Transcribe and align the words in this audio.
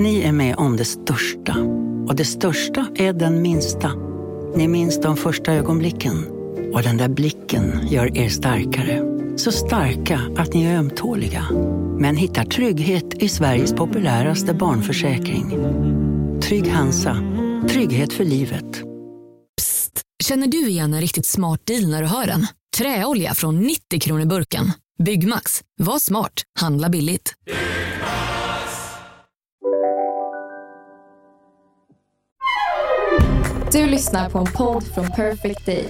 Ni 0.00 0.20
är 0.20 0.32
med 0.32 0.56
om 0.56 0.76
det 0.76 0.84
största. 0.84 1.56
Och 2.08 2.16
det 2.16 2.24
största 2.24 2.86
är 2.94 3.12
den 3.12 3.42
minsta. 3.42 3.92
Ni 4.56 4.68
minns 4.68 5.00
de 5.00 5.16
första 5.16 5.52
ögonblicken. 5.52 6.26
Och 6.74 6.82
den 6.82 6.96
där 6.96 7.08
blicken 7.08 7.88
gör 7.90 8.18
er 8.18 8.28
starkare. 8.28 9.02
Så 9.36 9.52
starka 9.52 10.20
att 10.36 10.54
ni 10.54 10.64
är 10.64 10.78
ömtåliga. 10.78 11.46
Men 11.98 12.16
hittar 12.16 12.44
trygghet 12.44 13.22
i 13.22 13.28
Sveriges 13.28 13.72
populäraste 13.72 14.54
barnförsäkring. 14.54 15.50
Trygg 16.42 16.68
Hansa. 16.68 17.16
Trygghet 17.68 18.12
för 18.12 18.24
livet. 18.24 18.82
Psst! 19.56 20.02
Känner 20.24 20.46
du 20.46 20.68
igen 20.68 20.94
en 20.94 21.00
riktigt 21.00 21.26
smart 21.26 21.66
deal 21.66 21.90
när 21.90 22.02
du 22.02 22.08
hör 22.08 22.26
den? 22.26 22.46
Träolja 22.76 23.34
från 23.34 23.60
90 23.60 24.00
kronor 24.00 24.26
burken. 24.26 24.72
Byggmax. 25.04 25.62
Var 25.78 25.98
smart. 25.98 26.42
Handla 26.60 26.88
billigt. 26.88 27.34
Du 33.72 33.86
lyssnar 33.86 34.30
på 34.30 34.38
en 34.38 34.46
podd 34.46 34.84
från 34.84 35.06
Perfect 35.06 35.66
Day. 35.66 35.88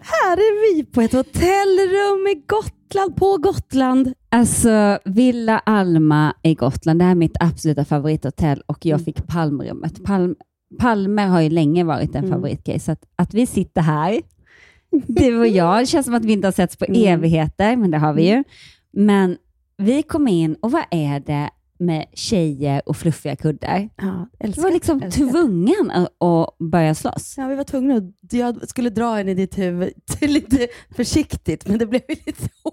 Här 0.00 0.36
är 0.36 0.74
vi 0.76 0.84
på 0.84 1.00
ett 1.00 1.12
hotellrum 1.12 2.26
i 2.26 2.42
Gotland, 2.46 3.16
på 3.16 3.36
Gotland. 3.36 4.12
Alltså, 4.28 4.98
Villa 5.04 5.58
Alma 5.58 6.34
i 6.42 6.54
Gotland, 6.54 6.98
det 6.98 7.04
här 7.04 7.10
är 7.10 7.14
mitt 7.14 7.36
absoluta 7.40 7.84
favorithotell 7.84 8.62
och 8.66 8.86
jag 8.86 8.94
Mm. 9.00 9.04
fick 9.04 9.26
Palmrummet. 9.26 10.04
Palm, 10.04 10.34
Palme 10.78 11.22
har 11.22 11.40
ju 11.40 11.50
länge 11.50 11.84
varit 11.84 12.14
en 12.14 12.24
Mm. 12.24 12.30
favoritgrej, 12.30 12.78
så 12.80 12.92
att, 12.92 13.02
att 13.16 13.34
vi 13.34 13.46
sitter 13.46 13.80
här, 13.82 14.20
du 15.06 15.38
och 15.38 15.46
jag, 15.48 15.82
det 15.82 15.86
känns 15.86 16.06
som 16.06 16.14
att 16.14 16.24
vi 16.24 16.32
inte 16.32 16.46
har 16.46 16.52
setts 16.52 16.76
på 16.76 16.84
Mm. 16.84 17.02
evigheter, 17.02 17.76
men 17.76 17.90
det 17.90 17.98
har 17.98 18.12
vi 18.12 18.28
ju. 18.30 18.44
Men 18.92 19.36
vi 19.76 20.02
kom 20.02 20.28
in 20.28 20.54
och 20.60 20.70
vad 20.70 20.82
är 20.90 21.20
det 21.20 21.50
med 21.78 22.06
tjejer 22.14 22.82
och 22.86 22.96
fluffiga 22.96 23.36
kuddar? 23.36 23.88
Ja, 23.96 24.28
Du 24.38 24.46
älskar, 24.46 24.62
var 24.62 24.70
liksom 24.70 25.02
älskar. 25.02 25.26
tvungen 25.30 25.90
att, 25.90 26.22
att 26.22 26.58
börja 26.58 26.94
slåss. 26.94 27.34
Ja, 27.36 27.46
vi 27.48 27.54
var 27.54 27.64
tvungna. 27.64 28.12
Jag 28.30 28.68
skulle 28.68 28.90
dra 28.90 29.14
henne 29.14 29.30
i 29.30 29.34
ditt 29.34 29.58
huvud 29.58 29.92
lite 30.20 30.68
försiktigt, 30.96 31.68
men 31.68 31.78
det 31.78 31.86
blev 31.86 32.02
lite 32.08 32.32
så. 32.62 32.72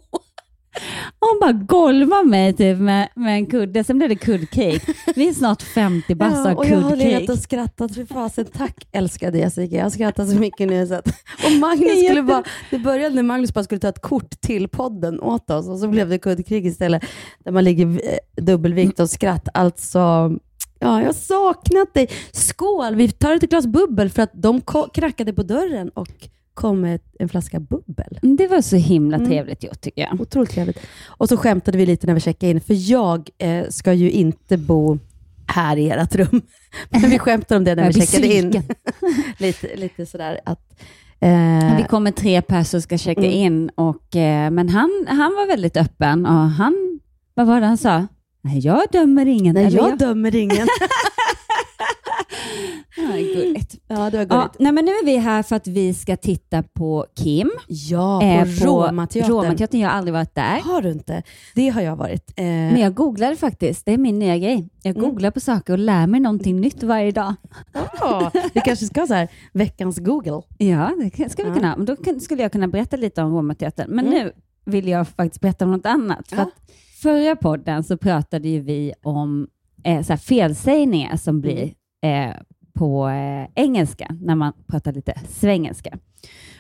Hon 1.20 1.40
bara 1.42 1.52
golvade 1.52 2.28
mig 2.28 2.54
typ 2.54 2.78
med, 2.80 3.10
med 3.16 3.34
en 3.36 3.46
kudde, 3.46 3.84
sen 3.84 3.98
blev 3.98 4.10
det 4.10 4.16
kuddcake. 4.16 4.80
Vi 5.16 5.30
är 5.30 5.34
snart 5.34 5.62
50 5.62 6.16
bast 6.16 6.36
Ja, 6.46 6.52
av 6.52 6.58
och 6.58 6.66
jag 6.66 6.78
har 6.78 6.96
legat 6.96 7.12
kuddcake. 7.20 7.32
och 7.32 7.40
skrattat. 7.40 7.96
För 7.96 8.06
fasen, 8.06 8.46
tack 8.46 8.88
älskade 8.92 9.38
Jessica. 9.38 9.76
Jag 9.76 9.84
har 9.84 9.90
skrattat 9.90 10.30
så 10.30 10.36
mycket 10.36 10.68
nu. 10.70 10.88
Så 10.88 10.94
att, 10.94 11.08
och 11.46 11.52
Magnus 11.60 12.06
skulle 12.06 12.24
bara, 12.24 12.44
det 12.70 12.78
började 12.80 13.16
när 13.16 13.24
Magnus 13.24 13.54
bara 13.54 13.64
skulle 13.64 13.80
ta 13.82 13.88
ett 13.90 14.02
kort 14.02 14.42
till 14.42 14.68
podden 14.70 15.20
åt 15.22 15.50
oss 15.50 15.68
och 15.68 15.80
så 15.80 15.88
blev 15.88 16.10
det 16.10 16.18
kuddkrig 16.18 16.66
istället. 16.66 17.04
Där 17.46 17.52
man 17.52 17.64
ligger 17.64 17.86
eh, 17.88 18.44
dubbelvikt 18.44 19.00
och 19.00 19.10
skratt. 19.10 19.48
Alltså, 19.54 20.00
ja, 20.80 21.00
jag 21.00 21.06
har 21.06 21.14
saknat 21.14 21.94
dig. 21.94 22.10
Skål! 22.32 22.96
Vi 22.96 23.12
tar 23.12 23.36
ett 23.36 23.42
glas 23.50 23.68
bubbel 23.68 24.10
för 24.10 24.22
att 24.22 24.32
de 24.34 24.62
knackade 24.94 25.34
på 25.34 25.44
dörren 25.44 25.90
och 25.90 26.08
kom 26.56 26.82
med 26.82 27.00
en 27.20 27.30
flaska 27.30 27.60
bubbel. 27.60 28.20
Det 28.22 28.48
var 28.48 28.62
så 28.62 28.76
himla 28.76 29.18
Mm. 29.18 29.30
trevligt 29.30 29.64
gjort 29.64 29.82
tycker 29.82 30.02
jag. 30.02 30.22
Otroligt 30.22 30.50
trevligt. 30.52 30.78
Och 31.08 31.30
så 31.30 31.38
skämtade 31.38 31.78
vi 31.78 31.86
lite 31.86 32.08
när 32.08 32.14
vi 32.14 32.20
checkade 32.20 32.52
in, 32.52 32.62
för 32.62 32.92
jag 32.92 33.30
eh, 33.38 33.64
ska 33.70 33.94
ju 33.94 34.12
inte 34.12 34.58
bo 34.58 35.00
här 35.48 35.78
i 35.78 35.90
ert 35.90 36.16
rum. 36.16 36.42
Men 36.90 37.02
vi 37.10 37.20
skämtade 37.20 37.58
om 37.58 37.64
det 37.64 37.76
när 37.76 37.84
Jag 37.86 37.94
vi 37.94 38.02
checkade 38.08 38.34
in. 38.34 38.64
lite, 39.38 39.76
lite 39.76 40.06
sådär 40.06 40.40
att... 40.46 40.82
Eh, 41.20 41.78
Vi 41.78 41.84
kommer 41.90 42.12
tre 42.12 42.42
personer 42.42 42.82
ska 42.82 42.98
checka 42.98 43.22
Mm. 43.22 43.32
in, 43.34 43.70
och, 43.76 44.16
eh, 44.16 44.52
men 44.52 44.70
han, 44.70 45.06
han 45.08 45.18
var 45.34 45.48
väldigt 45.48 45.78
öppen 45.78 46.26
och 46.26 46.32
han, 46.50 47.00
vad 47.34 47.48
var 47.48 47.60
det 47.62 47.66
han 47.68 47.78
sa? 47.78 48.08
Nej, 48.42 48.60
jag 48.60 48.82
dömer 48.92 49.26
ingen. 49.26 49.54
nej, 49.56 49.66
Eller 49.66 49.78
jag 49.78 49.98
dömer 49.98 50.36
ingen. 50.36 50.68
Ja, 52.98 53.04
gulligt. 53.18 53.76
ja, 53.88 54.10
det 54.10 54.18
var 54.18 54.26
Ja, 54.36 54.42
gulligt. 54.42 54.60
nej, 54.60 54.72
men 54.72 54.86
nu 54.86 54.92
är 54.92 55.06
vi 55.06 55.18
här 55.18 55.44
för 55.44 55.56
att 55.56 55.68
vi 55.68 55.94
ska 55.94 56.18
titta 56.18 56.64
på 56.64 57.06
Kim. 57.16 57.52
Ja, 57.68 58.20
på, 58.20 58.26
eh, 58.26 58.46
Romateatern. 58.66 59.32
Romateatern. 59.32 59.80
Jag 59.82 59.90
har 59.90 59.96
aldrig 59.98 60.14
varit 60.14 60.36
där. 60.36 60.60
Har 60.62 60.82
du 60.82 60.92
inte? 60.92 61.24
Det 61.56 61.70
har 61.70 61.82
jag 61.82 61.96
varit. 61.96 62.34
Eh, 62.38 62.44
Men 62.46 62.80
jag 62.80 62.94
googlade 62.94 63.36
faktiskt. 63.36 63.86
Det 63.86 63.92
är 63.94 63.98
min 63.98 64.20
nya 64.20 64.38
grej. 64.38 64.70
Jag 64.84 64.98
Mm. 64.98 65.10
googlar 65.10 65.32
på 65.32 65.40
saker 65.40 65.74
och 65.74 65.80
lär 65.80 66.08
mig 66.08 66.20
någonting 66.20 66.62
nytt 66.62 66.84
varje 66.84 67.12
dag. 67.12 67.34
ja, 68.00 68.32
vi 68.54 68.62
kanske 68.66 68.86
ska 68.86 69.00
ha 69.00 69.08
så 69.08 69.14
här, 69.14 69.28
veckans 69.54 69.98
Google. 70.00 70.42
Ja, 70.58 70.92
det 71.16 71.30
ska 71.30 71.44
vi 71.44 71.50
Ja. 71.50 71.56
kunna. 71.56 71.76
Men 71.78 71.86
då 71.86 71.96
kan- 71.96 72.20
skulle 72.20 72.42
jag 72.42 72.52
kunna 72.52 72.68
berätta 72.68 72.98
lite 72.98 73.22
om 73.22 73.34
Romateatern. 73.36 73.90
Men 73.90 74.08
Mm. 74.08 74.20
nu 74.24 74.32
vill 74.66 74.88
jag 74.88 75.08
faktiskt 75.08 75.42
berätta 75.42 75.66
om 75.66 75.72
något 75.72 75.86
annat. 75.86 76.28
För 76.28 76.36
Ja. 76.38 76.50
förra 77.02 77.36
podden 77.36 77.84
så 77.84 77.98
pratade 77.98 78.60
vi 78.60 78.94
om 79.04 79.48
eh, 79.84 80.02
så 80.04 80.18
felsägningar 80.18 81.18
som 81.18 81.42
blir 81.42 81.74
Mm. 82.04 82.30
eh, 82.30 82.36
på 82.76 83.08
eh, 83.08 83.48
engelska, 83.56 84.16
när 84.22 84.36
man 84.36 84.54
pratar 84.68 84.94
lite 84.94 85.14
svengelska. 85.30 85.98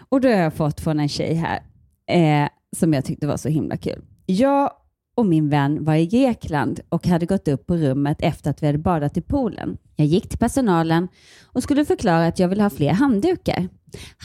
Och 0.09 0.21
då 0.21 0.27
har 0.27 0.35
jag 0.35 0.53
fått 0.53 0.81
från 0.81 0.99
en 0.99 1.09
tjej 1.09 1.33
här, 1.33 1.61
eh, 2.07 2.49
som 2.77 2.93
jag 2.93 3.05
tyckte 3.05 3.27
var 3.27 3.37
så 3.37 3.49
himla 3.49 3.77
kul. 3.77 4.01
Jag 4.25 4.71
och 5.15 5.25
min 5.25 5.49
vän 5.49 5.83
var 5.83 5.95
i 5.95 6.05
Grekland 6.05 6.79
och 6.89 7.07
hade 7.07 7.25
gått 7.25 7.47
upp 7.47 7.67
på 7.67 7.77
rummet 7.77 8.17
efter 8.21 8.49
att 8.49 8.63
vi 8.63 8.67
hade 8.67 8.77
badat 8.77 9.17
i 9.17 9.21
poolen. 9.21 9.77
Jag 9.95 10.07
gick 10.07 10.29
till 10.29 10.39
personalen 10.39 11.07
och 11.45 11.63
skulle 11.63 11.85
förklara 11.85 12.27
att 12.27 12.39
jag 12.39 12.47
vill 12.47 12.61
ha 12.61 12.69
fler 12.69 12.93
handdukar. 12.93 13.67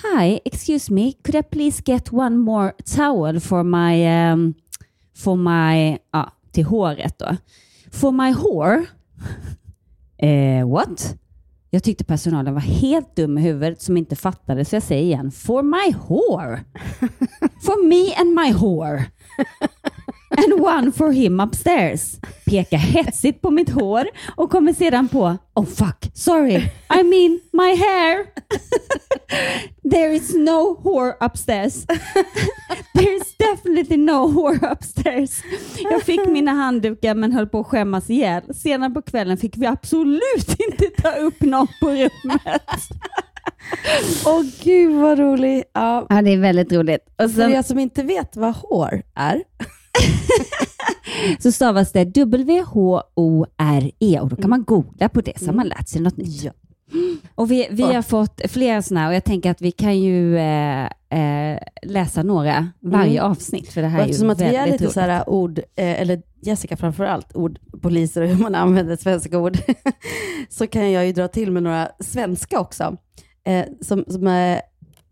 Hi, 0.03 0.41
excuse 0.45 0.93
me, 0.93 1.13
could 1.13 1.35
I 1.35 1.43
please 1.43 1.83
get 1.87 2.13
one 2.13 2.37
more 2.37 2.73
towel 2.97 3.41
for 3.41 3.63
my, 3.63 4.07
um, 4.33 4.55
for 5.17 5.37
my, 5.37 5.99
ja, 6.13 6.33
till 6.53 6.65
håret 6.65 7.19
då. 7.19 7.37
For 7.93 8.13
my 8.13 8.33
hår? 8.33 8.87
eh, 10.19 10.69
what? 10.69 11.17
Jag 11.73 11.83
tyckte 11.83 12.05
personalen 12.05 12.55
var 12.55 12.61
helt 12.61 13.17
dum 13.17 13.39
i 13.39 13.41
huvudet 13.41 13.83
som 13.83 13.97
inte 13.97 14.17
fattade, 14.17 14.65
så 14.65 14.77
jag 14.77 14.83
säger 14.83 15.03
igen, 15.03 15.31
for 15.31 15.63
my 15.63 15.95
whore. 15.99 16.61
for 17.65 17.87
me 17.89 18.15
and 18.15 18.35
my 18.35 18.53
whore. 18.53 19.05
And 20.37 20.61
one 20.61 20.93
for 20.93 21.11
him 21.13 21.41
upstairs. 21.41 22.19
Pekar 22.47 22.79
hetsigt 22.79 23.43
på 23.43 23.51
mitt 23.51 23.71
hår 23.71 24.07
och 24.37 24.51
kommer 24.51 24.73
sedan 24.73 25.09
på, 25.09 25.37
oh 25.55 25.67
fuck, 25.67 26.11
sorry, 26.15 26.57
I 26.95 27.03
mean 27.03 27.41
my 27.53 27.77
hair. 27.77 28.27
There 29.91 30.15
is 30.15 30.35
no 30.35 30.81
whore 30.85 31.15
upstairs. 31.27 31.87
There 32.95 33.17
is 33.17 33.37
definitely 33.39 33.97
no 33.97 34.27
whore 34.27 34.73
upstairs. 34.73 35.43
Jag 35.91 36.03
fick 36.03 36.27
mina 36.29 36.53
handdukar 36.53 37.15
men 37.15 37.33
höll 37.33 37.47
på 37.47 37.61
att 37.61 37.67
skämmas 37.67 38.11
ihjäl. 38.11 38.55
Senare 38.55 38.91
på 38.91 39.03
kvällen 39.03 39.37
fick 39.37 39.57
vi 39.57 39.67
absolut 39.67 40.57
inte 40.59 41.03
ta 41.03 41.11
upp 41.11 41.41
någon 41.41 41.67
på 41.81 41.89
rummet. 41.89 42.63
Åh 44.27 44.43
gud 44.63 45.01
vad 45.01 45.19
roligt. 45.19 45.71
Ja. 45.75 46.07
Ja, 46.09 46.23
det 46.23 46.31
är 46.31 46.39
väldigt 46.39 46.73
roligt. 46.73 47.07
Och 47.09 47.31
För 47.31 47.41
sen 47.43 47.53
er 47.53 47.63
som 47.63 47.79
inte 47.79 48.03
vet 48.03 48.37
vad 48.37 48.55
hår 48.55 49.03
är, 49.15 49.43
så 51.43 51.53
stavas 51.53 51.93
det 51.93 52.05
W-H-O-R-E 52.05 53.41
och 54.21 54.29
då 54.29 54.37
kan 54.37 54.51
man 54.51 54.65
googla 54.65 55.09
på 55.09 55.21
det 55.21 55.39
så 55.39 55.47
har 55.47 55.53
man 55.53 55.69
lärt 55.69 55.89
sig 55.89 56.01
något 56.01 56.17
nytt. 56.17 56.43
Ja. 56.43 56.53
Och 57.35 57.51
vi, 57.51 57.69
vi 57.71 57.83
har 57.83 58.03
fått 58.03 58.41
flera 58.49 58.83
sådana 58.83 59.09
och 59.09 59.15
jag 59.15 59.25
tänker 59.25 59.51
att 59.51 59.63
vi 59.63 59.71
kan 59.71 60.01
ju 60.01 60.39
eh, 60.39 60.85
eh, 60.85 61.59
läsa 61.83 62.23
några 62.23 62.69
varje 62.81 63.23
avsnitt 63.23 63.73
för 63.73 63.83
det 63.83 63.89
här 63.89 63.99
Och 63.99 64.09
är 64.09 64.13
ju 64.25 64.31
att 64.31 64.41
vi 64.41 64.45
är 64.45 64.67
lite 64.67 64.85
roligt. 64.85 64.95
så 64.95 65.01
här 65.01 65.31
ord, 65.31 65.59
eh, 65.59 66.01
eller 66.01 66.23
Jessica 66.43 66.77
framför 66.77 67.05
allt, 67.05 67.33
ordpoliser 67.33 68.23
och 68.23 68.29
hur 68.29 68.43
man 68.43 68.55
använder 68.55 68.97
svenska 68.97 69.39
ord, 69.39 69.59
så 70.49 70.67
kan 70.67 70.93
jag 70.93 71.07
ju 71.07 71.13
dra 71.13 71.29
till 71.29 71.53
med 71.53 71.63
några 71.63 71.89
svenska 72.01 72.61
också. 72.61 72.97
Eh, 73.47 73.65
som, 73.81 74.05
som, 74.09 74.27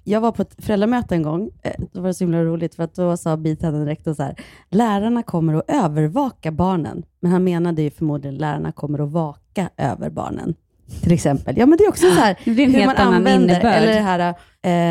jag 0.08 0.20
var 0.20 0.32
på 0.32 0.42
ett 0.42 0.64
föräldramöte 0.64 1.14
en 1.14 1.22
gång, 1.22 1.50
eh, 1.62 1.72
då 1.92 2.00
var 2.00 2.08
det 2.08 2.14
så 2.14 2.24
himla 2.24 2.44
roligt, 2.44 2.74
för 2.74 2.82
att 2.82 2.94
då 2.94 3.16
sa 3.16 3.36
biträdande 3.36 3.86
rektor 3.86 4.14
så 4.14 4.22
här, 4.22 4.34
lärarna 4.68 5.22
kommer 5.22 5.54
att 5.54 5.70
övervaka 5.70 6.52
barnen, 6.52 7.02
men 7.20 7.32
han 7.32 7.44
menade 7.44 7.82
ju 7.82 7.90
förmodligen 7.90 8.36
lärarna 8.36 8.72
kommer 8.72 8.98
att 8.98 9.10
vaka 9.10 9.70
över 9.76 10.10
barnen. 10.10 10.54
Till 11.02 11.12
exempel. 11.12 11.58
Ja, 11.58 11.66
men 11.66 11.78
det 11.78 11.84
är 11.84 11.88
också 11.88 12.06
så 12.10 12.20
här, 12.20 12.36
Det 12.44 12.50
blir 12.50 12.64
en 12.64 12.70
hur 12.70 12.78
helt 12.78 12.98
man 12.98 13.06
annan 13.06 13.14
använder, 13.14 13.54
innebörd. 13.54 13.74
eller 13.74 13.92
det 13.94 14.00
här 14.00 14.34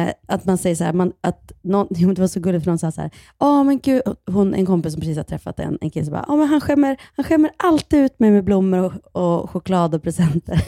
eh, 0.07 0.13
att 0.27 0.45
man 0.45 0.57
säger 0.57 0.75
så 0.75 0.83
här, 0.83 0.93
man, 0.93 1.11
att 1.21 1.51
någon, 1.61 1.87
det 2.13 2.19
var 2.19 2.27
så 2.27 2.39
gulligt 2.39 2.63
för 2.63 2.71
någon 2.71 2.79
sa 2.79 2.91
så 2.91 3.01
här, 3.01 3.11
ja 3.39 3.63
men 3.63 3.79
gud, 3.79 4.01
hon, 4.31 4.53
en 4.53 4.65
kompis 4.65 4.93
som 4.93 5.01
precis 5.01 5.17
har 5.17 5.23
träffat 5.23 5.59
en, 5.59 5.77
en 5.81 5.89
kille 5.89 6.05
som 6.05 6.11
bara, 6.13 6.25
ja 6.27 6.35
men 6.35 6.47
han 6.47 6.61
skämmer, 6.61 6.97
han 7.15 7.25
skämmer 7.25 7.51
alltid 7.57 7.99
ut 7.99 8.19
mig 8.19 8.31
med 8.31 8.43
blommor 8.43 8.79
och, 9.13 9.41
och 9.41 9.49
choklad 9.49 9.95
och 9.95 10.03
presenter. 10.03 10.55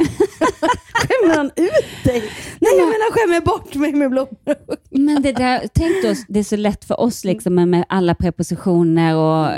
skämmer 0.94 1.36
han 1.36 1.46
ut 1.46 2.04
dig? 2.04 2.24
Nej, 2.60 2.72
jag 2.78 2.88
menar 2.88 3.12
skämmer 3.12 3.42
bort 3.46 3.76
mig 3.76 3.94
med 3.94 4.10
blommor. 4.10 4.56
Men 4.90 5.22
det 5.22 5.32
där, 5.32 5.62
tänk 5.74 6.04
då, 6.04 6.14
det 6.28 6.40
är 6.40 6.44
så 6.44 6.56
lätt 6.56 6.86
för 6.86 7.00
oss 7.00 7.24
liksom 7.24 7.56
med 7.56 7.86
alla 7.90 8.16
prepositioner 8.16 9.16
och 9.16 9.52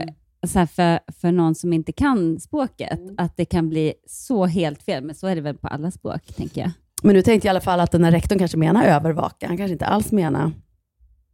så 0.47 0.67
för, 0.67 0.99
för 1.21 1.31
någon 1.31 1.55
som 1.55 1.73
inte 1.73 1.91
kan 1.91 2.39
språket, 2.39 2.99
att 3.17 3.37
det 3.37 3.45
kan 3.45 3.69
bli 3.69 3.93
så 4.07 4.45
helt 4.45 4.83
fel. 4.83 5.03
Men 5.03 5.15
så 5.15 5.27
är 5.27 5.35
det 5.35 5.41
väl 5.41 5.57
på 5.57 5.67
alla 5.67 5.91
språk, 5.91 6.33
tänker 6.37 6.61
jag. 6.61 6.71
Men 7.03 7.15
nu 7.15 7.21
tänkte 7.21 7.47
jag 7.47 7.49
i 7.49 7.53
alla 7.53 7.61
fall 7.61 7.79
att 7.79 7.91
den 7.91 8.03
här 8.03 8.11
rektorn 8.11 8.39
kanske 8.39 8.57
menar 8.57 8.83
övervaka. 8.83 9.47
Han 9.47 9.57
kanske 9.57 9.73
inte 9.73 9.85
alls 9.85 10.11
menar 10.11 10.51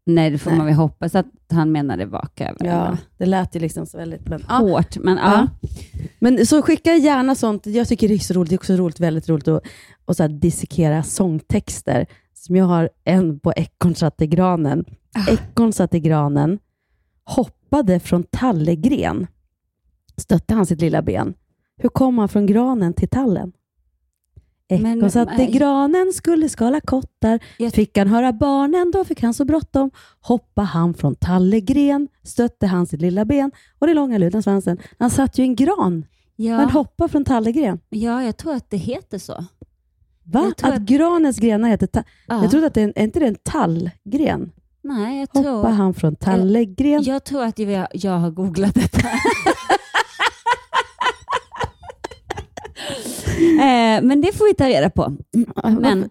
Nej, 0.07 0.30
det 0.30 0.38
får 0.38 0.50
Nej. 0.50 0.57
man 0.57 0.65
väl 0.65 0.75
hoppas 0.75 1.15
att 1.15 1.25
han 1.51 1.71
menade 1.71 2.06
vaka 2.06 2.50
över. 2.50 2.65
Ja, 2.65 2.98
det 3.18 3.25
lät 3.25 3.56
ju 3.56 3.59
liksom 3.59 3.86
så 3.86 3.98
väldigt... 3.98 4.30
Men. 4.30 4.44
Hårt, 4.44 4.98
men 4.98 5.18
ja. 5.18 5.48
Ja. 5.62 5.69
Men 6.19 6.45
så 6.45 6.62
skicka 6.62 6.95
gärna 6.95 7.36
sånt. 7.36 7.65
Jag 7.65 7.88
tycker 7.88 8.07
det 8.07 8.13
är 8.13 8.19
så 8.19 8.33
roligt. 8.33 8.50
Det 8.50 8.56
är 8.56 8.57
också 8.57 8.74
roligt, 8.74 9.00
väldigt 9.00 9.30
roligt 9.30 9.48
att, 9.48 9.63
att 10.06 10.18
så 10.18 10.24
här 10.24 10.30
dissekera 10.30 11.03
sångtexter. 11.03 12.06
Som 12.33 12.56
jag 12.56 12.65
har 12.65 12.89
en 13.03 13.39
på 13.39 13.53
Ekorn 13.56 13.95
satt 13.95 14.21
i 14.21 14.27
granen. 14.27 14.86
Ah. 15.13 15.31
Ekorn 15.31 15.74
satt 15.74 15.94
i 15.94 16.00
granen, 16.00 16.60
hoppade 17.68 18.00
från 18.00 18.24
tallegren. 18.24 19.28
Stötte 20.18 20.54
han 20.54 20.66
sitt 20.66 20.81
lilla 20.81 21.02
ben. 21.02 21.34
Hur 21.78 21.90
kom 21.90 22.18
han 22.18 22.30
från 22.30 22.46
granen 22.46 22.94
till 22.94 23.10
tallen? 23.10 23.52
Ekorn 24.69 25.00
Men- 25.00 25.12
satt 25.12 25.34
i 25.34 25.38
nej. 25.38 25.52
granen, 25.52 26.14
skulle 26.14 26.50
skala 26.50 26.81
kottar. 26.81 27.40
Jag- 27.58 27.74
Fick 27.74 27.98
han 27.98 28.08
höra 28.08 28.34
barnen, 28.34 28.92
då 28.92 29.04
fick 29.06 29.22
han 29.22 29.34
så 29.34 29.46
bråttom. 29.46 29.92
Hoppa 30.22 30.62
han 30.62 30.94
från 30.94 31.16
tallegren, 31.16 32.08
stötte 32.24 32.68
han 32.68 32.86
sitt 32.88 33.02
lilla 33.02 33.25
ben 33.25 33.52
och 33.80 33.88
det 33.88 33.94
långa 33.94 34.18
luden 34.18 34.44
svansen. 34.44 34.78
Han 35.00 35.10
satt 35.10 35.38
ju 35.38 35.44
i 35.44 35.48
en 35.48 35.56
gran. 35.56 36.06
Ja, 36.36 36.58
Men 36.58 36.70
hoppa 36.70 37.08
från 37.08 37.25
tallegren. 37.25 37.80
ja, 37.90 38.24
jag 38.24 38.38
tror 38.38 38.54
att 38.54 38.70
det 38.70 38.78
heter 38.78 39.18
så. 39.18 39.46
Va? 40.24 40.52
Att, 40.58 40.63
att- 40.74 40.81
granens 40.81 41.40
grenar 41.40 41.70
heter 41.70 41.88
ta- 41.88 42.04
Ja. 42.28 42.42
Jag 42.42 42.52
trodde 42.52 42.68
att 42.68 42.74
det 42.74 42.81
är, 42.81 42.94
är 42.96 43.04
inte 43.04 43.20
det 43.20 43.28
en 43.28 43.36
tallgren? 43.44 44.52
Nej, 44.88 45.19
jag 45.19 45.28
Hoppa 45.28 45.42
tror, 45.42 45.63
han 45.69 45.94
från 45.94 46.16
tallegren. 46.16 47.04
jag 47.04 47.24
tror 47.24 47.44
att 47.44 47.60
jag, 47.60 47.88
jag 47.94 48.12
har 48.12 48.31
googlat 48.31 48.75
detta. 48.75 49.00
eh, 53.38 54.01
men 54.01 54.22
det 54.22 54.38
får 54.38 54.48
vi 54.48 54.54
ta 54.54 54.68
reda 54.68 54.89
på. 54.89 55.18
Men 55.63 56.10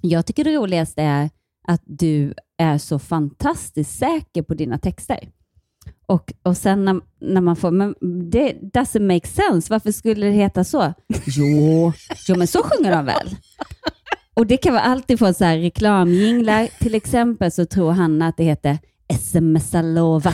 jag 0.00 0.26
tycker 0.26 0.44
det 0.44 0.56
roligaste 0.56 1.02
är 1.02 1.30
att 1.68 1.82
du 1.84 2.34
är 2.58 2.78
så 2.78 2.98
fantastiskt 2.98 3.98
säker 3.98 4.42
på 4.42 4.54
dina 4.54 4.78
texter. 4.78 5.28
Och, 6.06 6.32
och 6.42 6.56
sen 6.56 6.84
när, 6.84 7.00
när 7.20 7.40
man 7.40 7.56
får, 7.56 7.70
men 7.70 7.94
det 8.30 8.52
doesn't 8.52 9.14
make 9.14 9.26
sense. 9.28 9.72
Varför 9.72 9.92
skulle 9.92 10.26
det 10.26 10.32
heta 10.32 10.64
så? 10.64 10.92
Jo, 11.26 11.92
jo 12.28 12.36
men 12.36 12.46
så 12.46 12.62
sjunger 12.62 12.90
de 12.96 13.04
väl? 13.04 13.36
Och 14.34 14.46
det 14.46 14.56
kan 14.56 14.72
vara 14.72 14.82
alltid 14.82 15.18
från 15.18 15.34
så 15.34 15.44
här 15.44 15.58
reklamjinglar. 15.58 16.68
Till 16.78 16.94
exempel 16.94 17.50
så 17.50 17.66
tror 17.66 17.90
Hanna 17.92 18.26
att 18.28 18.36
det 18.36 18.44
heter 18.44 18.78
SMS-lova. 19.08 20.32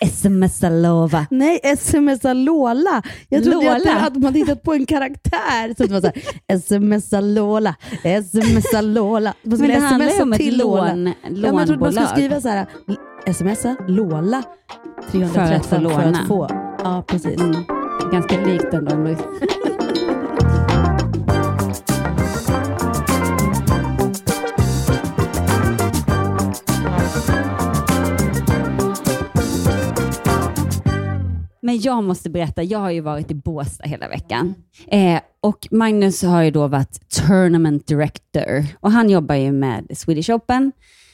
SMS-lova. 0.00 1.26
Nej, 1.30 1.60
smsa 1.78 2.32
Lola. 2.32 3.02
Jag 3.28 3.42
trodde 3.44 3.72
att, 3.72 3.78
Lola? 3.84 3.94
det- 4.00 4.06
att 4.06 4.16
man 4.16 4.34
hittat 4.34 4.62
på 4.62 4.72
en 4.72 4.86
karaktär. 4.86 5.74
Så 5.76 5.82
det 5.86 5.92
var 5.92 6.00
så 6.00 6.10
här, 6.48 6.58
smsa 6.58 7.20
Lola, 7.20 7.74
smsa 8.30 8.80
Lola. 8.80 9.34
Man 9.42 9.58
Men 9.58 9.68
det 9.68 9.78
handlar 9.78 10.06
ju 10.06 10.12
smsa 10.12 10.22
om 10.22 10.32
ett 10.32 10.38
till 10.38 10.58
Lola. 10.58 10.82
lån, 10.94 11.06
Ja, 11.06 11.12
men 11.30 11.42
jag 11.42 11.42
trodde 11.42 11.58
man 11.58 11.66
skulle 11.66 11.76
lånbolag. 11.76 12.08
skriva 12.08 12.40
så 12.40 12.48
här, 12.48 12.66
smsa 13.32 13.76
Lola 13.88 14.42
313 15.10 15.46
För 15.48 15.54
att 15.54 15.66
få 15.66 15.74
för 15.74 15.80
låna. 15.82 16.18
att 16.20 16.28
få. 16.28 16.48
Ja, 16.84 17.04
precis. 17.08 17.40
Mm. 17.40 17.64
Ganska 18.12 18.40
likt 18.46 18.74
ändå. 18.74 19.16
Men 31.62 31.80
jag 31.80 32.04
måste 32.04 32.30
berätta, 32.30 32.62
jag 32.62 32.78
har 32.78 32.90
ju 32.90 33.00
varit 33.00 33.30
i 33.30 33.34
Båstad 33.34 33.84
hela 33.84 34.08
veckan. 34.08 34.54
Eh, 34.86 35.20
och 35.40 35.68
Magnus 35.70 36.22
har 36.22 36.42
ju 36.42 36.50
då 36.50 36.68
varit 36.68 37.08
tournament 37.08 37.86
director 37.86 38.66
och 38.80 38.90
han 38.90 39.10
jobbar 39.10 39.34
ju 39.34 39.52
med 39.52 39.86
Swedish 39.98 40.30
Open 40.30 40.72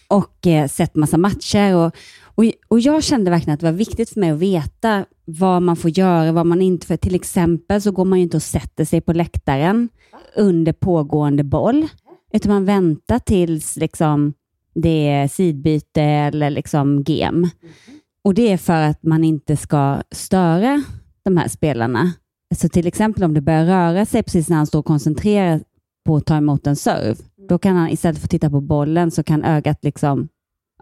och 0.09 0.47
eh, 0.47 0.69
sett 0.69 0.95
massa 0.95 1.17
matcher. 1.17 1.77
Och, 1.77 1.97
och, 2.25 2.45
och 2.69 2.81
jag 2.81 3.05
kände 3.05 3.31
verkligen 3.31 3.55
att 3.55 3.61
det 3.61 3.67
var 3.67 3.73
viktigt 3.73 4.11
för 4.11 4.21
mig 4.21 4.31
att 4.31 4.39
veta 4.39 5.05
vad 5.25 5.63
man 5.63 5.77
får 5.77 5.91
göra, 5.91 6.33
vad 6.33 6.47
man 6.47 6.63
inte 6.63 6.87
får. 6.87 6.97
Till 6.97 7.15
exempel 7.15 7.83
så 7.83 7.91
går 7.91 8.05
man 8.05 8.19
ju 8.19 8.23
inte 8.23 8.37
och 8.37 8.43
sätter 8.43 8.85
sig 8.85 9.01
på 9.01 9.13
läktaren 9.13 9.89
under 10.37 10.73
pågående 10.73 11.45
boll, 11.45 11.89
utan 12.33 12.53
man 12.53 12.65
väntar 12.65 13.19
tills 13.19 13.77
liksom, 13.77 14.35
det 14.75 15.09
är 15.09 15.29
sidbyte 15.29 16.03
eller 16.03 16.51
liksom 16.51 17.05
game. 17.05 17.47
Mm-hmm. 17.47 17.98
Och 18.25 18.35
det 18.35 18.53
är 18.53 18.57
för 18.57 18.83
att 18.83 19.03
man 19.03 19.25
inte 19.25 19.57
ska 19.57 20.03
störa 20.11 20.83
de 21.25 21.37
här 21.37 21.49
spelarna. 21.49 22.13
Så 22.55 22.69
till 22.69 22.87
exempel 22.87 23.25
om 23.25 23.35
det 23.35 23.41
börjar 23.41 23.65
röra 23.67 24.07
sig 24.07 24.23
precis 24.23 24.49
när 24.49 24.57
han 24.57 24.67
står 24.67 24.83
koncentrerad 24.83 25.63
på 26.07 26.17
att 26.17 26.27
ta 26.27 26.37
emot 26.37 26.67
en 26.67 26.77
serve, 26.77 27.17
då 27.49 27.59
kan 27.59 27.77
han 27.77 27.89
istället 27.89 28.19
för 28.19 28.27
att 28.27 28.31
titta 28.31 28.51
på 28.51 28.61
bollen 28.61 29.11
så 29.11 29.23
kan 29.23 29.45
ögat 29.45 29.85
liksom, 29.85 30.29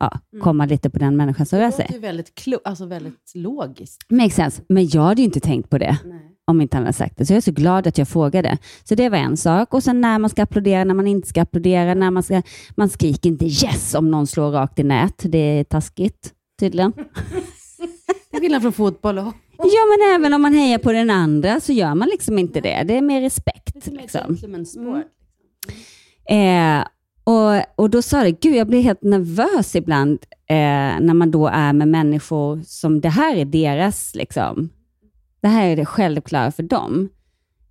ja, 0.01 0.21
komma 0.43 0.67
lite 0.67 0.91
på 0.91 0.99
den 0.99 1.17
människan 1.17 1.47
som 1.47 1.59
rör 1.59 1.71
sig. 1.71 1.91
är 1.95 1.99
väldigt, 1.99 2.35
klo- 2.41 2.61
alltså 2.65 2.87
väldigt 2.87 3.33
logiskt. 3.35 4.01
Makes 4.11 4.35
sense. 4.35 4.63
Men 4.69 4.89
jag 4.89 5.03
hade 5.03 5.21
ju 5.21 5.25
inte 5.25 5.41
tänkt 5.41 5.71
på 5.71 5.79
det 5.79 5.99
om 6.47 6.61
inte 6.61 6.77
han 6.77 6.85
hade 6.85 6.93
sagt 6.93 7.19
det. 7.19 7.27
Så 7.27 7.33
jag 7.33 7.37
är 7.37 7.41
så 7.41 7.53
glad 7.53 7.87
att 7.87 7.99
jag 7.99 8.09
frågade. 8.09 8.59
Så 8.85 8.95
det 8.95 9.09
var 9.09 9.19
en 9.19 9.37
sak. 9.37 9.75
Och 9.75 9.83
sen 9.83 10.01
när 10.01 10.19
man 10.19 10.31
ska 10.31 10.43
applådera, 10.43 10.85
när 10.85 10.95
man 10.95 11.07
inte 11.07 11.29
ska 11.29 11.43
applådera, 11.43 11.95
när 11.95 12.11
man 12.11 12.23
ska... 12.23 12.43
Man 12.77 12.89
skriker 12.89 13.29
inte 13.31 13.45
yes 13.45 13.95
om 13.95 14.11
någon 14.11 14.27
slår 14.27 14.51
rakt 14.51 14.79
i 14.79 14.83
nät. 14.83 15.23
Det 15.25 15.39
är 15.39 15.65
taskigt, 15.65 16.33
tydligen. 16.59 16.93
Är 18.33 18.41
skillnad 18.41 18.63
från 18.63 18.73
fotboll 18.73 19.19
och 19.19 19.35
Ja, 19.59 19.81
men 19.99 20.15
även 20.15 20.35
om 20.35 20.43
man 20.43 20.55
hejar 20.55 20.79
på 20.79 20.93
den 20.93 21.11
andra 21.11 21.61
så 21.61 21.73
gör 21.73 21.95
man 21.95 22.09
liksom 22.09 22.39
inte 22.39 22.61
det. 22.61 22.83
Det 22.83 22.97
är 22.97 23.03
mer 23.03 23.21
respekt. 23.21 23.87
Liksom. 23.87 24.37
sport. 24.67 25.05
Eh, 26.29 26.87
och, 27.25 27.83
och 27.83 27.91
då 27.91 28.03
sa 28.03 28.23
det, 28.23 28.31
gud 28.31 28.57
jag 28.57 28.67
blir 28.67 28.83
helt 28.83 29.03
nervös 29.03 29.77
ibland 29.77 30.19
eh, 30.49 31.01
när 31.01 31.15
man 31.15 31.31
då 31.31 31.47
är 31.47 31.73
med 31.73 31.89
människor 31.89 32.63
som 32.63 33.01
det 33.01 33.09
här 33.09 33.37
är 33.37 33.45
deras, 33.45 34.15
liksom. 34.15 34.69
det 35.41 35.49
här 35.49 35.69
är 35.69 35.77
det 35.77 35.87
självklara 35.87 36.53
för 36.53 36.63
dem. 36.63 37.09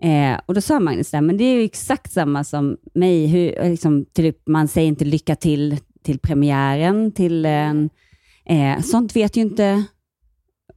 Eh, 0.01 0.39
och 0.45 0.53
då 0.53 0.61
sa 0.61 0.79
Magnus 0.79 1.11
det, 1.11 1.21
men 1.21 1.37
det 1.37 1.43
är 1.43 1.55
ju 1.55 1.63
exakt 1.63 2.11
samma 2.11 2.43
som 2.43 2.77
mig, 2.93 3.27
hur, 3.27 3.69
liksom, 3.69 4.05
typ, 4.05 4.47
man 4.47 4.67
säger 4.67 4.87
inte 4.87 5.05
lycka 5.05 5.35
till 5.35 5.77
till 6.05 6.19
premiären, 6.19 7.11
till 7.11 7.45
en, 7.45 7.89
eh, 8.45 8.81
sånt 8.81 9.15
vet 9.15 9.37
ju 9.37 9.41
inte 9.41 9.85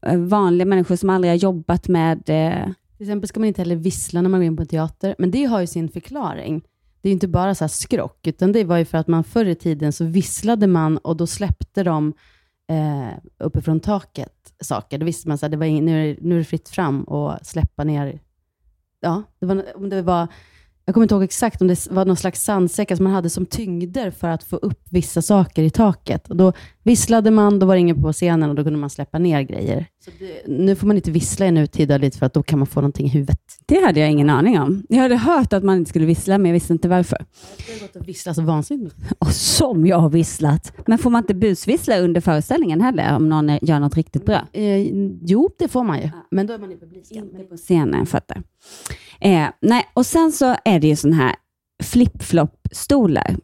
eh, 0.06 0.18
vanliga 0.18 0.66
människor 0.66 0.96
som 0.96 1.10
aldrig 1.10 1.30
har 1.32 1.36
jobbat 1.36 1.88
med 1.88 2.18
eh, 2.30 2.64
Till 2.96 3.06
exempel 3.06 3.28
ska 3.28 3.40
man 3.40 3.46
inte 3.48 3.60
heller 3.60 3.76
vissla 3.76 4.22
när 4.22 4.28
man 4.30 4.40
går 4.40 4.46
in 4.46 4.56
på 4.56 4.62
en 4.62 4.68
teater, 4.68 5.14
men 5.18 5.30
det 5.30 5.44
har 5.44 5.60
ju 5.60 5.66
sin 5.66 5.88
förklaring. 5.88 6.60
Det 7.00 7.08
är 7.08 7.10
ju 7.10 7.14
inte 7.14 7.28
bara 7.28 7.54
så 7.54 7.64
här 7.64 7.68
skrock, 7.68 8.26
utan 8.26 8.52
det 8.52 8.64
var 8.64 8.76
ju 8.78 8.84
för 8.84 8.98
att 8.98 9.08
man 9.08 9.24
förr 9.24 9.44
i 9.46 9.54
tiden 9.54 9.92
så 9.92 10.04
visslade 10.04 10.66
man 10.66 10.98
och 10.98 11.16
då 11.16 11.26
släppte 11.26 11.82
de 11.82 12.12
eh, 12.70 13.18
uppifrån 13.38 13.80
taket 13.80 14.32
saker. 14.60 14.98
Då 14.98 15.06
visste 15.06 15.28
man 15.28 15.34
att 15.42 15.50
nu, 15.50 15.64
är 16.02 16.06
det- 16.14 16.16
nu 16.20 16.34
är 16.34 16.38
det 16.38 16.44
fritt 16.44 16.68
fram 16.68 17.02
och 17.02 17.34
släppa 17.42 17.84
ner. 17.84 18.20
Ja, 19.00 19.22
det 19.40 19.46
var, 19.46 19.64
om 19.76 19.88
det 19.88 20.02
var, 20.02 20.28
jag 20.88 20.94
kommer 20.94 21.04
inte 21.04 21.14
ihåg 21.14 21.24
exakt 21.24 21.62
om 21.62 21.68
det 21.68 21.86
var 21.90 22.04
någon 22.04 22.16
slags 22.16 22.42
sandsäckar 22.42 22.96
som 22.96 23.04
man 23.04 23.12
hade 23.12 23.30
som 23.30 23.46
tyngder 23.46 24.10
för 24.10 24.28
att 24.28 24.42
få 24.42 24.56
upp 24.56 24.80
vissa 24.90 25.22
saker 25.22 25.62
i 25.62 25.70
taket. 25.70 26.28
Och 26.28 26.36
då 26.36 26.52
visslade 26.82 27.30
man, 27.30 27.58
då 27.58 27.66
var 27.66 27.74
det 27.74 27.80
ingen 27.80 28.02
på 28.02 28.12
scenen 28.12 28.50
och 28.50 28.56
då 28.56 28.64
kunde 28.64 28.78
man 28.78 28.90
släppa 28.90 29.18
ner 29.18 29.42
grejer. 29.42 29.86
Så 30.04 30.10
det, 30.18 30.42
nu 30.46 30.76
får 30.76 30.86
man 30.86 30.96
inte 30.96 31.10
vissla 31.10 31.46
i 31.46 31.50
nutida 31.50 31.98
lite 31.98 32.18
för 32.18 32.26
att 32.26 32.34
då 32.34 32.42
kan 32.42 32.58
man 32.58 32.66
få 32.66 32.80
någonting 32.80 33.06
i 33.06 33.08
huvudet. 33.08 33.40
Det 33.66 33.80
hade 33.84 34.00
jag 34.00 34.10
ingen 34.10 34.30
aning 34.30 34.60
om. 34.60 34.82
Jag 34.88 34.98
hade 35.02 35.16
hört 35.16 35.52
att 35.52 35.64
man 35.64 35.76
inte 35.78 35.88
skulle 35.88 36.06
vissla, 36.06 36.38
men 36.38 36.46
jag 36.46 36.52
visste 36.52 36.72
inte 36.72 36.88
varför. 36.88 37.18
Det 37.66 37.72
har 37.72 37.80
gått 37.80 37.96
att 37.96 38.08
vissla 38.08 38.34
så 38.34 38.42
vansinnigt. 38.42 38.94
Och 39.18 39.32
som 39.32 39.86
jag 39.86 39.98
har 39.98 40.10
visslat. 40.10 40.72
Men 40.86 40.98
får 40.98 41.10
man 41.10 41.22
inte 41.22 41.34
busvissla 41.34 41.98
under 41.98 42.20
föreställningen 42.20 42.80
heller, 42.80 43.16
om 43.16 43.28
någon 43.28 43.50
är- 43.50 43.58
gör 43.64 43.80
något 43.80 43.94
riktigt 43.96 44.26
bra? 44.26 44.46
Eh, 44.52 44.78
jo, 45.22 45.50
det 45.58 45.68
får 45.68 45.84
man 45.84 45.98
ju. 46.02 46.10
Men 46.30 46.46
då 46.46 46.52
är 46.54 46.58
man 46.58 46.72
i 46.72 46.76
publiken. 46.76 47.16
Inte 47.24 47.38
på 47.44 47.56
scenen, 47.56 47.98
jag 47.98 48.08
fattar. 48.08 48.42
Eh, 49.20 49.46
nej, 49.60 49.86
och 49.94 50.06
sen 50.06 50.32
så 50.32 50.56
är 50.64 50.80
det 50.80 50.86
ju 50.88 50.96
sån 50.96 51.12
här 51.12 51.34
flip-flop-stolar. 51.84 53.36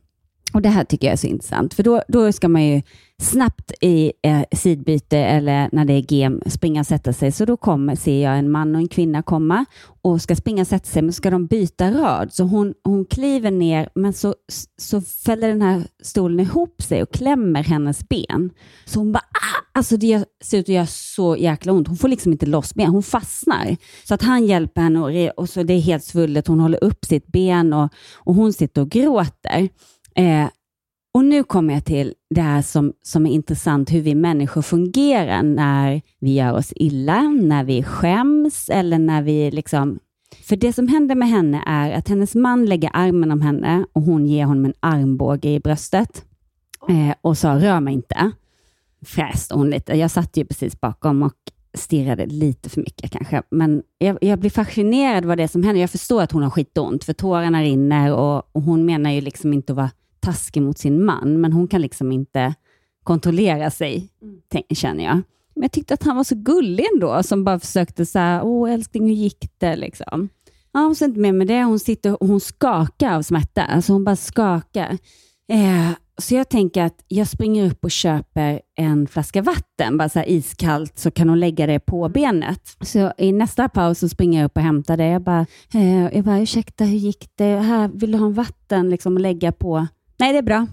Och 0.54 0.62
det 0.62 0.68
här 0.68 0.84
tycker 0.84 1.06
jag 1.06 1.12
är 1.12 1.16
så 1.16 1.26
intressant, 1.26 1.74
för 1.74 1.82
då, 1.82 2.02
då 2.08 2.32
ska 2.32 2.48
man 2.48 2.64
ju 2.64 2.82
snabbt 3.22 3.72
i 3.80 4.12
eh, 4.22 4.42
sidbyte 4.52 5.18
eller 5.18 5.68
när 5.72 5.84
det 5.84 5.92
är 5.92 6.12
gem, 6.12 6.40
springa 6.46 6.80
och 6.80 6.86
sätta 6.86 7.12
sig. 7.12 7.32
Så 7.32 7.44
då 7.44 7.56
kommer, 7.56 7.96
ser 7.96 8.22
jag 8.22 8.38
en 8.38 8.50
man 8.50 8.74
och 8.74 8.80
en 8.80 8.88
kvinna 8.88 9.22
komma 9.22 9.64
och 10.02 10.22
ska 10.22 10.36
springa 10.36 10.60
och 10.60 10.68
sätta 10.68 10.84
sig, 10.86 11.02
men 11.02 11.12
ska 11.12 11.30
de 11.30 11.46
byta 11.46 11.90
rad. 11.90 12.32
Så 12.32 12.44
hon, 12.44 12.74
hon 12.84 13.04
kliver 13.04 13.50
ner, 13.50 13.88
men 13.94 14.12
så, 14.12 14.34
så 14.78 15.00
fäller 15.00 15.48
den 15.48 15.62
här 15.62 15.82
stolen 16.02 16.40
ihop 16.40 16.82
sig 16.82 17.02
och 17.02 17.12
klämmer 17.12 17.62
hennes 17.62 18.08
ben. 18.08 18.50
Så 18.84 18.98
hon 18.98 19.12
bara, 19.12 19.24
ah! 19.32 19.78
alltså 19.78 19.96
det 19.96 20.24
ser 20.44 20.58
ut 20.58 20.64
att 20.64 20.74
göra 20.74 20.86
så 20.86 21.36
jäkla 21.36 21.72
ont. 21.72 21.88
Hon 21.88 21.96
får 21.96 22.08
liksom 22.08 22.32
inte 22.32 22.46
loss 22.46 22.74
ben, 22.74 22.90
hon 22.90 23.02
fastnar. 23.02 23.76
Så 24.04 24.14
att 24.14 24.22
han 24.22 24.46
hjälper 24.46 24.80
henne 24.80 25.00
och, 25.00 25.10
re- 25.10 25.30
och 25.36 25.48
så 25.48 25.62
det 25.62 25.74
är 25.74 25.80
helt 25.80 26.04
svullet, 26.04 26.46
hon 26.46 26.60
håller 26.60 26.84
upp 26.84 27.04
sitt 27.04 27.26
ben 27.26 27.72
och, 27.72 27.92
och 28.14 28.34
hon 28.34 28.52
sitter 28.52 28.82
och 28.82 28.90
gråter. 28.90 29.68
Eh, 30.14 30.48
och 31.14 31.24
nu 31.24 31.44
kommer 31.44 31.74
jag 31.74 31.84
till 31.84 32.14
det 32.30 32.40
här 32.40 32.62
som, 32.62 32.92
som 33.02 33.26
är 33.26 33.30
intressant, 33.30 33.92
hur 33.92 34.00
vi 34.00 34.14
människor 34.14 34.62
fungerar 34.62 35.42
när 35.42 36.02
vi 36.18 36.34
gör 36.34 36.52
oss 36.52 36.72
illa, 36.76 37.20
när 37.22 37.64
vi 37.64 37.82
skäms 37.82 38.68
eller 38.68 38.98
när 38.98 39.22
vi 39.22 39.50
liksom... 39.50 39.98
För 40.44 40.56
det 40.56 40.72
som 40.72 40.88
händer 40.88 41.14
med 41.14 41.28
henne 41.28 41.62
är 41.66 41.92
att 41.92 42.08
hennes 42.08 42.34
man 42.34 42.66
lägger 42.66 42.90
armen 42.92 43.30
om 43.30 43.40
henne 43.40 43.86
och 43.92 44.02
hon 44.02 44.26
ger 44.26 44.44
honom 44.44 44.64
en 44.64 44.74
armbåge 44.80 45.48
i 45.48 45.60
bröstet 45.60 46.24
eh, 46.88 47.14
och 47.20 47.38
sa 47.38 47.58
rör 47.58 47.80
mig 47.80 47.94
inte. 47.94 48.30
fräste 49.06 49.54
hon 49.54 49.70
lite. 49.70 49.94
Jag 49.94 50.10
satt 50.10 50.36
ju 50.36 50.44
precis 50.44 50.80
bakom 50.80 51.22
och 51.22 51.34
stirrade 51.74 52.26
lite 52.26 52.68
för 52.68 52.80
mycket 52.80 53.10
kanske. 53.10 53.42
Men 53.50 53.82
jag, 53.98 54.18
jag 54.20 54.38
blir 54.38 54.50
fascinerad 54.50 55.24
vad 55.24 55.38
det 55.38 55.42
är 55.42 55.48
som 55.48 55.62
händer. 55.62 55.80
Jag 55.80 55.90
förstår 55.90 56.22
att 56.22 56.32
hon 56.32 56.42
har 56.42 56.50
skitont, 56.50 57.04
för 57.04 57.12
tårarna 57.12 57.62
rinner 57.62 58.12
och, 58.14 58.56
och 58.56 58.62
hon 58.62 58.86
menar 58.86 59.10
ju 59.10 59.20
liksom 59.20 59.52
inte 59.52 59.72
att 59.72 59.76
vara 59.76 59.90
taskig 60.24 60.62
mot 60.62 60.78
sin 60.78 61.04
man, 61.04 61.40
men 61.40 61.52
hon 61.52 61.68
kan 61.68 61.80
liksom 61.80 62.12
inte 62.12 62.54
kontrollera 63.02 63.70
sig, 63.70 64.08
tänk, 64.48 64.66
känner 64.70 65.04
jag. 65.04 65.20
Men 65.54 65.62
jag 65.62 65.72
tyckte 65.72 65.94
att 65.94 66.02
han 66.02 66.16
var 66.16 66.24
så 66.24 66.34
gullig 66.34 66.86
ändå, 66.94 67.22
som 67.22 67.44
bara 67.44 67.58
försökte 67.60 68.06
säga, 68.06 68.42
åh 68.44 68.72
älskling, 68.72 69.06
hur 69.06 69.14
gick 69.14 69.50
det? 69.58 69.76
Liksom. 69.76 70.28
Ja, 70.72 70.80
hon 70.80 70.94
sa 70.94 71.04
inte 71.04 71.32
med 71.32 71.46
det. 71.46 71.62
Hon 71.62 71.78
sitter 71.78 72.22
och 72.22 72.28
hon 72.28 72.40
skakar 72.40 73.14
av 73.14 73.22
smärta. 73.22 73.64
Alltså 73.64 73.92
hon 73.92 74.04
bara 74.04 74.16
skakar. 74.16 74.98
Eh, 75.48 75.90
så 76.18 76.34
jag 76.34 76.48
tänker 76.48 76.82
att 76.82 77.04
jag 77.08 77.28
springer 77.28 77.70
upp 77.70 77.84
och 77.84 77.90
köper 77.90 78.60
en 78.76 79.06
flaska 79.06 79.42
vatten, 79.42 79.98
bara 79.98 80.08
så 80.08 80.18
här 80.18 80.28
iskallt, 80.28 80.98
så 80.98 81.10
kan 81.10 81.28
hon 81.28 81.40
lägga 81.40 81.66
det 81.66 81.80
på 81.80 82.08
benet. 82.08 82.76
Så 82.80 83.12
i 83.18 83.32
nästa 83.32 83.68
paus 83.68 83.98
så 83.98 84.08
springer 84.08 84.40
jag 84.40 84.46
upp 84.46 84.56
och 84.56 84.62
hämtar 84.62 84.96
det. 84.96 85.06
Jag 85.06 85.22
bara, 85.22 85.46
eh, 85.74 86.14
jag 86.14 86.24
bara 86.24 86.40
ursäkta, 86.40 86.84
hur 86.84 86.98
gick 86.98 87.28
det? 87.34 87.44
Här, 87.44 87.88
vill 87.88 88.12
du 88.12 88.18
ha 88.18 88.26
en 88.26 88.34
vatten 88.34 88.90
liksom, 88.90 89.16
att 89.16 89.22
lägga 89.22 89.52
på? 89.52 89.86
Nej, 90.18 90.32
det 90.32 90.38
är 90.38 90.42
bra. 90.42 90.66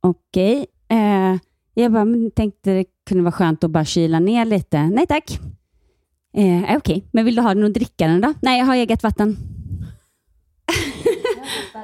Okej. 0.00 0.66
Eh, 0.88 1.36
jag 1.74 1.92
bara, 1.92 2.04
men 2.04 2.30
tänkte 2.30 2.70
det 2.74 2.84
kunde 3.08 3.22
vara 3.24 3.32
skönt 3.32 3.64
att 3.64 3.70
bara 3.70 3.84
kyla 3.84 4.18
ner 4.20 4.44
lite. 4.44 4.82
Nej 4.82 5.06
tack. 5.06 5.40
Eh, 6.36 6.76
Okej, 6.76 7.04
men 7.12 7.24
vill 7.24 7.34
du 7.34 7.42
ha 7.42 7.54
något 7.54 7.74
dricka 7.74 8.08
då? 8.08 8.34
Nej, 8.42 8.58
jag 8.58 8.66
har 8.66 8.74
eget 8.74 9.02
vatten. 9.02 9.36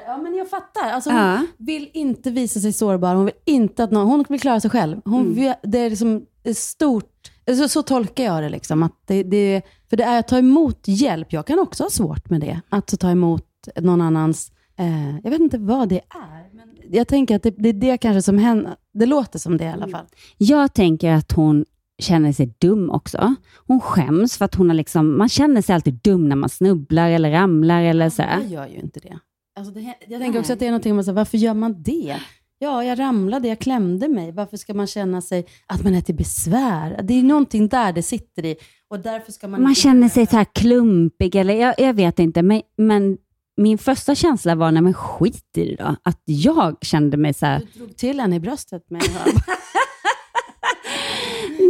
Ja, 0.07 0.17
men 0.17 0.35
jag 0.35 0.51
fattar. 0.51 0.91
Alltså, 0.91 1.11
hon 1.11 1.19
Ja. 1.21 1.47
vill 1.59 1.91
inte 1.95 2.31
visa 2.31 2.61
sig 2.61 2.73
sårbar. 2.73 3.15
Hon 3.15 3.25
vill 3.25 3.35
inte 3.45 3.85
att 3.85 3.91
någon, 3.91 4.07
hon 4.07 4.25
vill 4.29 4.41
klara 4.41 4.61
sig 4.61 4.71
själv. 4.71 5.01
Hon 5.05 5.21
Mm. 5.23 5.35
vill, 5.35 5.55
det 5.63 5.79
är 5.79 5.91
liksom 5.91 6.27
stort. 6.55 7.31
Så, 7.57 7.69
så 7.69 7.83
tolkar 7.83 8.25
jag 8.25 8.43
det. 8.43 8.49
Liksom, 8.49 8.83
att 8.83 8.93
det, 9.07 9.23
det. 9.23 9.63
För 9.91 9.97
det 9.97 10.05
är 10.05 10.19
att 10.19 10.29
ta 10.29 10.39
emot 10.39 10.81
hjälp. 10.87 11.33
Jag 11.33 11.47
kan 11.47 11.59
också 11.59 11.83
ha 11.83 11.91
svårt 11.91 12.31
med 12.31 12.41
det. 12.41 12.61
Att 12.69 13.01
ta 13.01 13.11
emot 13.11 13.45
någon 13.81 14.01
annans, 14.01 14.53
eh, 14.79 15.19
jag 15.25 15.31
vet 15.31 15.41
inte 15.41 15.59
vad 15.59 15.89
det 15.89 16.01
är. 16.09 16.55
Men 16.57 16.69
jag 16.91 17.09
tänker 17.09 17.37
att 17.37 17.43
det, 17.43 17.51
det 17.51 17.69
är 17.69 17.73
det 17.73 17.99
kanske 17.99 18.23
som 18.23 18.39
händer. 18.39 18.77
Det 18.93 19.07
låter 19.07 19.39
som 19.39 19.57
det 19.57 19.65
i 19.65 19.69
alla 19.69 19.89
fall. 19.89 20.07
Jag 20.39 20.75
tänker 20.75 21.13
att 21.13 21.33
hon 21.33 21.65
känner 21.99 22.33
sig 22.33 22.55
dum 22.59 22.91
också. 22.91 23.35
Hon 23.67 23.81
skäms 23.81 24.39
för 24.39 24.45
att 24.45 24.55
hon 24.55 24.69
har 24.69 24.75
liksom, 24.75 25.19
man 25.19 25.29
känner 25.29 25.63
sig 25.63 25.75
alltid 25.75 25.95
dum 25.95 26.29
när 26.29 26.37
man 26.37 26.49
snubblar 26.49 27.11
eller 27.11 27.31
ramlar 27.31 27.83
eller 27.83 28.11
så. 28.11 28.23
Jag 28.23 28.47
gör 28.47 28.67
ju 28.67 28.77
inte 28.77 29.01
det. 29.01 29.19
Alltså 29.59 29.75
det 29.75 29.95
jag 30.09 30.21
tänker 30.21 30.39
också 30.39 30.53
att 30.53 30.59
det 30.59 30.67
är 30.67 30.71
någonting, 30.71 30.95
man 30.95 31.05
säger, 31.05 31.17
varför 31.17 31.39
gör 31.39 31.55
man 31.55 31.83
det? 31.83 32.17
Ja, 32.59 32.85
jag 32.85 32.99
ramlade, 32.99 33.49
jag 33.49 33.59
klämde 33.59 34.09
mig. 34.09 34.33
Varför 34.33 34.57
ska 34.57 34.75
man 34.75 34.87
känna 34.87 35.21
sig 35.21 35.47
att 35.67 35.85
man 35.85 35.95
är 35.95 36.01
till 36.01 36.15
besvär? 36.15 37.01
Det 37.03 37.15
är 37.15 37.23
någonting 37.23 37.69
där 37.69 37.93
det 37.93 38.03
sitter 38.03 38.45
i. 38.45 38.57
Och 38.91 39.01
därför 39.01 39.33
ska 39.33 39.49
man 39.49 39.63
Man 39.63 39.75
känner 39.75 40.09
sig 40.09 40.27
så 40.27 40.37
här 40.37 40.47
klumpig 40.53 41.35
eller 41.35 41.55
jag, 41.55 41.75
jag 41.79 41.95
vet 41.95 42.19
inte, 42.19 42.43
men, 42.43 42.63
men 42.77 43.19
min 43.59 43.79
första 43.79 44.15
känsla 44.15 44.55
var, 44.55 44.73
nej 44.73 44.83
men 44.83 44.95
skit 44.95 45.57
i 45.57 45.65
det 45.65 45.77
då. 45.85 45.97
Att 46.03 46.23
jag 46.25 46.77
kände 46.83 47.17
mig 47.17 47.35
så 47.35 47.47
här, 47.47 47.63
Du 47.73 47.79
drog 47.79 47.97
till 47.97 48.21
henne 48.21 48.37
i 48.37 48.41
bröstet 48.41 48.91
med 48.91 49.03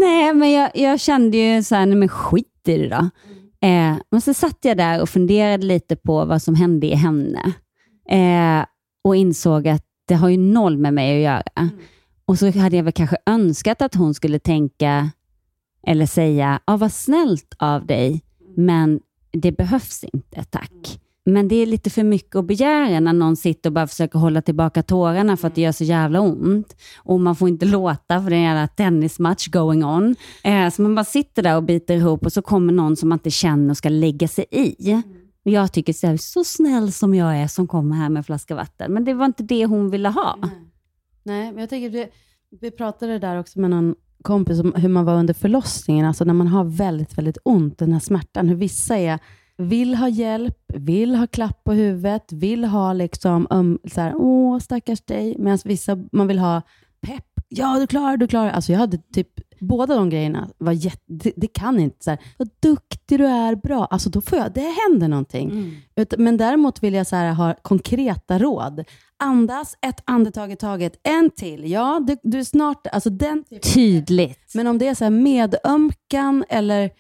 nej 0.00 0.35
men 0.35 0.52
jag, 0.52 0.71
jag 0.75 1.00
kände 1.00 1.37
ju 1.37 1.62
så 1.62 1.75
här, 1.75 1.87
nej 1.87 1.97
men 1.97 2.09
skit 2.09 2.68
i 2.68 2.78
det 2.78 2.88
då. 2.88 3.11
Eh, 3.68 3.97
men 4.11 4.21
så 4.21 4.35
satt 4.35 4.59
jag 4.62 4.76
där 4.76 5.02
och 5.02 5.09
funderade 5.09 5.66
lite 5.66 5.97
på 5.97 6.25
vad 6.25 6.42
som 6.42 6.54
hände 6.54 6.87
i 6.87 6.95
henne. 6.95 7.52
Eh, 8.11 8.66
och 9.04 9.16
insåg 9.16 9.68
att 9.68 9.85
det 10.09 10.14
har 10.14 10.28
ju 10.28 10.37
noll 10.37 10.78
med 10.78 10.95
mig 10.95 11.16
att 11.16 11.23
göra. 11.23 11.71
Och 12.25 12.38
så 12.38 12.59
hade 12.59 12.76
jag 12.76 12.85
väl 12.85 12.92
kanske 12.92 13.16
önskat 13.26 13.83
att 13.83 13.95
hon 13.95 14.14
skulle 14.14 14.38
tänka 14.38 15.11
eller 15.87 16.07
säga, 16.07 16.61
ja 16.66 16.76
vad 16.76 16.92
snällt 16.92 17.54
av 17.59 17.87
dig, 17.87 18.23
men 18.57 19.00
det 19.33 19.52
behövs 19.52 20.04
inte, 20.04 20.45
tack. 20.45 21.00
Men 21.29 21.49
det 21.49 21.55
är 21.55 21.67
lite 21.67 21.91
för 21.91 22.03
mycket 22.03 22.37
att 22.37 22.45
begära 22.45 23.01
när 23.01 23.13
någon 23.13 23.37
sitter 23.37 23.71
och 23.71 23.75
bara 23.75 23.87
försöker 23.87 24.19
hålla 24.19 24.43
tillbaka 24.43 24.83
tårarna 24.83 25.37
för 25.37 25.49
att 25.49 25.55
det 25.55 25.61
gör 25.61 25.73
så 25.73 25.85
jävla 25.85 26.21
ont. 26.21 26.77
Och 26.97 27.21
man 27.21 27.37
får 27.37 27.49
inte 27.49 27.67
låta 27.67 28.23
för 28.23 28.31
det 28.31 28.37
är 28.37 28.39
en 28.39 28.45
jävla 28.45 28.69
tennismatch 28.69 29.49
going 29.49 29.85
on. 29.85 30.17
Eh, 30.45 30.71
så 30.71 30.83
man 30.83 30.95
bara 30.95 31.05
sitter 31.05 31.43
där 31.43 31.57
och 31.57 31.63
biter 31.63 31.97
ihop 31.97 32.27
och 32.27 32.33
så 32.33 32.43
kommer 32.43 32.73
någon 32.73 32.97
som 32.97 33.09
man 33.09 33.17
inte 33.19 33.31
känner 33.31 33.71
och 33.71 33.77
ska 33.77 33.89
lägga 33.89 34.29
sig 34.29 34.45
i. 34.51 35.03
Och 35.45 35.51
jag 35.51 35.73
tycker 35.73 35.93
så, 35.93 36.07
här, 36.07 36.17
så 36.17 36.45
snäll 36.45 36.93
som 36.93 37.15
jag 37.15 37.37
är 37.37 37.47
som 37.47 37.67
kommer 37.67 37.97
här 37.97 38.09
med 38.09 38.21
en 38.21 38.25
flaska 38.25 38.55
vatten. 38.55 38.93
Men 38.93 39.05
det 39.05 39.15
var 39.15 39.27
inte 39.27 39.43
det 39.43 39.67
hon 39.67 39.91
ville 39.91 40.09
ha. 40.09 40.39
Nej, 41.23 41.53
men 41.53 41.61
jag 41.61 41.69
tänker, 41.69 41.91
vi, 41.91 42.07
vi 42.61 42.71
pratade 42.71 43.19
där 43.19 43.41
också 43.41 43.61
med 43.61 43.71
någon 43.71 43.95
kompis 44.23 44.61
om 44.61 44.75
hur 44.75 44.89
man 44.89 45.05
var 45.05 45.15
under 45.15 45.35
förlossningen, 45.35 46.07
alltså 46.07 46.25
när 46.25 46.35
man 46.35 46.47
har 46.47 46.65
väldigt, 46.65 47.19
väldigt 47.19 47.39
ont, 47.43 47.79
den 47.79 47.93
här 47.93 48.01
smärtan, 48.01 48.49
hur 48.49 48.57
vissa 48.57 48.97
är, 48.97 49.19
vill 49.59 49.95
ha 49.95 50.09
hjälp, 50.09 50.59
vill 50.75 51.15
ha 51.15 51.27
klapp 51.27 51.65
på 51.65 51.73
huvudet, 51.73 52.33
vill 52.33 52.65
ha 52.65 52.93
liksom, 52.93 53.47
um, 53.50 53.79
så 53.93 54.00
här, 54.00 54.12
åh 54.17 54.59
stackars 54.59 55.00
dig, 55.00 55.37
medan 55.38 55.59
vissa, 55.65 55.99
man 56.12 56.27
vill 56.29 56.38
ha 56.38 56.62
pepp, 57.00 57.25
ja 57.49 57.79
du 57.79 57.87
klarar 57.87 58.17
du 58.17 58.27
klarar 58.27 58.50
Alltså 58.50 58.73
jag 58.73 58.79
hade 58.79 58.99
typ, 59.15 59.29
båda 59.61 59.97
de 59.97 60.11
grejerna 60.11 60.49
var 60.59 60.73
jätte, 60.73 61.03
det, 61.07 61.33
det 61.37 61.47
kan 61.47 61.81
inte, 61.81 62.05
så 62.05 62.11
här, 62.11 62.21
vad 62.38 62.49
duktig 62.62 63.19
du 63.19 63.27
är, 63.27 63.55
bra, 63.55 63.85
alltså 63.85 64.11
då 64.11 64.21
får 64.21 64.38
jag, 64.38 64.53
det 64.53 64.75
händer 64.88 65.09
någonting. 65.09 65.50
Ut- 65.97 66.15
Men 66.19 66.37
däremot 66.37 66.83
vill 66.83 66.95
jag 66.95 67.07
så 67.07 67.17
här, 67.17 67.33
ha 67.33 67.55
konkreta 67.62 68.38
råd. 68.38 68.85
Andas 69.21 69.77
ett 69.87 70.03
andetag 70.05 70.53
i 70.53 70.57
taget. 70.57 71.00
En 71.03 71.31
till. 71.31 71.71
Ja, 71.71 72.00
du, 72.07 72.17
du 72.23 72.38
är 72.38 72.45
snart... 72.45 72.87
Alltså 72.87 73.11
den 73.11 73.45
typen. 73.45 73.61
Tydligt. 73.75 74.55
Men 74.55 74.67
om 74.67 74.79
det 74.79 74.88
är 74.88 74.95
så 74.95 75.05
här 75.05 75.11
medömkan 75.11 76.45
eller 76.49 76.91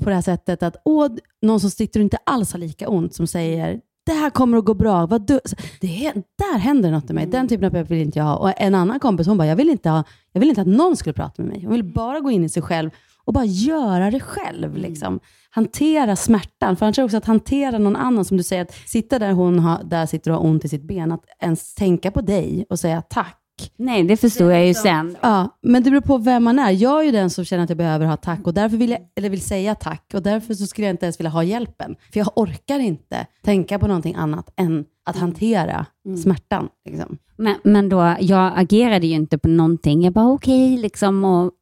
på 0.00 0.08
det 0.08 0.14
här 0.14 0.22
sättet 0.22 0.62
att 0.62 0.76
åh, 0.84 1.08
någon 1.42 1.60
som 1.60 1.70
sitter 1.70 2.00
och 2.00 2.04
inte 2.04 2.18
alls 2.26 2.52
har 2.52 2.58
lika 2.60 2.88
ont 2.88 3.14
som 3.14 3.26
säger 3.26 3.80
det 4.06 4.12
här 4.12 4.30
kommer 4.30 4.58
att 4.58 4.64
gå 4.64 4.74
bra. 4.74 5.06
Vad 5.06 5.26
du? 5.26 5.40
Det, 5.80 6.06
är- 6.06 6.14
där 6.14 6.58
händer 6.58 6.90
något 6.90 7.10
i 7.10 7.12
mig. 7.12 7.26
Den 7.26 7.48
typen 7.48 7.76
av 7.76 7.86
vill 7.86 7.98
inte 7.98 8.18
jag 8.18 8.26
ha. 8.26 8.36
Och 8.36 8.52
en 8.56 8.74
annan 8.74 9.00
kompis 9.00 9.26
hon 9.26 9.38
bara, 9.38 9.48
jag 9.48 9.56
vill, 9.56 9.70
inte 9.70 9.90
ha, 9.90 10.04
jag 10.32 10.40
vill 10.40 10.48
inte 10.48 10.60
att 10.60 10.66
någon 10.66 10.96
skulle 10.96 11.12
prata 11.12 11.42
med 11.42 11.48
mig. 11.52 11.62
Hon 11.62 11.72
vill 11.72 11.84
bara 11.84 12.20
gå 12.20 12.30
in 12.30 12.44
i 12.44 12.48
sig 12.48 12.62
själv 12.62 12.90
och 13.24 13.32
bara 13.32 13.44
göra 13.44 14.10
det 14.10 14.20
själv. 14.20 14.76
Liksom. 14.76 15.20
Hantera 15.50 16.16
smärtan. 16.16 16.76
För 16.76 16.86
annars 16.86 16.98
är 16.98 17.04
också 17.04 17.16
att 17.16 17.24
hantera 17.26 17.78
någon 17.78 17.96
annan, 17.96 18.24
som 18.24 18.36
du 18.36 18.42
säger, 18.42 18.62
att 18.62 18.74
sitta 18.86 19.18
där 19.18 19.32
hon 19.32 19.58
har, 19.58 19.80
där 19.84 20.06
sitter 20.06 20.30
och 20.30 20.36
har 20.36 20.44
ont 20.46 20.64
i 20.64 20.68
sitt 20.68 20.82
ben, 20.82 21.12
att 21.12 21.24
ens 21.40 21.74
tänka 21.74 22.10
på 22.10 22.20
dig 22.20 22.66
och 22.70 22.78
säga 22.80 23.02
tack. 23.02 23.38
Nej, 23.76 24.02
det 24.02 24.16
förstår 24.16 24.52
jag 24.52 24.66
ju 24.66 24.74
sen. 24.74 25.16
Ja, 25.20 25.58
men 25.62 25.82
det 25.82 25.90
beror 25.90 26.00
på 26.00 26.18
vem 26.18 26.44
man 26.44 26.58
är. 26.58 26.70
Jag 26.70 27.00
är 27.00 27.04
ju 27.04 27.10
den 27.10 27.30
som 27.30 27.44
känner 27.44 27.64
att 27.64 27.70
jag 27.70 27.76
behöver 27.76 28.06
ha 28.06 28.16
tack 28.16 28.46
och 28.46 28.54
därför 28.54 28.76
vill 28.76 28.90
jag, 28.90 29.00
eller 29.16 29.30
vill 29.30 29.40
säga 29.40 29.74
tack 29.74 30.10
och 30.14 30.22
därför 30.22 30.54
så 30.54 30.66
skulle 30.66 30.86
jag 30.86 30.94
inte 30.94 31.06
ens 31.06 31.20
vilja 31.20 31.30
ha 31.30 31.44
hjälpen. 31.44 31.96
För 32.12 32.18
jag 32.20 32.28
orkar 32.34 32.78
inte 32.78 33.26
tänka 33.44 33.78
på 33.78 33.86
någonting 33.86 34.14
annat 34.14 34.52
än 34.56 34.84
att 35.06 35.16
hantera 35.16 35.86
smärtan. 36.22 36.68
Liksom. 36.88 37.18
Men, 37.36 37.56
men 37.64 37.88
då, 37.88 38.16
jag 38.20 38.52
agerade 38.56 39.06
ju 39.06 39.14
inte 39.14 39.38
på 39.38 39.48
någonting. 39.48 40.02
Jag 40.02 40.12
bara 40.12 40.32
okej, 40.32 40.76
liksom, 40.76 41.24
och 41.24 41.52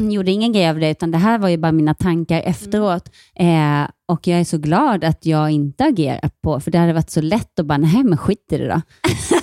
gjorde 0.12 0.30
ingen 0.30 0.52
grej 0.52 0.68
av 0.68 0.78
det, 0.78 0.90
utan 0.90 1.10
det 1.10 1.18
här 1.18 1.38
var 1.38 1.48
ju 1.48 1.56
bara 1.56 1.72
mina 1.72 1.94
tankar 1.94 2.40
efteråt. 2.40 3.10
Eh, 3.34 3.90
och 4.08 4.26
jag 4.26 4.40
är 4.40 4.44
så 4.44 4.58
glad 4.58 5.04
att 5.04 5.26
jag 5.26 5.50
inte 5.50 5.84
agerar 5.84 6.30
på, 6.42 6.60
för 6.60 6.70
det 6.70 6.78
hade 6.78 6.92
varit 6.92 7.10
så 7.10 7.20
lätt 7.20 7.58
att 7.58 7.66
bara, 7.66 7.78
nej 7.78 8.04
men 8.04 8.18
skit 8.18 8.52
i 8.52 8.58
det 8.58 8.68
då. 8.68 8.80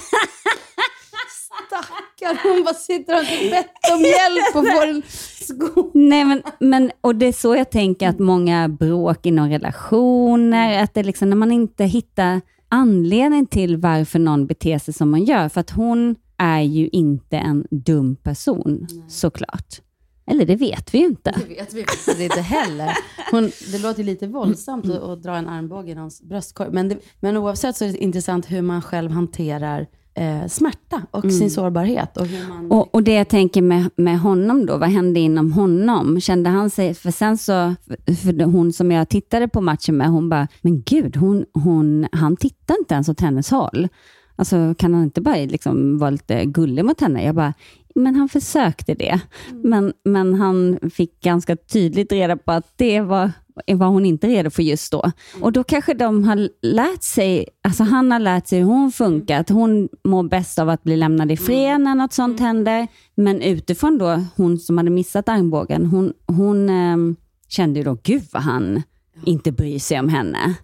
Stackarn, 2.15 2.37
hon 2.43 2.63
bara 2.63 2.73
sitter 2.73 3.13
och 3.13 3.19
har 3.19 3.49
bett 3.49 3.93
om 3.93 4.01
hjälp 4.01 4.55
och 4.55 4.73
får 4.73 4.87
en 4.87 5.01
sko. 5.41 5.91
Nej, 5.93 6.25
men, 6.25 6.43
men, 6.59 6.91
och 7.01 7.15
det 7.15 7.25
är 7.25 7.33
så 7.33 7.55
jag 7.55 7.69
tänker 7.69 8.09
att 8.09 8.19
många 8.19 8.69
bråk 8.69 9.25
inom 9.25 9.49
relationer, 9.49 10.83
att 10.83 10.93
det 10.93 11.03
liksom 11.03 11.29
när 11.29 11.37
man 11.37 11.51
inte 11.51 11.83
hittar 11.83 12.41
anledning 12.69 13.45
till 13.45 13.77
varför 13.77 14.19
någon 14.19 14.47
beter 14.47 14.79
sig 14.79 14.93
som 14.93 15.09
man 15.09 15.23
gör, 15.23 15.49
för 15.49 15.61
att 15.61 15.69
hon 15.69 16.15
är 16.37 16.61
ju 16.61 16.87
inte 16.87 17.37
en 17.37 17.67
dum 17.71 18.15
person, 18.15 18.87
såklart. 19.07 19.81
Eller 20.27 20.45
det 20.45 20.55
vet 20.55 20.93
vi 20.93 20.97
ju 20.97 21.05
inte. 21.05 21.35
Det 21.47 21.55
vet 21.55 21.73
vi 21.73 21.83
faktiskt 21.83 22.19
inte 22.19 22.41
heller. 22.41 22.91
Hon, 23.31 23.51
det 23.71 23.77
låter 23.77 23.99
ju 23.99 24.05
lite 24.05 24.27
våldsamt 24.27 24.85
att, 24.85 25.03
att 25.03 25.23
dra 25.23 25.35
en 25.35 25.47
armbåge 25.47 25.91
i 25.91 25.95
någons 25.95 26.21
bröstkorg. 26.21 26.69
Men, 26.71 26.89
det, 26.89 26.97
men 27.19 27.37
oavsett 27.37 27.77
så 27.77 27.85
är 27.85 27.91
det 27.91 27.97
intressant 27.97 28.51
hur 28.51 28.61
man 28.61 28.81
själv 28.81 29.11
hanterar 29.11 29.87
eh, 30.15 30.47
smärta 30.47 31.01
och 31.11 31.31
sin 31.31 31.51
sårbarhet. 31.51 32.17
Och 32.17 32.25
hur 32.25 32.49
man, 32.49 32.71
Och, 32.71 32.95
och 32.95 33.03
det 33.03 33.13
jag 33.13 33.27
tänker 33.27 33.61
med, 33.61 33.89
med 33.95 34.19
honom 34.19 34.65
då, 34.65 34.77
vad 34.77 34.89
hände 34.89 35.19
inom 35.19 35.51
honom? 35.51 36.21
Kände 36.21 36.49
han 36.49 36.69
sig, 36.69 36.93
för 36.93 37.11
sen 37.11 37.37
så, 37.37 37.75
för 38.23 38.43
hon 38.43 38.73
som 38.73 38.91
jag 38.91 39.09
tittade 39.09 39.47
på 39.47 39.61
matchen 39.61 39.97
med, 39.97 40.07
hon 40.07 40.29
bara, 40.29 40.47
men 40.61 40.81
gud, 40.81 41.15
hon, 41.15 41.45
hon, 41.53 42.07
han 42.11 42.35
tittar 42.35 42.75
inte 42.79 42.93
ens 42.93 43.09
åt 43.09 43.21
hennes 43.21 43.51
håll. 43.51 43.87
Alltså 44.35 44.75
kan 44.77 44.93
han 44.93 45.03
inte 45.03 45.21
bara 45.21 45.35
liksom 45.35 45.97
vara 45.97 46.09
lite 46.09 46.45
gullig 46.45 46.85
mot 46.85 47.01
henne? 47.01 47.23
Jag 47.23 47.35
bara, 47.35 47.53
men 47.95 48.15
han 48.15 48.29
försökte 48.29 48.93
det. 48.93 49.19
Men, 49.63 49.93
men 50.03 50.33
han 50.33 50.79
fick 50.93 51.21
ganska 51.21 51.55
tydligt 51.55 52.11
reda 52.11 52.37
på 52.37 52.51
att 52.51 52.73
det 52.75 53.01
var, 53.01 53.31
var 53.67 53.87
hon 53.87 54.05
inte 54.05 54.27
redo 54.27 54.49
för 54.49 54.63
just 54.63 54.91
då. 54.91 55.11
Och 55.41 55.51
då 55.51 55.63
kanske 55.63 55.93
de 55.93 56.23
har 56.23 56.49
lärt 56.61 57.03
sig, 57.03 57.47
alltså 57.63 57.83
han 57.83 58.11
har 58.11 58.19
lärt 58.19 58.47
sig 58.47 58.59
hur 58.59 58.65
hon 58.65 58.91
funkar, 58.91 59.39
att 59.39 59.49
hon 59.49 59.89
mår 60.03 60.23
bäst 60.23 60.59
av 60.59 60.69
att 60.69 60.83
bli 60.83 60.97
lämnad 60.97 61.31
i 61.31 61.37
fred 61.37 61.81
när 61.81 61.95
något 61.95 62.13
sånt 62.13 62.39
händer. 62.39 62.87
Men 63.15 63.41
utifrån 63.41 63.97
då, 63.97 64.23
hon 64.35 64.59
som 64.59 64.77
hade 64.77 64.89
missat 64.89 65.29
armbågen, 65.29 65.85
hon, 65.85 66.13
hon 66.27 66.69
ehm, 66.69 67.15
kände 67.47 67.79
ju 67.79 67.83
då, 67.85 67.97
gud 68.03 68.23
vad 68.33 68.43
han 68.43 68.83
inte 69.25 69.51
bryr 69.51 69.79
sig 69.79 69.99
om 69.99 70.09
henne. 70.09 70.55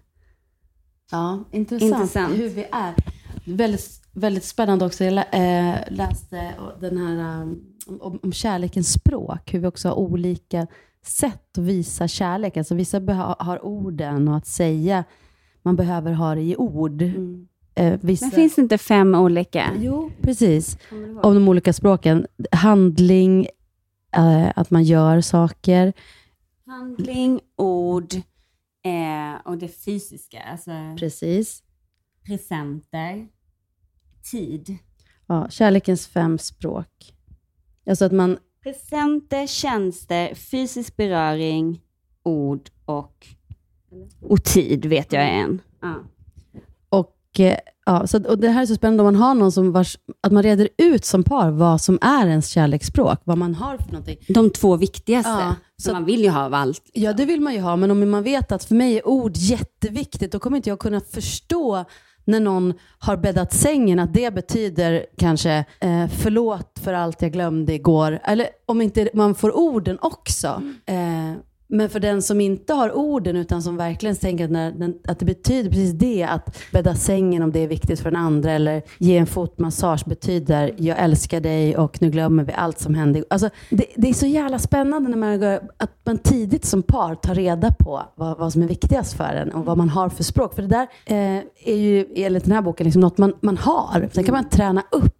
Ja, 1.10 1.44
intressant, 1.52 1.92
Intressant. 1.92 2.38
hur 2.38 2.48
vi 2.48 2.66
är. 2.72 2.94
Väldigt, 3.44 4.00
väldigt 4.12 4.44
spännande 4.44 4.84
också. 4.84 5.04
Jag 5.04 5.14
eh, 5.14 5.76
läste 5.90 6.54
den 6.80 6.96
här 6.96 7.42
um, 7.42 7.60
om, 7.86 8.18
om 8.22 8.32
kärlekens 8.32 8.92
språk, 8.92 9.54
hur 9.54 9.58
vi 9.58 9.66
också 9.66 9.88
har 9.88 9.94
olika 9.94 10.66
sätt 11.04 11.58
att 11.58 11.64
visa 11.64 12.08
kärlek. 12.08 12.56
Alltså 12.56 12.74
vissa 12.74 13.00
har 13.38 13.64
orden 13.64 14.28
och 14.28 14.36
att 14.36 14.46
säga, 14.46 15.04
man 15.62 15.76
behöver 15.76 16.12
ha 16.12 16.34
det 16.34 16.42
i 16.42 16.56
ord. 16.56 17.02
Eh, 17.74 17.98
vissa, 18.00 18.24
Men 18.24 18.30
finns 18.30 18.54
det 18.54 18.62
inte 18.62 18.78
fem 18.78 19.14
olika? 19.14 19.70
Jo, 19.78 20.10
precis. 20.22 20.78
Om 21.22 21.34
de 21.34 21.48
olika 21.48 21.72
språken. 21.72 22.26
Handling, 22.52 23.46
eh, 24.16 24.52
att 24.56 24.70
man 24.70 24.84
gör 24.84 25.20
saker. 25.20 25.92
Handling, 26.66 27.40
ord 27.56 28.14
eh, 28.84 29.40
och 29.44 29.58
det 29.58 29.68
fysiska, 29.68 30.42
alltså 30.42 30.70
Precis. 30.98 31.62
presenter, 32.26 33.26
tid. 34.30 34.78
Ja, 35.26 35.48
kärlekens 35.50 36.06
fem 36.06 36.38
språk. 36.38 37.14
Alltså 37.86 38.04
att 38.04 38.12
man 38.12 38.38
Presenter, 38.62 39.46
tjänster, 39.46 40.34
fysisk 40.34 40.96
beröring, 40.96 41.80
ord 42.22 42.70
och, 42.84 43.26
och 44.20 44.44
tid 44.44 44.84
vet 44.84 45.12
jag 45.12 45.22
är 45.22 45.26
en. 45.32 45.60
Ja. 45.80 45.94
Och, 46.88 47.40
eh, 47.40 47.56
ja, 47.86 48.06
så, 48.06 48.28
och 48.28 48.38
det 48.38 48.48
här 48.48 48.62
är 48.62 48.66
så 48.66 48.74
spännande 48.74 49.02
om 49.02 49.04
man 49.04 49.16
har 49.22 49.34
någon 49.34 49.52
som 49.52 49.72
vars, 49.72 49.98
att 50.20 50.32
man 50.32 50.42
reder 50.42 50.68
ut 50.78 51.04
som 51.04 51.22
par 51.22 51.50
vad 51.50 51.80
som 51.80 51.98
är 52.02 52.26
ens 52.26 52.48
kärleksspråk, 52.48 53.18
vad 53.24 53.38
man 53.38 53.54
har 53.54 53.78
för 53.78 53.92
någonting. 53.92 54.16
De 54.28 54.50
två 54.50 54.76
viktigaste. 54.76 55.30
Ja, 55.30 55.54
så 55.76 55.88
så- 55.88 55.92
man 55.92 56.04
vill 56.04 56.22
ju 56.22 56.28
ha 56.30 56.44
av 56.46 56.54
allt. 56.54 56.90
Ja, 56.92 57.12
det 57.12 57.24
vill 57.24 57.40
man 57.40 57.54
ju 57.54 57.60
ha, 57.60 57.76
men 57.76 57.90
om 57.90 58.10
man 58.10 58.22
vet 58.22 58.52
att 58.52 58.64
för 58.64 58.74
mig 58.74 58.96
är 58.98 59.08
ord 59.08 59.32
jätteviktigt, 59.36 60.32
då 60.32 60.38
kommer 60.38 60.56
inte 60.56 60.68
jag 60.68 60.78
kunna 60.78 61.00
förstå 61.00 61.84
när 62.24 62.40
någon 62.40 62.74
har 62.98 63.16
bäddat 63.16 63.52
sängen, 63.52 63.98
att 63.98 64.14
det 64.14 64.34
betyder 64.34 65.06
kanske 65.18 65.64
eh, 65.80 66.06
förlåt 66.08 66.78
för 66.82 66.92
allt 66.92 67.22
jag 67.22 67.32
glömde 67.32 67.74
igår. 67.74 68.18
Eller 68.24 68.48
om 68.66 68.80
inte 68.80 69.10
man 69.14 69.34
får 69.34 69.56
orden 69.56 69.98
också. 70.00 70.62
Eh, 70.86 71.32
men 71.72 71.90
för 71.90 72.00
den 72.00 72.22
som 72.22 72.40
inte 72.40 72.72
har 72.72 72.96
orden, 72.96 73.36
utan 73.36 73.62
som 73.62 73.76
verkligen 73.76 74.16
tänker 74.16 74.44
att, 74.44 74.50
när, 74.50 74.72
den, 74.72 74.94
att 75.08 75.18
det 75.18 75.24
betyder 75.24 75.70
precis 75.70 75.92
det, 75.92 76.24
att 76.24 76.56
bädda 76.72 76.94
sängen 76.94 77.42
om 77.42 77.52
det 77.52 77.60
är 77.60 77.68
viktigt 77.68 78.00
för 78.00 78.10
den 78.10 78.20
andra, 78.20 78.52
eller 78.52 78.82
ge 78.98 79.16
en 79.16 79.26
fotmassage 79.26 80.04
betyder 80.06 80.74
jag 80.78 80.98
älskar 80.98 81.40
dig 81.40 81.76
och 81.76 82.02
nu 82.02 82.10
glömmer 82.10 82.44
vi 82.44 82.52
allt 82.52 82.78
som 82.78 82.94
hände. 82.94 83.24
Alltså, 83.30 83.50
det, 83.70 83.84
det 83.96 84.08
är 84.08 84.14
så 84.14 84.26
jävla 84.26 84.58
spännande 84.58 85.10
när 85.10 85.16
man, 85.16 85.40
går- 85.40 85.60
att 85.76 85.90
man 86.04 86.18
tidigt 86.18 86.64
som 86.64 86.82
par 86.82 87.14
tar 87.14 87.34
reda 87.34 87.74
på 87.78 88.02
vad, 88.14 88.38
vad 88.38 88.52
som 88.52 88.62
är 88.62 88.68
viktigast 88.68 89.14
för 89.16 89.34
en 89.34 89.52
och 89.52 89.64
vad 89.64 89.78
man 89.78 89.88
har 89.88 90.08
för 90.08 90.24
språk. 90.24 90.54
För 90.54 90.62
det 90.62 90.68
där 90.68 90.88
eh, 91.06 91.42
är 91.64 91.76
ju 91.76 92.06
enligt 92.14 92.44
den 92.44 92.52
här 92.52 92.62
boken 92.62 92.84
liksom 92.84 93.00
något 93.00 93.18
man, 93.18 93.34
man 93.40 93.56
har. 93.56 94.08
Sen 94.12 94.24
kan 94.24 94.34
man 94.34 94.48
träna 94.48 94.82
upp. 94.90 95.16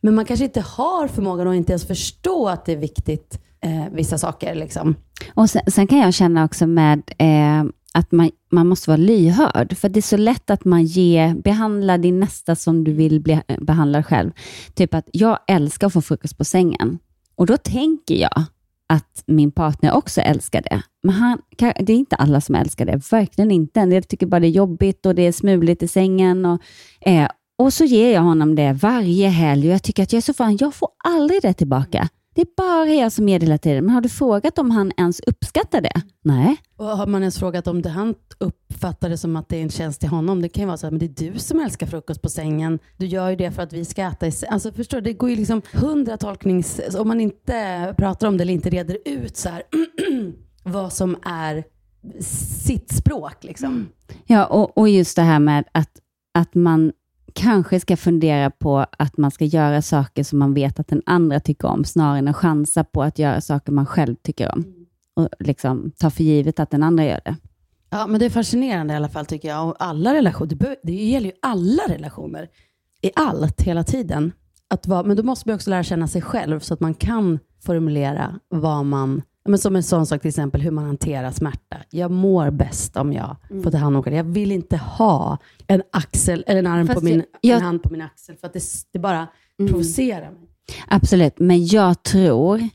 Men 0.00 0.14
man 0.14 0.24
kanske 0.24 0.44
inte 0.44 0.60
har 0.60 1.08
förmågan 1.08 1.48
att 1.48 1.54
inte 1.54 1.72
ens 1.72 1.86
förstå 1.86 2.48
att 2.48 2.64
det 2.64 2.72
är 2.72 2.76
viktigt, 2.76 3.40
eh, 3.66 3.92
vissa 3.92 4.18
saker. 4.18 4.54
Liksom. 4.54 4.94
Och 5.34 5.50
sen, 5.50 5.62
sen 5.66 5.86
kan 5.86 5.98
jag 5.98 6.14
känna 6.14 6.44
också 6.44 6.66
med 6.66 7.02
eh, 7.18 7.64
att 7.94 8.12
man, 8.12 8.30
man 8.52 8.66
måste 8.66 8.90
vara 8.90 8.96
lyhörd. 8.96 9.76
För 9.76 9.88
det 9.88 10.00
är 10.00 10.02
så 10.02 10.16
lätt 10.16 10.50
att 10.50 10.64
man 10.64 10.84
ger, 10.84 11.34
behandlar 11.34 11.98
din 11.98 12.20
nästa 12.20 12.56
som 12.56 12.84
du 12.84 12.92
vill 12.92 13.20
bli 13.20 13.32
eh, 13.32 13.58
behandlad 13.60 14.06
själv. 14.06 14.30
Typ 14.74 14.94
att 14.94 15.08
jag 15.12 15.38
älskar 15.48 15.86
att 15.86 15.92
få 15.92 16.02
frukost 16.02 16.38
på 16.38 16.44
sängen. 16.44 16.98
Och 17.34 17.46
då 17.46 17.56
tänker 17.56 18.14
jag 18.14 18.42
att 18.88 19.22
min 19.26 19.52
partner 19.52 19.92
också 19.92 20.20
älskar 20.20 20.62
det. 20.62 20.82
Men 21.02 21.14
han, 21.14 21.38
det 21.58 21.92
är 21.92 21.96
inte 21.96 22.16
alla 22.16 22.40
som 22.40 22.54
älskar 22.54 22.86
det. 22.86 23.10
Verkligen 23.10 23.50
inte. 23.50 23.80
En 23.80 23.90
del 23.90 24.04
tycker 24.04 24.26
bara 24.26 24.40
det 24.40 24.46
är 24.46 24.50
jobbigt 24.50 25.06
och 25.06 25.14
det 25.14 25.22
är 25.22 25.32
smuligt 25.32 25.82
i 25.82 25.88
sängen. 25.88 26.44
Och, 26.44 26.60
eh, 27.00 27.28
och 27.58 27.72
så 27.72 27.84
ger 27.84 28.14
jag 28.14 28.22
honom 28.22 28.54
det 28.54 28.72
varje 28.72 29.28
helg 29.28 29.68
och 29.68 29.74
jag 29.74 29.82
tycker 29.82 30.02
att 30.02 30.12
jag 30.12 30.18
är 30.18 30.22
så 30.22 30.34
fan, 30.34 30.56
jag 30.60 30.74
får 30.74 30.88
aldrig 31.04 31.42
det 31.42 31.52
tillbaka. 31.52 32.08
Det 32.36 32.42
är 32.42 32.48
bara 32.56 32.94
jag 32.94 33.12
som 33.12 33.26
det 33.26 33.32
hela 33.32 33.58
tiden. 33.58 33.84
Men 33.84 33.94
har 33.94 34.00
du 34.00 34.08
frågat 34.08 34.58
om 34.58 34.70
han 34.70 34.92
ens 34.96 35.20
uppskattar 35.20 35.80
det? 35.80 36.02
Nej. 36.24 36.56
Och 36.76 36.86
har 36.86 37.06
man 37.06 37.22
ens 37.22 37.38
frågat 37.38 37.66
om 37.66 37.82
det 37.82 37.88
han 37.88 38.14
uppfattar 38.38 39.08
det 39.08 39.18
som 39.18 39.36
att 39.36 39.48
det 39.48 39.56
är 39.56 39.62
en 39.62 39.70
tjänst 39.70 40.00
till 40.00 40.08
honom? 40.08 40.42
Det 40.42 40.48
kan 40.48 40.62
ju 40.62 40.66
vara 40.66 40.76
så 40.76 40.86
att 40.86 40.92
men 40.92 40.98
det 40.98 41.06
är 41.06 41.32
du 41.32 41.38
som 41.38 41.60
älskar 41.60 41.86
frukost 41.86 42.22
på 42.22 42.28
sängen. 42.28 42.78
Du 42.96 43.06
gör 43.06 43.30
ju 43.30 43.36
det 43.36 43.50
för 43.50 43.62
att 43.62 43.72
vi 43.72 43.84
ska 43.84 44.02
äta 44.02 44.26
i. 44.26 44.32
Alltså 44.48 44.72
förstår 44.72 45.00
du, 45.00 45.04
det 45.04 45.12
går 45.12 45.30
ju 45.30 45.36
liksom 45.36 45.62
hundra 45.72 46.16
tolknings... 46.16 46.80
Om 46.98 47.08
man 47.08 47.20
inte 47.20 47.94
pratar 47.98 48.28
om 48.28 48.36
det 48.36 48.42
eller 48.42 48.52
inte 48.52 48.70
reder 48.70 48.98
ut 49.04 49.36
så 49.36 49.48
här 49.48 49.62
vad 50.62 50.92
som 50.92 51.16
är 51.22 51.64
sitt 52.64 52.92
språk 52.92 53.44
liksom. 53.44 53.88
Ja, 54.26 54.46
och, 54.46 54.78
och 54.78 54.88
just 54.88 55.16
det 55.16 55.22
här 55.22 55.38
med 55.38 55.64
att, 55.72 55.90
att 56.34 56.54
man 56.54 56.92
kanske 57.36 57.80
ska 57.80 57.96
fundera 57.96 58.50
på 58.50 58.86
att 58.98 59.16
man 59.16 59.30
ska 59.30 59.44
göra 59.44 59.82
saker 59.82 60.24
som 60.24 60.38
man 60.38 60.54
vet 60.54 60.80
att 60.80 60.88
den 60.88 61.02
andra 61.06 61.40
tycker 61.40 61.68
om, 61.68 61.84
snarare 61.84 62.18
än 62.18 62.28
att 62.28 62.36
chansa 62.36 62.84
på 62.84 63.02
att 63.02 63.18
göra 63.18 63.40
saker 63.40 63.72
man 63.72 63.86
själv 63.86 64.14
tycker 64.14 64.54
om. 64.54 64.64
Och 65.14 65.28
liksom 65.38 65.92
ta 65.98 66.10
för 66.10 66.24
givet 66.24 66.60
att 66.60 66.70
den 66.70 66.82
andra 66.82 67.04
gör 67.04 67.20
det. 67.24 67.36
Ja, 67.90 68.06
men 68.06 68.20
det 68.20 68.26
är 68.26 68.30
fascinerande 68.30 68.94
i 68.94 68.96
alla 68.96 69.08
fall 69.08 69.26
tycker 69.26 69.48
jag. 69.48 69.68
Och 69.68 69.76
alla 69.78 70.14
relationer, 70.14 70.54
det, 70.54 70.76
det 70.82 70.92
gäller 70.92 71.26
ju 71.26 71.34
alla 71.42 71.82
relationer. 71.88 72.48
I 73.02 73.10
allt, 73.14 73.62
hela 73.62 73.84
tiden. 73.84 74.32
Att 74.68 74.86
vara, 74.86 75.02
men 75.02 75.16
då 75.16 75.22
måste 75.22 75.48
man 75.48 75.54
också 75.54 75.70
lära 75.70 75.82
känna 75.82 76.08
sig 76.08 76.22
själv 76.22 76.60
så 76.60 76.74
att 76.74 76.80
man 76.80 76.94
kan 76.94 77.38
formulera 77.64 78.40
vad 78.48 78.86
man... 78.86 79.22
Men 79.48 79.58
som 79.58 79.76
en 79.76 79.82
sån 79.82 80.06
sak 80.06 80.20
till 80.20 80.28
exempel, 80.28 80.60
hur 80.60 80.70
man 80.70 80.84
hanterar 80.84 81.30
smärta. 81.30 81.76
Jag 81.90 82.10
mår 82.10 82.50
bäst 82.50 82.96
om 82.96 83.12
jag 83.12 83.36
får 83.64 83.70
ta 83.70 83.78
hand 83.78 83.96
om 83.96 84.02
det. 84.02 84.14
Jag 84.16 84.24
vill 84.24 84.52
inte 84.52 84.76
ha 84.76 85.38
en 85.66 85.82
axel, 85.92 86.44
eller 86.46 86.58
en, 86.58 86.66
arm 86.66 86.86
Fast 86.86 86.98
på 86.98 87.04
min, 87.04 87.22
jag- 87.40 87.56
en 87.56 87.62
hand 87.64 87.82
på 87.82 87.90
min 87.90 88.02
axel, 88.02 88.36
för 88.36 88.46
att 88.46 88.52
det, 88.52 88.62
det 88.92 88.98
bara 88.98 89.26
provocerar 89.68 90.30
mig. 90.30 90.40
Absolut, 90.88 91.38
men 91.38 91.66
jag 91.66 92.02
tror 92.02 92.68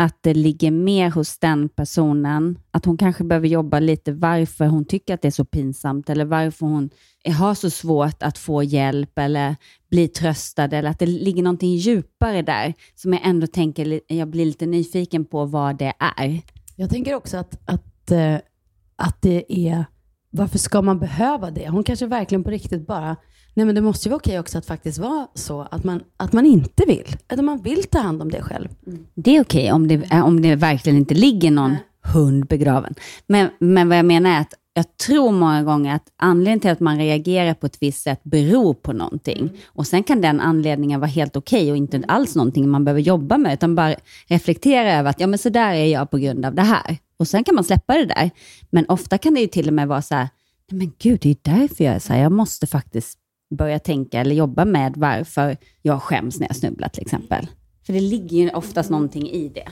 att 0.00 0.18
det 0.20 0.34
ligger 0.34 0.70
mer 0.70 1.10
hos 1.10 1.38
den 1.38 1.68
personen, 1.68 2.58
att 2.70 2.84
hon 2.84 2.96
kanske 2.96 3.24
behöver 3.24 3.48
jobba 3.48 3.80
lite 3.80 4.12
varför 4.12 4.66
hon 4.66 4.84
tycker 4.84 5.14
att 5.14 5.22
det 5.22 5.28
är 5.28 5.32
så 5.32 5.44
pinsamt, 5.44 6.10
eller 6.10 6.24
varför 6.24 6.66
hon 6.66 6.90
har 7.38 7.54
så 7.54 7.70
svårt 7.70 8.22
att 8.22 8.38
få 8.38 8.62
hjälp 8.62 9.18
eller 9.18 9.56
bli 9.90 10.08
tröstad, 10.08 10.64
eller 10.64 10.90
att 10.90 10.98
det 10.98 11.06
ligger 11.06 11.42
någonting 11.42 11.76
djupare 11.76 12.42
där, 12.42 12.74
som 12.94 13.12
jag 13.12 13.22
ändå 13.24 13.46
tänker, 13.46 14.00
jag 14.06 14.28
blir 14.28 14.46
lite 14.46 14.66
nyfiken 14.66 15.24
på 15.24 15.44
vad 15.44 15.78
det 15.78 15.92
är. 15.98 16.40
Jag 16.76 16.90
tänker 16.90 17.14
också 17.14 17.36
att, 17.36 17.60
att, 17.64 18.10
eh, 18.10 18.36
att 18.96 19.22
det 19.22 19.68
är, 19.68 19.84
varför 20.30 20.58
ska 20.58 20.82
man 20.82 20.98
behöva 20.98 21.50
det? 21.50 21.68
Hon 21.68 21.84
kanske 21.84 22.06
verkligen 22.06 22.44
på 22.44 22.50
riktigt 22.50 22.86
bara, 22.86 23.16
nej 23.54 23.66
men 23.66 23.74
det 23.74 23.80
måste 23.80 24.08
ju 24.08 24.10
vara 24.10 24.16
okej 24.18 24.40
också 24.40 24.58
att 24.58 24.66
faktiskt 24.66 24.98
vara 24.98 25.26
så 25.34 25.60
att 25.70 25.84
man, 25.84 26.00
att 26.16 26.32
man 26.32 26.46
inte 26.46 26.84
vill, 26.86 27.16
att 27.26 27.44
man 27.44 27.62
vill 27.62 27.84
ta 27.84 27.98
hand 27.98 28.22
om 28.22 28.30
det 28.30 28.42
själv. 28.42 28.68
Det 29.14 29.36
är 29.36 29.40
okej 29.40 29.72
om, 29.72 29.88
det, 29.88 29.94
eh, 29.94 30.24
om 30.24 30.42
det 30.42 30.54
verkligen 30.54 30.98
inte 30.98 31.14
ligger 31.14 31.50
någon 31.50 31.76
hund 32.02 32.46
begraven. 32.46 32.94
Men, 33.26 33.50
men 33.58 33.88
vad 33.88 33.98
jag 33.98 34.06
menar 34.06 34.30
är 34.30 34.40
att 34.40 34.54
jag 34.78 34.96
tror 34.96 35.32
många 35.32 35.62
gånger 35.62 35.94
att 35.94 36.12
anledningen 36.16 36.60
till 36.60 36.70
att 36.70 36.80
man 36.80 36.98
reagerar 36.98 37.54
på 37.54 37.66
ett 37.66 37.76
visst 37.80 38.02
sätt 38.02 38.20
beror 38.24 38.74
på 38.74 38.92
någonting. 38.92 39.50
Och 39.66 39.86
sen 39.86 40.02
kan 40.02 40.20
den 40.20 40.40
anledningen 40.40 41.00
vara 41.00 41.10
helt 41.10 41.36
okej 41.36 41.70
och 41.70 41.76
inte 41.76 42.02
alls 42.08 42.36
någonting 42.36 42.68
man 42.68 42.84
behöver 42.84 43.00
jobba 43.00 43.38
med, 43.38 43.54
utan 43.54 43.74
bara 43.74 43.94
reflektera 44.26 44.92
över 44.92 45.10
att 45.10 45.20
ja, 45.20 45.26
men 45.26 45.38
så 45.38 45.48
där 45.48 45.72
är 45.72 45.86
jag 45.86 46.10
på 46.10 46.18
grund 46.18 46.44
av 46.44 46.54
det 46.54 46.62
här. 46.62 46.98
Och 47.16 47.28
sen 47.28 47.44
kan 47.44 47.54
man 47.54 47.64
släppa 47.64 47.94
det 47.94 48.06
där. 48.06 48.30
Men 48.70 48.86
ofta 48.88 49.18
kan 49.18 49.34
det 49.34 49.40
ju 49.40 49.46
till 49.46 49.68
och 49.68 49.74
med 49.74 49.88
vara 49.88 50.02
så 50.02 50.14
här, 50.14 50.28
nej 50.70 50.78
men 50.78 50.92
gud, 50.98 51.20
det 51.22 51.30
är 51.30 51.36
därför 51.42 51.84
jag 51.84 51.94
är 51.94 51.98
så 51.98 52.12
här. 52.12 52.22
Jag 52.22 52.32
måste 52.32 52.66
faktiskt 52.66 53.18
börja 53.58 53.78
tänka 53.78 54.20
eller 54.20 54.34
jobba 54.34 54.64
med 54.64 54.92
varför 54.96 55.56
jag 55.82 56.02
skäms 56.02 56.40
när 56.40 56.46
jag 56.46 56.56
snubblar 56.56 56.88
till 56.88 57.02
exempel. 57.02 57.46
För 57.86 57.92
det 57.92 58.00
ligger 58.00 58.36
ju 58.36 58.50
oftast 58.50 58.90
någonting 58.90 59.28
i 59.30 59.48
det. 59.48 59.68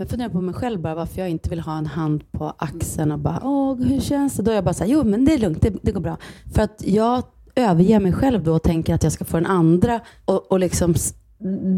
Jag 0.00 0.08
funderar 0.08 0.28
på 0.28 0.40
mig 0.40 0.54
själv 0.54 0.80
bara 0.80 0.94
varför 0.94 1.20
jag 1.20 1.30
inte 1.30 1.50
vill 1.50 1.60
ha 1.60 1.78
en 1.78 1.86
hand 1.86 2.32
på 2.32 2.54
axeln 2.58 3.12
och 3.12 3.18
bara, 3.18 3.40
åh 3.44 3.76
hur 3.76 4.00
känns 4.00 4.34
det? 4.34 4.42
Då 4.42 4.50
är 4.50 4.54
jag 4.54 4.64
bara 4.64 4.74
så 4.74 4.84
här, 4.84 4.90
jo 4.90 5.04
men 5.04 5.24
det 5.24 5.34
är 5.34 5.38
lugnt, 5.38 5.62
det, 5.62 5.74
det 5.82 5.92
går 5.92 6.00
bra. 6.00 6.16
För 6.54 6.62
att 6.62 6.82
jag 6.86 7.22
överger 7.54 8.00
mig 8.00 8.12
själv 8.12 8.44
då 8.44 8.54
och 8.54 8.62
tänker 8.62 8.94
att 8.94 9.02
jag 9.02 9.12
ska 9.12 9.24
få 9.24 9.36
den 9.36 9.46
andra 9.46 10.00
och, 10.24 10.52
och 10.52 10.60
liksom, 10.60 10.94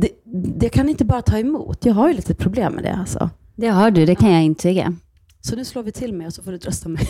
det, 0.01 0.09
det 0.59 0.69
kan 0.69 0.89
inte 0.89 1.05
bara 1.05 1.23
ta 1.23 1.39
emot. 1.39 1.85
Jag 1.85 1.95
har 1.95 2.09
ju 2.09 2.15
lite 2.15 2.35
problem 2.35 2.73
med 2.73 2.85
det 2.85 2.95
alltså. 2.95 3.31
Det 3.57 3.69
har 3.69 3.91
du, 3.91 4.07
det 4.07 4.15
kan 4.15 4.33
jag 4.33 4.43
intyga. 4.43 4.95
Så 5.41 5.57
nu 5.57 5.65
slår 5.65 5.83
vi 5.83 5.93
till 5.93 6.13
mig 6.13 6.27
och 6.27 6.33
så 6.33 6.43
får 6.43 6.53
du 6.53 6.59
trösta 6.59 6.89
mig. 6.89 7.09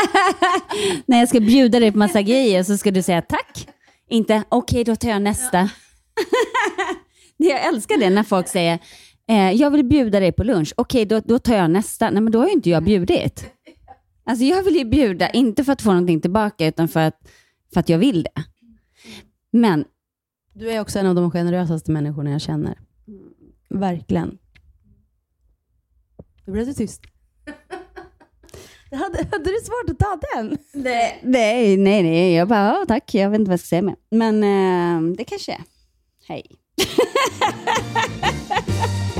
När 1.06 1.18
jag 1.18 1.28
ska 1.28 1.40
bjuda 1.40 1.80
dig 1.80 1.92
på 1.92 1.98
massa 1.98 2.22
grejer 2.22 2.62
så 2.62 2.76
ska 2.76 2.90
du 2.90 3.02
säga 3.02 3.22
tack. 3.22 3.68
Inte 4.08 4.42
okej, 4.48 4.84
då 4.84 4.96
tar 4.96 5.08
jag 5.08 5.22
nästa. 5.22 5.70
Jag 7.36 7.66
älskar 7.66 7.98
det 7.98 8.10
när 8.10 8.22
folk 8.22 8.48
säger, 8.48 8.78
eh, 9.30 9.52
jag 9.52 9.70
vill 9.70 9.84
bjuda 9.84 10.20
dig 10.20 10.32
på 10.32 10.44
lunch. 10.44 10.72
Okej, 10.76 11.04
då, 11.04 11.20
då 11.20 11.38
tar 11.38 11.54
jag 11.54 11.70
nästa. 11.70 12.10
Nej, 12.10 12.22
men 12.22 12.32
då 12.32 12.38
har 12.38 12.46
ju 12.46 12.52
inte 12.52 12.70
jag 12.70 12.84
bjudit. 12.84 13.50
Alltså 14.24 14.44
jag 14.44 14.62
vill 14.62 14.76
ju 14.76 14.84
bjuda, 14.84 15.30
inte 15.30 15.64
för 15.64 15.72
att 15.72 15.82
få 15.82 15.90
någonting 15.90 16.20
tillbaka, 16.20 16.66
utan 16.66 16.88
för 16.88 17.00
att, 17.00 17.28
för 17.72 17.80
att 17.80 17.88
jag 17.88 17.98
vill 17.98 18.22
det. 18.22 18.44
Men 19.50 19.84
Du 20.52 20.70
är 20.70 20.80
också 20.80 20.98
en 20.98 21.06
av 21.06 21.14
de 21.14 21.30
generösaste 21.30 21.90
människorna 21.90 22.30
jag 22.30 22.40
känner. 22.40 22.78
Verkligen. 23.68 24.38
Nu 26.44 26.52
blev 26.52 26.66
du 26.66 26.72
tyst. 26.72 27.02
hade, 28.90 29.18
hade 29.32 29.44
du 29.44 29.58
svårt 29.62 29.90
att 29.90 29.98
ta 29.98 30.20
den? 30.34 30.58
det, 30.72 31.12
nej, 31.22 31.76
nej, 31.76 32.02
nej, 32.02 32.34
jag 32.34 32.48
bara, 32.48 32.66
ja, 32.66 32.84
tack, 32.88 33.14
jag 33.14 33.30
vet 33.30 33.40
inte 33.40 33.48
vad 33.48 33.52
jag 33.52 33.60
ska 33.60 33.68
säga 33.68 33.82
mer. 33.82 33.96
Men 34.10 34.42
eh, 34.42 35.16
det 35.16 35.24
kanske 35.24 35.52
är. 35.52 35.60
Hej. 36.28 36.56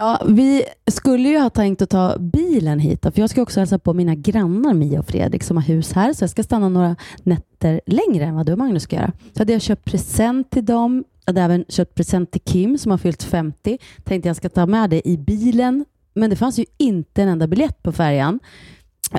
Ja, 0.00 0.22
vi 0.28 0.64
skulle 0.90 1.28
ju 1.28 1.38
ha 1.38 1.50
tänkt 1.50 1.82
att 1.82 1.90
ta 1.90 2.18
bilen 2.18 2.78
hit, 2.78 3.02
för 3.02 3.12
jag 3.14 3.30
ska 3.30 3.42
också 3.42 3.60
hälsa 3.60 3.78
på 3.78 3.94
mina 3.94 4.14
grannar 4.14 4.74
Mia 4.74 4.98
och 4.98 5.06
Fredrik 5.06 5.42
som 5.42 5.56
har 5.56 5.64
hus 5.64 5.92
här, 5.92 6.12
så 6.12 6.22
jag 6.22 6.30
ska 6.30 6.42
stanna 6.42 6.68
några 6.68 6.96
nätter 7.22 7.80
längre 7.86 8.24
än 8.24 8.34
vad 8.34 8.46
du 8.46 8.52
och 8.52 8.58
Magnus 8.58 8.82
ska 8.82 8.96
göra. 8.96 9.12
Så 9.32 9.40
hade 9.40 9.52
jag 9.52 9.62
köpt 9.62 9.84
present 9.84 10.50
till 10.50 10.64
dem, 10.64 11.04
jag 11.24 11.32
hade 11.32 11.42
även 11.42 11.64
köpt 11.68 11.94
present 11.94 12.30
till 12.30 12.40
Kim 12.40 12.78
som 12.78 12.90
har 12.90 12.98
fyllt 12.98 13.22
50. 13.22 13.78
Tänkte 14.04 14.28
jag 14.28 14.36
ska 14.36 14.48
ta 14.48 14.66
med 14.66 14.90
det 14.90 15.08
i 15.08 15.18
bilen, 15.18 15.84
men 16.14 16.30
det 16.30 16.36
fanns 16.36 16.58
ju 16.58 16.64
inte 16.76 17.22
en 17.22 17.28
enda 17.28 17.46
biljett 17.46 17.82
på 17.82 17.92
färjan 17.92 18.40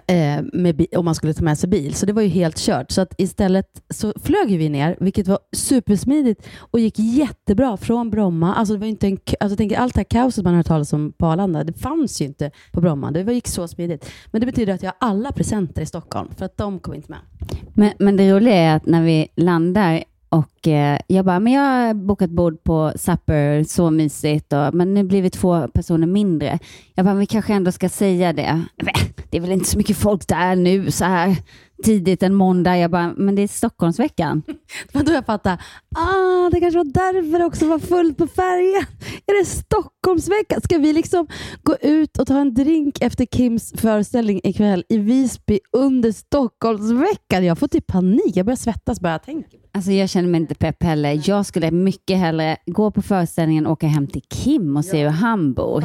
Eh, 0.08 0.44
om 1.00 1.06
man 1.06 1.16
skulle 1.16 1.34
ta 1.34 1.44
med 1.44 1.58
sig 1.58 1.70
bil, 1.70 1.94
så 1.94 2.06
det 2.06 2.14
var 2.14 2.22
ju 2.22 2.28
helt 2.28 2.58
kört. 2.58 2.92
Så 2.92 3.02
att 3.02 3.14
istället 3.18 3.66
så 3.90 4.14
flög 4.24 4.58
vi 4.58 4.70
ner, 4.70 4.98
vilket 5.00 5.28
var 5.28 5.40
supersmidigt 5.56 6.48
och 6.60 6.80
gick 6.80 7.00
jättebra 7.00 7.78
från 7.78 8.10
Bromma. 8.10 8.54
Alltså 8.56 8.74
det 8.74 8.80
var 8.80 8.88
inte 8.88 9.08
en, 9.08 9.18
alltså 9.40 9.56
tänk, 9.58 9.74
allt 9.74 9.94
det 9.94 10.00
här 10.00 10.04
kaoset 10.04 10.44
man 10.44 10.54
har 10.54 10.58
hört 10.58 10.68
talas 10.68 10.94
om 10.94 11.14
på 11.18 11.26
Arlanda, 11.26 11.64
det 11.64 11.74
fanns 11.74 12.22
ju 12.22 12.26
inte 12.26 12.52
på 12.72 12.82
Bromma. 12.82 13.12
Det 13.12 13.24
var- 13.24 13.34
gick 13.34 13.48
så 13.48 13.68
smidigt. 13.68 14.10
Men 14.32 14.42
det 14.42 14.46
betyder 14.46 14.74
att 14.74 14.84
jag 14.84 14.94
har 15.00 15.10
alla 15.10 15.32
presenter 15.32 15.82
i 15.82 15.86
Stockholm, 15.86 16.30
för 16.38 16.46
att 16.46 16.58
de 16.58 16.80
kom 16.80 16.94
inte 16.94 17.12
med. 17.12 17.20
Men, 17.74 17.92
men 18.00 18.18
det 18.18 18.34
roliga 18.34 18.56
är 18.56 18.76
att 18.76 18.86
när 18.86 19.04
vi 19.04 19.28
landar 19.36 20.04
och 20.30 20.68
eh, 20.68 21.00
jag 21.08 21.26
bara, 21.26 21.40
men 21.40 21.54
jag 21.54 21.62
har 21.62 21.94
bokat 21.94 22.30
bord 22.30 22.64
på 22.64 22.94
Supper, 22.96 23.64
så 23.64 23.90
mysigt, 23.90 24.54
och, 24.54 24.74
men 24.74 24.94
nu 24.94 25.04
blir 25.04 25.22
vi 25.22 25.30
två 25.30 25.68
personer 25.68 26.08
mindre. 26.08 26.60
Jag 26.96 27.06
bara, 27.06 27.14
men 27.14 27.20
vi 27.20 27.26
kanske 27.26 27.54
ändå 27.54 27.72
ska 27.72 27.90
säga 27.90 28.34
det. 28.34 28.66
Det 29.30 29.38
är 29.38 29.42
väl 29.42 29.52
inte 29.52 29.70
så 29.70 29.78
mycket 29.78 29.98
folk 29.98 30.28
där 30.28 30.56
nu 30.56 30.92
så 30.92 31.06
här 31.06 31.36
tidigt 31.84 32.24
en 32.24 32.34
måndag. 32.34 32.78
Jag 32.78 32.92
bara, 32.92 33.14
men 33.18 33.36
det 33.36 33.42
är 33.42 33.48
Stockholmsveckan. 33.48 34.44
Det 34.92 34.98
var 35.00 35.04
då 35.04 35.12
jag 35.12 35.26
fattade, 35.26 35.58
ah, 35.96 36.50
det 36.52 36.60
kanske 36.60 36.78
var 36.78 36.84
därför 36.94 37.40
det 37.40 37.46
också 37.46 37.68
var 37.68 37.80
fullt 37.80 38.18
på 38.18 38.28
färjan. 38.28 38.86
Är 39.26 39.40
det 39.40 39.46
Stockholmsveckan? 39.46 40.62
Ska 40.62 40.78
vi 40.78 40.94
liksom 40.94 41.28
gå 41.64 41.76
ut 41.82 42.18
och 42.18 42.28
ta 42.28 42.40
en 42.40 42.54
drink 42.54 43.02
efter 43.02 43.26
Kims 43.26 43.74
föreställning 43.76 44.42
ikväll 44.44 44.84
i 44.90 44.98
Visby 44.98 45.60
under 45.72 46.12
Stockholmsveckan? 46.12 47.46
Jag 47.46 47.58
får 47.58 47.68
typ 47.68 47.88
panik. 47.88 48.36
Jag 48.36 48.46
börjar 48.46 48.58
svettas 48.58 49.00
bara 49.02 49.12
jag 49.12 49.24
tänker. 49.24 49.60
Alltså 49.72 49.92
jag 49.92 50.10
känner 50.10 50.30
mig 50.30 50.42
inte 50.42 50.56
pepp 50.56 50.84
heller. 50.84 51.22
Jag 51.26 51.46
skulle 51.46 51.72
mycket 51.72 52.18
hellre 52.18 52.58
gå 52.66 52.92
på 52.92 53.02
föreställningen 53.02 53.66
och 53.66 53.72
åka 53.72 53.88
hem 53.88 54.08
till 54.08 54.22
Kim 54.30 54.78
och 54.78 54.86
se 54.86 55.04
hur 55.04 55.10
han 55.10 55.54
bor. 55.54 55.84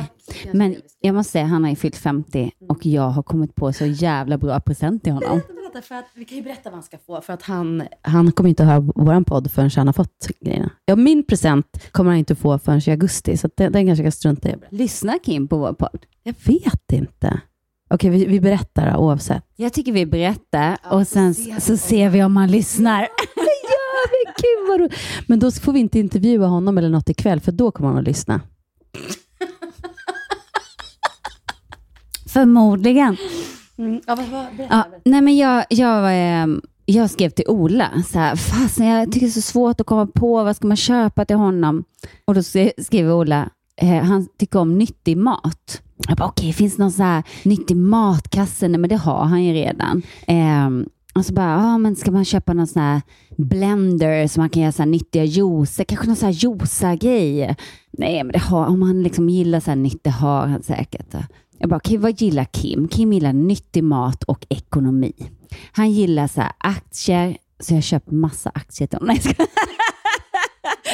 Men 0.53 0.77
jag 1.01 1.15
måste 1.15 1.33
säga, 1.33 1.45
han 1.45 1.63
har 1.65 1.71
ju 1.71 1.77
fyllt 1.77 1.97
50 1.97 2.51
och 2.69 2.87
jag 2.87 3.11
har 3.11 3.23
kommit 3.23 3.55
på 3.55 3.73
så 3.73 3.87
jävla 3.87 4.39
bra 4.39 4.61
present 4.61 5.03
till 5.03 5.13
honom. 5.13 5.41
Berätta 5.75 5.87
för 5.87 5.95
att, 5.95 6.07
vi 6.15 6.25
kan 6.25 6.39
ju 6.39 6.45
berätta 6.45 6.71
vad 6.71 6.73
han 6.73 6.83
ska 6.83 6.99
få, 6.99 7.21
för 7.21 7.33
att 7.33 7.43
han, 7.43 7.83
han 8.03 8.33
kommer 8.33 8.49
inte 8.49 8.63
att 8.63 8.69
höra 8.69 8.81
vår 8.81 9.25
podd 9.25 9.51
förrän 9.51 9.71
han 9.77 9.87
har 9.89 9.93
fått 9.93 10.29
grejerna. 10.41 10.71
Ja, 10.85 10.97
min 10.97 11.27
present 11.27 11.93
kommer 11.93 12.11
han 12.11 12.19
inte 12.19 12.33
att 12.33 12.39
få 12.39 12.59
förrän 12.59 12.81
i 12.87 12.91
augusti, 12.91 13.37
så 13.37 13.49
den, 13.57 13.73
den 13.73 13.87
kanske 13.87 14.05
jag 14.05 14.13
ska 14.13 14.19
strunta 14.19 14.49
i. 14.49 14.55
Lyssnar 14.71 15.19
Kim 15.19 15.49
på 15.49 15.59
vår 15.59 15.73
podd? 15.73 16.07
Jag 16.23 16.35
vet 16.45 16.93
inte. 16.93 17.41
Okej, 17.91 18.11
vi, 18.11 18.25
vi 18.25 18.41
berättar 18.41 18.93
då, 18.93 18.99
oavsett. 18.99 19.45
Jag 19.57 19.73
tycker 19.73 19.93
vi 19.93 20.07
berättar 20.07 20.79
och 20.91 21.07
sen 21.07 21.35
så 21.61 21.77
ser 21.77 22.11
vi 22.11 22.23
om 22.25 22.37
han 22.37 22.51
lyssnar. 22.51 23.01
Ja, 23.01 23.09
gud 24.37 24.69
vad 24.69 24.81
roligt. 24.81 24.95
Men 25.27 25.39
då 25.39 25.51
får 25.51 25.73
vi 25.73 25.81
inte 25.81 25.99
intervjua 25.99 26.47
honom 26.47 26.79
eller 26.79 26.89
något 26.89 27.09
ikväll, 27.09 27.41
för 27.41 27.53
då 27.53 27.71
kommer 27.71 27.89
han 27.89 27.99
att 27.99 28.05
lyssna. 28.05 28.41
Förmodligen. 32.29 33.17
Ja, 33.77 34.15
vad, 34.15 34.29
vad, 34.29 34.67
Ja, 34.71 34.87
nej 35.05 35.21
men 35.21 35.37
jag, 35.37 35.65
jag, 35.71 36.05
ehm, 36.11 36.61
jag 36.85 37.11
skrev 37.11 37.31
till 37.31 37.49
Ola, 37.49 37.91
så 38.07 38.19
här, 38.19 38.37
fasen 38.37 38.87
jag 38.87 39.13
tycker 39.13 39.27
det 39.27 39.31
är 39.31 39.31
så 39.31 39.41
svårt 39.41 39.81
att 39.81 39.87
komma 39.87 40.07
på, 40.07 40.45
vad 40.45 40.57
ska 40.57 40.67
man 40.67 40.77
köpa 40.77 41.25
till 41.25 41.37
honom? 41.37 41.85
Och 42.25 42.35
då 42.35 42.43
skriver 42.79 43.13
Ola, 43.13 43.49
eh, 43.77 44.03
han 44.03 44.29
tycker 44.39 44.59
om 44.59 44.79
nyttig 44.79 45.17
mat. 45.17 45.83
Jag 46.09 46.17
bara, 46.17 46.29
okej, 46.29 46.53
finns 46.53 46.77
det 46.77 46.83
någon 46.83 46.93
så 46.93 47.03
här 47.03 47.23
nyttig 47.43 47.77
matkasse? 47.77 48.69
Nej, 48.69 48.81
men 48.81 48.91
det 48.91 48.97
har 48.97 49.25
han 49.25 49.45
ju 49.45 49.53
redan. 49.53 50.03
Ehm, 50.27 50.87
och 51.15 51.27
så 51.27 51.33
bara, 51.33 51.51
ja 51.51 51.79
men 51.79 51.97
ska 51.97 52.11
man 52.11 52.25
köpa 52.25 52.53
någon 52.53 52.67
sån 52.67 52.83
här 52.83 53.03
blender 53.37 54.27
så 54.29 54.41
man 54.41 54.51
kan 54.51 54.63
göra 54.63 54.73
så 54.73 54.83
här 54.83 54.91
nyttiga 54.91 55.25
juicer, 55.25 55.85
kanske 55.85 56.07
någon 56.07 56.17
sån 56.17 56.27
här 56.27 56.33
juica-grej. 56.33 57.57
Nej, 57.93 58.25
men 58.25 58.33
det 58.33 58.39
har, 58.39 58.67
om 58.67 58.83
han 58.83 59.03
liksom 59.03 59.29
gillar 59.29 59.61
så 59.61 59.71
här 59.71 59.77
nytt, 59.77 60.05
det 60.05 60.11
har 60.11 60.47
han 60.47 60.63
säkert. 60.63 61.15
Jag 61.65 61.69
bara, 61.69 61.77
okej, 61.77 61.97
vad 61.97 62.21
gillar 62.21 62.45
Kim? 62.45 62.89
Kim 62.89 63.13
gillar 63.13 63.33
nyttig 63.33 63.85
mat 63.85 64.25
och 64.25 64.47
ekonomi. 64.49 65.13
Han 65.73 65.91
gillar 65.91 66.27
så 66.27 66.43
aktier, 66.59 67.37
så 67.61 67.75
jag 67.75 67.83
köper 67.83 68.13
massa 68.13 68.51
aktier 68.55 68.89
till 68.89 68.99
honom. 68.99 69.17
Nej. 69.25 69.37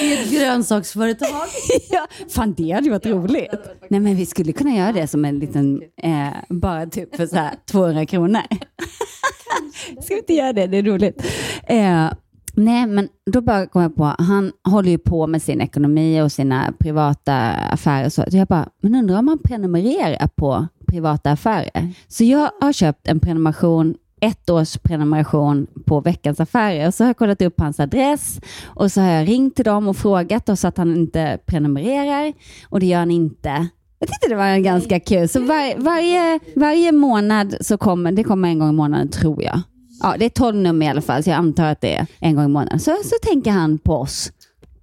I 0.02 0.12
ett 0.12 0.30
grönsaksföretag. 0.30 1.48
ja, 1.90 2.06
fan 2.28 2.54
det 2.54 2.70
hade 2.70 2.84
ju 2.84 2.90
varit 2.90 3.06
roligt. 3.06 3.50
Nej 3.88 4.00
men 4.00 4.16
vi 4.16 4.26
skulle 4.26 4.52
kunna 4.52 4.70
göra 4.70 4.92
det 4.92 5.06
som 5.06 5.24
en 5.24 5.38
liten, 5.38 5.82
eh, 6.02 6.32
bara 6.48 6.86
typ 6.86 7.16
för 7.16 7.26
så 7.26 7.36
här 7.36 7.54
200 7.70 8.06
kronor. 8.06 8.42
Ska 10.02 10.14
vi 10.14 10.18
inte 10.18 10.34
göra 10.34 10.52
det? 10.52 10.66
Det 10.66 10.76
är 10.76 10.82
roligt. 10.82 11.24
Eh, 11.66 12.12
nej 12.56 12.86
men 12.86 13.08
då 13.30 13.40
bara 13.40 13.66
kom 13.66 13.82
jag 13.82 13.96
på, 13.96 14.14
han 14.18 14.52
håller 14.64 14.90
ju 14.90 14.98
på 14.98 15.26
med 15.26 15.42
sin 15.42 15.60
ekonomi 15.60 16.22
och 16.22 16.32
sina 16.32 16.72
privata 16.78 17.50
affärer. 17.50 18.06
och 18.06 18.12
Så 18.12 18.24
Så 18.30 18.36
jag 18.36 18.46
bara, 18.46 18.68
men 18.80 18.94
undrar 18.94 19.18
om 19.18 19.28
han 19.28 19.38
prenumererar 19.38 20.26
på 20.26 20.66
privata 20.86 21.30
affärer? 21.30 21.88
Så 22.08 22.24
jag 22.24 22.50
har 22.60 22.72
köpt 22.72 23.08
en 23.08 23.20
prenumeration 23.20 23.94
ett 24.20 24.50
års 24.50 24.76
prenumeration 24.76 25.66
på 25.86 26.00
Veckans 26.00 26.40
Affärer. 26.40 26.86
Och 26.86 26.94
så 26.94 27.04
har 27.04 27.08
jag 27.08 27.16
kollat 27.16 27.42
upp 27.42 27.60
hans 27.60 27.80
adress 27.80 28.40
och 28.64 28.92
så 28.92 29.00
har 29.00 29.10
jag 29.10 29.28
ringt 29.28 29.56
till 29.56 29.64
dem 29.64 29.88
och 29.88 29.96
frågat 29.96 30.48
och 30.48 30.58
så 30.58 30.68
att 30.68 30.78
han 30.78 30.96
inte 30.96 31.38
prenumererar 31.46 32.32
och 32.68 32.80
det 32.80 32.86
gör 32.86 32.98
han 32.98 33.10
inte. 33.10 33.68
Jag 33.98 34.08
tyckte 34.08 34.28
det 34.28 34.34
var 34.34 34.58
ganska 34.58 35.00
kul. 35.00 35.28
Så 35.28 35.40
var, 35.40 35.78
varje, 35.78 36.40
varje 36.56 36.92
månad 36.92 37.54
så 37.60 37.78
kommer, 37.78 38.12
det 38.12 38.24
kommer 38.24 38.48
en 38.48 38.58
gång 38.58 38.68
i 38.68 38.72
månaden 38.72 39.08
tror 39.08 39.42
jag. 39.42 39.60
Ja, 40.02 40.16
det 40.18 40.24
är 40.24 40.28
12 40.28 40.56
nummer 40.56 40.86
i 40.86 40.88
alla 40.88 41.00
fall, 41.00 41.22
så 41.22 41.30
jag 41.30 41.36
antar 41.36 41.64
att 41.64 41.80
det 41.80 41.94
är 41.94 42.06
en 42.18 42.34
gång 42.34 42.44
i 42.44 42.48
månaden. 42.48 42.80
Så, 42.80 42.96
så 43.04 43.14
tänker 43.22 43.50
han 43.50 43.78
på 43.78 43.94
oss. 43.94 44.32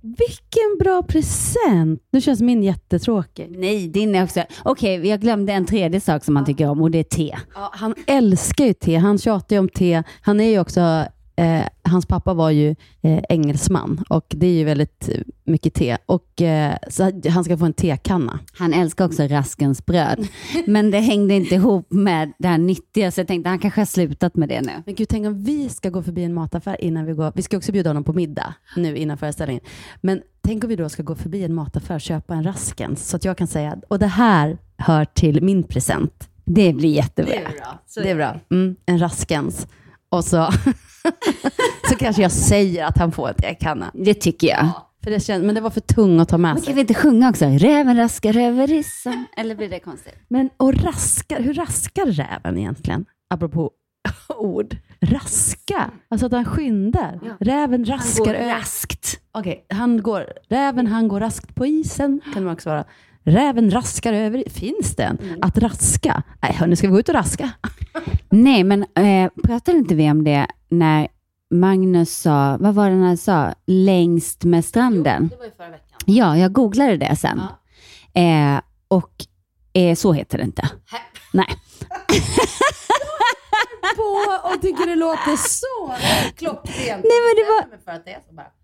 Vilken 0.02 0.78
bra 0.80 1.04
present! 1.04 2.02
Nu 2.12 2.22
känns 2.22 2.42
min 2.42 2.64
jättetråkig. 2.64 3.56
Nej, 3.58 3.88
din 3.88 4.16
är 4.16 4.24
också... 4.24 4.44
Okej, 4.64 5.08
jag 5.08 5.22
glömde 5.22 5.54
en 5.54 5.66
tredje 5.66 6.02
sak 6.02 6.24
som 6.24 6.36
han 6.36 6.46
tycker 6.46 6.70
om 6.70 6.82
och 6.82 6.92
det 6.92 7.00
är 7.00 7.04
te. 7.04 7.38
Ja, 7.56 7.72
han 7.74 7.96
älskar 8.08 8.66
ju 8.66 8.74
te. 8.74 8.96
Han 8.96 9.18
tjatar 9.18 9.56
ju 9.56 9.60
om 9.60 9.70
te. 9.70 10.04
Han 10.22 10.40
är 10.40 10.50
ju 10.50 10.60
också, 10.60 11.06
eh, 11.38 11.66
hans 11.84 12.06
pappa 12.06 12.34
var 12.34 12.52
ju 12.52 12.76
eh, 13.02 13.24
engelsman 13.30 14.04
och 14.10 14.26
det 14.30 14.48
är 14.48 14.54
ju 14.54 14.64
väldigt 14.64 15.10
mycket 15.44 15.74
te. 15.74 15.98
Och, 16.06 16.42
eh, 16.42 16.76
så 16.90 17.12
han 17.30 17.44
ska 17.44 17.58
få 17.58 17.66
en 17.66 17.74
tekanna. 17.74 18.40
Han 18.54 18.74
älskar 18.74 19.06
också 19.06 19.24
Raskens 19.24 19.86
bröd, 19.86 20.28
men 20.68 20.92
det 20.92 21.00
hängde 21.00 21.34
inte 21.34 21.56
ihop 21.56 21.88
med 21.92 22.34
det 22.38 22.48
här 22.48 22.58
nyttiga, 22.58 23.12
så 23.12 23.20
jag 23.20 23.28
tänkte 23.28 23.50
han 23.50 23.60
kanske 23.60 23.82
har 23.82 23.86
slutat 23.86 24.36
med 24.36 24.50
det 24.50 24.62
nu. 24.62 24.72
Men 24.86 24.96
gud, 24.96 25.10
tänk 25.10 25.28
om 25.28 25.44
vi 25.44 25.70
ska 25.70 25.90
gå 25.90 26.04
förbi 26.04 26.24
en 26.24 26.34
mataffär 26.34 26.82
innan 26.84 27.06
vi 27.06 27.14
går. 27.14 27.32
Vi 27.36 27.42
ska 27.42 27.58
också 27.58 27.72
bjuda 27.72 27.90
honom 27.90 28.04
på 28.04 28.14
middag 28.14 28.54
nu 28.76 28.98
innan 28.98 29.18
föreställningen. 29.18 29.64
Men 30.02 30.22
tänk 30.42 30.64
om 30.64 30.70
vi 30.70 30.76
då 30.76 30.90
ska 30.90 31.04
gå 31.04 31.16
förbi 31.16 31.44
en 31.44 31.54
mataffär 31.54 31.96
och 31.96 32.02
köpa 32.02 32.36
en 32.36 32.44
Raskens 32.44 33.10
så 33.10 33.16
att 33.16 33.26
jag 33.26 33.38
kan 33.38 33.48
säga, 33.48 33.78
och 33.88 34.00
det 34.00 34.08
här 34.08 34.58
hör 34.78 35.06
till 35.06 35.44
min 35.44 35.64
present. 35.64 36.30
Det 36.46 36.74
blir 36.74 36.90
jättebra. 36.90 37.34
Det 37.96 38.10
är 38.10 38.16
bra. 38.16 38.40
Mm, 38.52 38.76
en 38.86 39.00
Raskens. 39.00 39.68
Och 40.10 40.24
så, 40.26 40.52
så 41.90 41.96
kanske 42.00 42.22
jag 42.22 42.32
säger 42.32 42.86
att 42.86 42.98
han 42.98 43.12
får 43.12 43.28
en 43.30 43.36
tekanna. 43.36 43.92
Det 43.94 44.14
tycker 44.14 44.48
jag. 44.48 44.70
För 45.04 45.12
det 45.12 45.20
känns, 45.20 45.44
men 45.44 45.56
det 45.56 45.62
var 45.62 45.70
för 45.70 45.82
tung 45.82 46.20
att 46.20 46.30
ta 46.30 46.38
med 46.38 46.50
Men 46.50 46.56
kan 46.56 46.66
sig. 46.66 46.74
vi 46.74 46.82
inte 46.82 46.94
sjunga 46.94 47.30
också? 47.30 47.46
Räven 47.46 47.98
raskar 47.98 48.38
över 48.38 48.68
rissen. 48.68 49.26
Eller 49.38 49.56
blir 49.56 49.70
det 49.70 49.80
konstigt? 49.80 50.16
Men 50.28 50.50
och 50.58 50.74
raskar, 50.74 51.40
hur 51.42 51.54
raskar 51.54 52.06
räven 52.06 52.58
egentligen? 52.58 53.06
Apropå 53.30 53.72
ord. 54.38 54.78
Raska, 55.02 55.92
alltså 56.10 56.26
att 56.26 56.32
han 56.32 56.46
skyndar. 56.46 57.20
Räven 57.40 57.86
raskar 57.86 58.34
över. 58.34 58.56
raskt. 58.56 59.20
Okej, 59.32 59.66
han 59.70 60.02
går, 60.02 60.26
räven 60.50 60.88
han 60.88 61.08
går 61.08 61.20
raskt 61.20 61.56
på 61.56 61.66
isen, 61.66 62.22
kan 62.34 62.44
man 62.44 62.54
också 62.54 62.70
vara. 62.70 62.86
Räven 63.28 63.72
raskar 63.72 64.14
över, 64.14 64.44
finns 64.50 64.96
den? 64.96 65.18
Att 65.42 65.58
raska? 65.58 66.24
Nej, 66.42 66.54
hörni, 66.54 66.76
ska 66.76 66.88
vi 66.88 66.92
gå 66.94 67.00
ut 67.00 67.10
och 67.10 67.16
raska? 67.16 67.50
Nej, 68.30 68.64
men 68.64 68.86
eh, 68.96 69.32
pratade 69.44 69.78
inte 69.78 69.96
vi 69.96 70.12
om 70.12 70.24
det 70.24 70.48
när 70.70 71.08
Magnus 71.52 72.18
sa, 72.18 72.58
vad 72.60 72.74
var 72.76 72.90
det 72.90 72.96
han 72.96 73.18
sa, 73.18 73.54
längst 73.66 74.44
med 74.44 74.66
stranden? 74.66 75.28
det 75.28 75.36
var 75.38 75.46
ju 75.46 75.52
förra 75.52 75.70
veckan. 75.70 75.98
Ja, 76.06 76.38
jag 76.38 76.54
googlade 76.54 76.98
det 76.98 77.16
sen. 77.16 77.42
Eh, 78.14 78.62
och 78.88 79.12
eh, 79.74 79.96
så 79.96 80.14
heter 80.14 80.38
det 80.38 80.44
inte. 80.44 80.70
Nej. 81.34 81.48
På 83.96 84.04
och 84.56 84.62
tycker 84.62 84.88
det 84.88 84.96
låter 84.96 85.36
så 85.36 85.94
klockrent. 86.36 87.04
Nej, 87.04 87.20
men 87.26 87.36
det 87.36 87.46
var- 87.50 87.66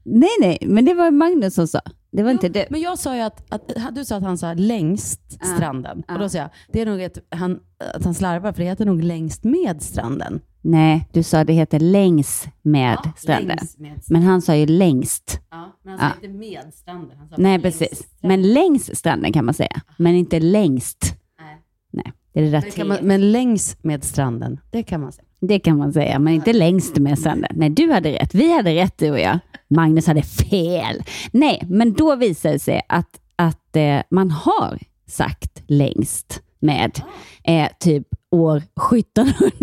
nej, 0.03 0.29
nej, 0.39 0.57
men 0.61 0.85
det 0.85 0.93
var 0.93 1.11
Magnus 1.11 1.55
som 1.55 1.67
sa. 1.67 1.81
Det 2.15 2.23
var 2.23 2.31
inte 2.31 2.49
du. 2.49 2.65
Men 2.69 2.81
jag 2.81 2.99
sa 2.99 3.15
ju 3.15 3.21
att, 3.21 3.53
att 3.53 3.95
du 3.95 4.05
sa 4.05 4.15
att 4.17 4.23
han 4.23 4.37
sa 4.37 4.53
längst 4.53 5.21
Ja. 5.39 5.45
stranden. 5.45 6.03
Ja. 6.07 6.13
Och 6.13 6.19
då 6.19 6.29
sa 6.29 6.37
jag, 6.37 6.49
det 6.71 6.81
är 6.81 6.85
nog 6.85 7.01
ett, 7.01 7.17
han, 7.29 7.59
att 7.95 8.03
han 8.03 8.13
slarvar, 8.13 8.51
för 8.53 8.59
det 8.63 8.69
heter 8.69 8.85
nog 8.85 9.03
längst 9.03 9.43
med 9.43 9.81
stranden. 9.81 10.41
Nej, 10.61 11.07
du 11.13 11.23
sa 11.23 11.43
det 11.43 11.53
heter 11.53 11.79
längs 11.79 12.47
med 12.61 12.97
stranden. 13.17 13.47
Längs 13.47 13.77
med. 13.77 14.01
Men 14.09 14.23
han 14.23 14.41
sa 14.41 14.55
ju 14.55 14.65
längst. 14.65 15.39
Ja, 15.51 15.79
men 15.83 15.93
Ja. 15.93 15.99
han 15.99 16.11
sa 16.11 16.15
inte 16.25 16.37
med 16.37 16.73
stranden. 16.73 17.17
Han 17.17 17.29
sa 17.29 17.35
Nej, 17.37 17.61
precis. 17.61 17.97
stranden. 17.97 18.19
Men 18.41 18.53
längs 18.53 18.97
stranden 18.97 19.33
kan 19.33 19.45
man 19.45 19.53
säga. 19.53 19.81
Men 19.97 20.15
inte 20.15 20.39
längst. 20.39 21.15
Nej. 21.39 21.57
Nej, 21.91 22.13
det 22.33 22.39
är 22.39 22.43
det 22.43 22.49
där 22.51 22.61
Men, 22.61 22.71
det 22.75 22.85
man, 22.85 23.07
men 23.07 23.31
längs 23.31 23.77
med 23.81 24.03
stranden, 24.03 24.59
det 24.71 24.83
kan 24.83 25.01
man 25.01 25.11
säga. 25.11 25.22
Det 25.47 25.59
kan 25.59 25.77
man 25.77 25.93
säga, 25.93 26.19
men 26.19 26.33
inte 26.33 26.53
längst 26.53 26.97
med 26.97 27.19
stranden. 27.19 27.51
Nej, 27.55 27.69
du 27.69 27.91
hade 27.91 28.11
rätt. 28.11 28.35
Vi 28.35 28.53
hade 28.53 28.75
rätt, 28.75 28.97
du 28.97 29.11
och 29.11 29.19
jag. 29.19 29.39
Magnus 29.67 30.07
hade 30.07 30.21
fel. 30.21 31.03
Nej, 31.31 31.63
men 31.67 31.93
då 31.93 32.15
visar 32.15 32.51
det 32.51 32.59
sig 32.59 32.81
att, 32.89 33.19
att 33.35 33.75
eh, 33.75 33.99
man 34.09 34.31
har 34.31 34.79
sagt 35.07 35.63
längst 35.67 36.41
med 36.59 37.01
eh, 37.43 37.67
typ 37.79 38.07
år 38.31 38.57
1750. 38.57 39.57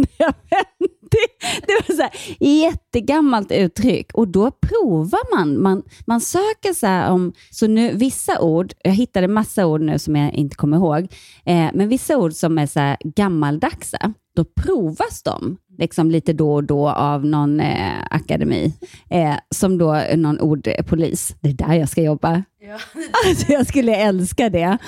Det 1.67 1.73
var 1.89 1.97
så 1.97 2.03
här, 2.03 2.13
jättegammalt 2.41 3.53
uttryck 3.53 4.11
och 4.15 4.29
då 4.29 4.51
provar 4.51 5.37
man. 5.37 5.63
Man, 5.63 5.83
man 6.07 6.21
söker 6.21 6.73
så 6.73 6.87
här 6.87 7.11
om, 7.11 7.33
så 7.51 7.67
nu 7.67 7.93
vissa 7.95 8.41
ord, 8.41 8.73
jag 8.85 8.93
hittade 8.93 9.29
massa 9.29 9.67
ord 9.67 9.81
nu 9.81 9.99
som 9.99 10.17
jag 10.17 10.35
inte 10.35 10.57
kommer 10.57 10.77
ihåg, 10.77 11.03
eh, 11.45 11.71
men 11.75 11.89
vissa 11.89 12.19
ord 12.19 12.33
som 12.33 12.59
är 12.59 12.67
så 12.67 12.81
här 12.81 12.97
gammaldagsa, 13.05 14.13
då 14.37 14.45
provas 14.45 15.23
de 15.23 15.57
liksom 15.81 16.11
lite 16.11 16.33
då 16.33 16.55
och 16.55 16.65
då 16.65 16.89
av 16.89 17.27
någon 17.27 17.61
eh, 17.61 18.03
akademi, 18.11 18.75
eh, 19.11 19.35
som 19.51 19.79
då 19.79 20.03
någon 20.17 20.41
ordpolis. 20.41 21.37
Det 21.41 21.49
är 21.49 21.53
där 21.53 21.75
jag 21.75 21.89
ska 21.89 22.03
jobba. 22.03 22.43
Alltså 23.27 23.53
jag 23.53 23.67
skulle 23.67 23.97
älska 23.97 24.51
det. 24.51 24.79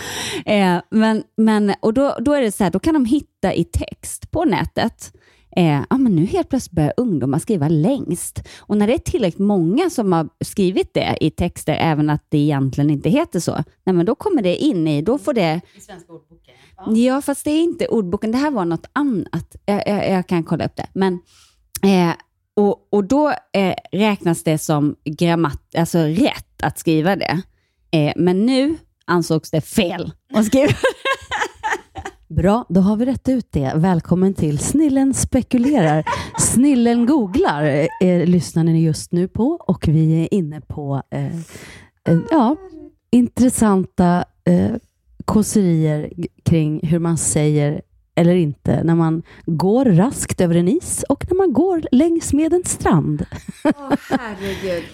Eh, 0.46 0.78
men, 0.90 1.22
men, 1.36 1.74
och 1.80 1.94
då, 1.94 2.16
då 2.20 2.32
är 2.32 2.42
det 2.42 2.52
så 2.52 2.64
här, 2.64 2.70
då 2.70 2.78
kan 2.78 2.94
de 2.94 3.04
hitta 3.04 3.54
i 3.54 3.64
text 3.64 4.30
på 4.30 4.44
nätet, 4.44 5.12
eh, 5.56 5.82
ah, 5.90 5.98
men 5.98 6.16
nu 6.16 6.24
helt 6.24 6.48
plötsligt 6.48 6.72
börjar 6.72 6.94
ungdomar 6.96 7.38
skriva 7.38 7.68
längst. 7.68 8.48
Och 8.58 8.76
när 8.76 8.86
det 8.86 8.94
är 8.94 8.98
tillräckligt 8.98 9.38
många 9.38 9.90
som 9.90 10.12
har 10.12 10.28
skrivit 10.44 10.94
det 10.94 11.16
i 11.20 11.30
texter, 11.30 11.76
även 11.80 12.10
att 12.10 12.26
det 12.28 12.38
egentligen 12.38 12.90
inte 12.90 13.10
heter 13.10 13.40
så, 13.40 13.52
nej, 13.84 13.94
men 13.94 14.06
då 14.06 14.14
kommer 14.14 14.42
det 14.42 14.56
in 14.56 14.88
i, 14.88 15.02
då 15.02 15.18
får 15.18 15.32
det 15.32 15.60
I 15.76 15.80
svenska 15.80 16.12
ordboken. 16.12 16.54
Ja, 16.86 17.22
fast 17.22 17.44
det 17.44 17.50
är 17.50 17.62
inte 17.62 17.86
ordboken. 17.86 18.32
Det 18.32 18.38
här 18.38 18.50
var 18.50 18.64
något 18.64 18.86
annat. 18.92 19.56
Jag, 19.64 19.82
jag, 19.88 20.10
jag 20.10 20.26
kan 20.26 20.44
kolla 20.44 20.64
upp 20.64 20.76
det. 20.76 20.86
Men, 20.92 21.18
eh, 21.82 22.14
och, 22.56 22.88
och 22.90 23.04
då 23.04 23.34
eh, 23.52 23.74
räknas 23.92 24.42
det 24.42 24.58
som 24.58 24.96
grammat, 25.04 25.74
alltså 25.76 25.98
rätt 25.98 26.62
att 26.62 26.78
skriva 26.78 27.16
det. 27.16 27.42
Eh, 27.90 28.12
men 28.16 28.46
nu 28.46 28.76
ansågs 29.04 29.50
det 29.50 29.60
fel 29.60 30.12
att 30.34 30.46
skriva. 30.46 30.72
Bra, 32.36 32.64
då 32.68 32.80
har 32.80 32.96
vi 32.96 33.04
rätt 33.04 33.28
ut 33.28 33.52
det. 33.52 33.72
Välkommen 33.76 34.34
till 34.34 34.58
Snillen 34.58 35.14
spekulerar. 35.14 36.04
Snillen 36.38 37.06
googlar 37.06 37.88
eh, 38.00 38.26
lyssnar 38.26 38.64
ni 38.64 38.82
just 38.82 39.12
nu 39.12 39.28
på 39.28 39.44
och 39.44 39.88
vi 39.88 40.22
är 40.22 40.34
inne 40.34 40.60
på 40.60 41.02
eh, 41.10 41.36
eh, 42.04 42.18
ja, 42.30 42.56
intressanta 43.10 44.24
eh, 44.44 44.70
kåserier 45.24 46.12
kring 46.42 46.86
hur 46.86 46.98
man 46.98 47.18
säger 47.18 47.82
eller 48.14 48.34
inte 48.34 48.84
när 48.84 48.94
man 48.94 49.22
går 49.46 49.84
raskt 49.84 50.40
över 50.40 50.54
en 50.54 50.68
is 50.68 51.04
och 51.08 51.24
när 51.30 51.36
man 51.36 51.52
går 51.52 51.82
längs 51.92 52.32
med 52.32 52.52
en 52.52 52.64
strand. 52.64 53.26
herregud. 54.10 54.84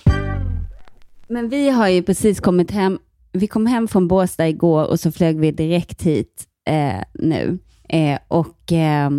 Men 1.28 1.48
vi 1.48 1.70
har 1.70 1.88
ju 1.88 2.02
precis 2.02 2.40
kommit 2.40 2.70
hem. 2.70 2.98
Vi 3.32 3.46
kom 3.46 3.66
hem 3.66 3.88
från 3.88 4.08
Båstad 4.08 4.48
igår 4.48 4.84
och 4.84 5.00
så 5.00 5.12
flög 5.12 5.40
vi 5.40 5.50
direkt 5.50 6.02
hit 6.02 6.48
eh, 6.68 7.02
nu. 7.14 7.58
Eh, 7.88 8.18
och 8.28 8.72
eh, 8.72 9.10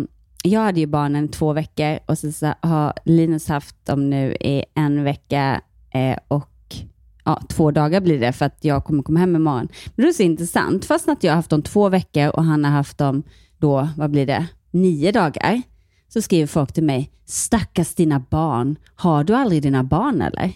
jag 0.42 0.60
hade 0.60 0.80
ju 0.80 0.86
barnen 0.86 1.28
två 1.28 1.52
veckor 1.52 1.98
och 2.06 2.18
så, 2.18 2.32
så 2.32 2.54
har 2.60 2.92
Linus 3.04 3.48
haft 3.48 3.86
dem 3.86 4.10
nu 4.10 4.36
i 4.40 4.64
en 4.74 5.04
vecka 5.04 5.60
eh, 5.94 6.16
och 6.28 6.76
ja, 7.24 7.42
två 7.48 7.70
dagar 7.70 8.00
blir 8.00 8.20
det 8.20 8.32
för 8.32 8.46
att 8.46 8.58
jag 8.60 8.84
kommer 8.84 9.02
komma 9.02 9.20
hem 9.20 9.36
imorgon. 9.36 9.68
Men 9.96 10.04
det 10.04 10.10
är 10.10 10.12
så 10.12 10.22
intressant, 10.22 10.84
fast 10.84 11.08
att 11.08 11.24
jag 11.24 11.32
har 11.32 11.36
haft 11.36 11.50
dem 11.50 11.62
två 11.62 11.88
veckor 11.88 12.28
och 12.28 12.44
han 12.44 12.64
har 12.64 12.72
haft 12.72 12.98
dem 12.98 13.22
då, 13.58 13.88
vad 13.96 14.10
blir 14.10 14.26
det, 14.26 14.46
nio 14.70 15.12
dagar, 15.12 15.62
så 16.08 16.22
skriver 16.22 16.46
folk 16.46 16.72
till 16.72 16.84
mig, 16.84 17.10
stackars 17.26 17.94
dina 17.94 18.24
barn, 18.30 18.76
har 18.94 19.24
du 19.24 19.34
aldrig 19.34 19.62
dina 19.62 19.84
barn 19.84 20.22
eller? 20.22 20.52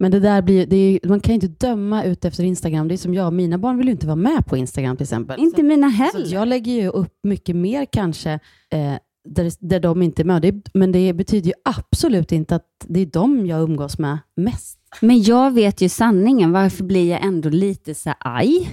Men 0.00 0.10
det 0.10 0.20
där 0.20 0.42
blir, 0.42 0.66
det 0.66 0.76
är, 0.76 1.08
man 1.08 1.20
kan 1.20 1.34
ju 1.34 1.34
inte 1.34 1.66
döma 1.66 2.04
ut 2.04 2.24
efter 2.24 2.44
Instagram. 2.44 2.88
Det 2.88 2.94
är 2.94 2.96
som 2.96 3.14
jag, 3.14 3.32
mina 3.32 3.58
barn 3.58 3.78
vill 3.78 3.86
ju 3.86 3.92
inte 3.92 4.06
vara 4.06 4.16
med 4.16 4.46
på 4.46 4.56
Instagram 4.56 4.96
till 4.96 5.04
exempel. 5.04 5.40
Inte 5.40 5.62
mina 5.62 5.90
Så 5.90 6.02
att 6.04 6.12
heller. 6.14 6.34
jag 6.34 6.48
lägger 6.48 6.72
ju 6.72 6.88
upp 6.88 7.14
mycket 7.22 7.56
mer 7.56 7.84
kanske 7.92 8.32
eh, 8.70 8.94
där, 9.28 9.68
där 9.68 9.80
de 9.80 10.02
inte 10.02 10.22
är 10.22 10.24
med. 10.24 10.68
Men 10.74 10.92
det 10.92 11.12
betyder 11.12 11.46
ju 11.46 11.52
absolut 11.64 12.32
inte 12.32 12.54
att 12.54 12.66
det 12.86 13.00
är 13.00 13.06
de 13.06 13.46
jag 13.46 13.62
umgås 13.62 13.98
med 13.98 14.18
mest. 14.36 14.78
Men 15.00 15.22
jag 15.22 15.50
vet 15.50 15.80
ju 15.80 15.88
sanningen, 15.88 16.52
varför 16.52 16.84
blir 16.84 17.10
jag 17.10 17.24
ändå 17.24 17.48
lite 17.48 17.94
så 17.94 18.10
arg? 18.20 18.68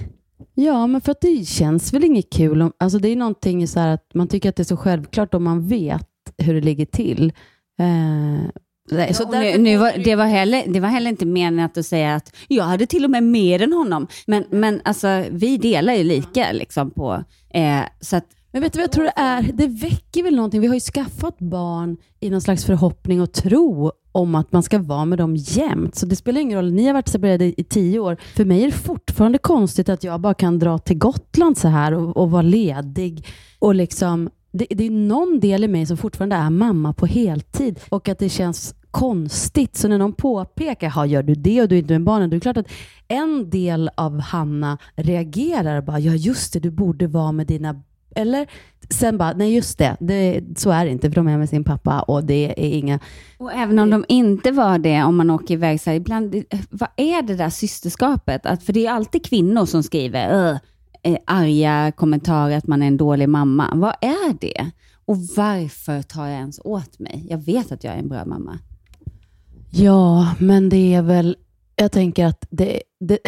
Ja, 0.54 0.86
men 0.86 1.00
för 1.00 1.12
att 1.12 1.20
det 1.20 1.48
känns 1.48 1.92
väl 1.92 2.04
inget 2.04 2.30
kul. 2.32 2.62
Om, 2.62 2.72
alltså 2.78 2.98
det 2.98 3.08
är 3.08 3.16
någonting 3.16 3.68
så 3.68 3.80
här 3.80 3.94
att 3.94 4.14
man 4.14 4.28
tycker 4.28 4.48
att 4.48 4.56
det 4.56 4.62
är 4.62 4.64
så 4.64 4.76
självklart 4.76 5.34
om 5.34 5.44
man 5.44 5.68
vet 5.68 6.08
hur 6.38 6.54
det 6.54 6.60
ligger 6.60 6.86
till. 6.86 7.32
Eh, 7.78 8.48
nej, 8.90 9.14
så 9.14 9.30
nu, 9.30 9.58
nu 9.58 9.76
var, 9.76 9.92
det, 10.04 10.14
var 10.14 10.26
heller, 10.26 10.64
det 10.66 10.80
var 10.80 10.88
heller 10.88 11.10
inte 11.10 11.26
menat 11.26 11.78
att 11.78 11.86
säga 11.86 12.14
att 12.14 12.36
jag 12.48 12.64
hade 12.64 12.86
till 12.86 13.04
och 13.04 13.10
med 13.10 13.22
mer 13.22 13.62
än 13.62 13.72
honom. 13.72 14.06
Men, 14.26 14.44
men 14.50 14.80
alltså, 14.84 15.24
vi 15.30 15.56
delar 15.56 15.94
ju 15.94 16.04
lika 16.04 16.52
liksom 16.52 16.90
på... 16.90 17.24
Eh, 17.54 17.80
så 18.00 18.16
att, 18.16 18.24
Men 18.52 18.62
vet 18.62 18.72
du 18.72 18.76
vad 18.76 18.84
jag 18.84 18.92
tror 18.92 19.04
det 19.04 19.12
är? 19.16 19.42
Det 19.42 19.66
väcker 19.66 20.22
väl 20.22 20.36
någonting. 20.36 20.60
Vi 20.60 20.66
har 20.66 20.74
ju 20.74 20.80
skaffat 20.80 21.38
barn 21.38 21.96
i 22.20 22.30
någon 22.30 22.40
slags 22.40 22.64
förhoppning 22.64 23.20
och 23.20 23.32
tro 23.32 23.92
om 24.12 24.34
att 24.34 24.52
man 24.52 24.62
ska 24.62 24.78
vara 24.78 25.04
med 25.04 25.18
dem 25.18 25.36
jämt. 25.36 25.94
Så 25.94 26.06
det 26.06 26.16
spelar 26.16 26.40
ingen 26.40 26.58
roll. 26.58 26.72
Ni 26.72 26.86
har 26.86 26.92
varit 26.92 27.08
separerade 27.08 27.60
i 27.60 27.64
tio 27.64 27.98
år. 27.98 28.16
För 28.36 28.44
mig 28.44 28.62
är 28.62 28.66
det 28.66 28.72
fortfarande 28.72 29.38
konstigt 29.38 29.88
att 29.88 30.04
jag 30.04 30.20
bara 30.20 30.34
kan 30.34 30.58
dra 30.58 30.78
till 30.78 30.98
Gotland 30.98 31.58
så 31.58 31.68
här 31.68 31.92
och, 31.94 32.16
och 32.16 32.30
vara 32.30 32.42
ledig 32.42 33.26
och 33.58 33.74
liksom 33.74 34.30
det, 34.52 34.66
det 34.70 34.84
är 34.84 34.90
någon 34.90 35.40
del 35.40 35.64
i 35.64 35.68
mig 35.68 35.86
som 35.86 35.96
fortfarande 35.96 36.36
är 36.36 36.50
mamma 36.50 36.92
på 36.92 37.06
heltid 37.06 37.80
och 37.88 38.08
att 38.08 38.18
det 38.18 38.28
känns 38.28 38.74
konstigt. 38.98 39.76
Så 39.76 39.88
när 39.88 39.98
någon 39.98 40.12
påpekar, 40.12 40.92
"Ja, 40.96 41.06
gör 41.06 41.22
du 41.22 41.34
det 41.34 41.62
och 41.62 41.68
du 41.68 41.74
är 41.74 41.78
inte 41.78 41.92
med 41.92 42.04
barnen, 42.04 42.30
då 42.30 42.34
är 42.34 42.38
det 42.38 42.40
klart 42.40 42.56
att 42.56 42.72
en 43.08 43.50
del 43.50 43.90
av 43.94 44.20
Hanna 44.20 44.78
reagerar 44.96 45.76
och 45.76 45.84
bara, 45.84 45.98
ja 45.98 46.12
just 46.12 46.52
det, 46.52 46.60
du 46.60 46.70
borde 46.70 47.06
vara 47.06 47.32
med 47.32 47.46
dina 47.46 47.82
eller 48.14 48.46
sen 48.90 49.18
bara, 49.18 49.32
nej 49.32 49.54
just 49.54 49.78
det, 49.78 49.96
det, 50.00 50.40
så 50.56 50.70
är 50.70 50.84
det 50.84 50.90
inte, 50.90 51.10
för 51.10 51.14
de 51.14 51.28
är 51.28 51.38
med 51.38 51.48
sin 51.48 51.64
pappa 51.64 52.00
och 52.00 52.24
det 52.24 52.66
är 52.66 52.74
inga... 52.74 53.00
Och 53.38 53.52
även 53.52 53.78
om 53.78 53.90
de 53.90 54.04
inte 54.08 54.50
var 54.50 54.78
det, 54.78 55.02
om 55.02 55.16
man 55.16 55.30
åker 55.30 55.54
iväg, 55.54 55.80
så 55.80 55.90
här, 55.90 55.96
ibland, 55.96 56.44
vad 56.70 56.88
är 56.96 57.22
det 57.22 57.34
där 57.34 57.50
systerskapet? 57.50 58.46
Att, 58.46 58.62
för 58.62 58.72
det 58.72 58.86
är 58.86 58.92
alltid 58.92 59.24
kvinnor 59.24 59.66
som 59.66 59.82
skriver 59.82 60.58
äh, 61.02 61.16
arga 61.26 61.92
kommentarer 61.96 62.56
att 62.56 62.66
man 62.66 62.82
är 62.82 62.86
en 62.86 62.96
dålig 62.96 63.28
mamma. 63.28 63.70
Vad 63.74 63.94
är 64.00 64.32
det? 64.40 64.70
Och 65.04 65.16
varför 65.36 66.02
tar 66.02 66.26
jag 66.26 66.38
ens 66.38 66.60
åt 66.64 66.98
mig? 66.98 67.26
Jag 67.30 67.38
vet 67.38 67.72
att 67.72 67.84
jag 67.84 67.94
är 67.94 67.98
en 67.98 68.08
bra 68.08 68.24
mamma. 68.24 68.58
Ja, 69.70 70.34
men 70.38 70.68
det 70.68 70.94
är 70.94 71.02
väl, 71.02 71.36
jag 71.76 71.92
tänker 71.92 72.26
att 72.26 72.46
det, 72.50 72.82
det, 73.00 73.18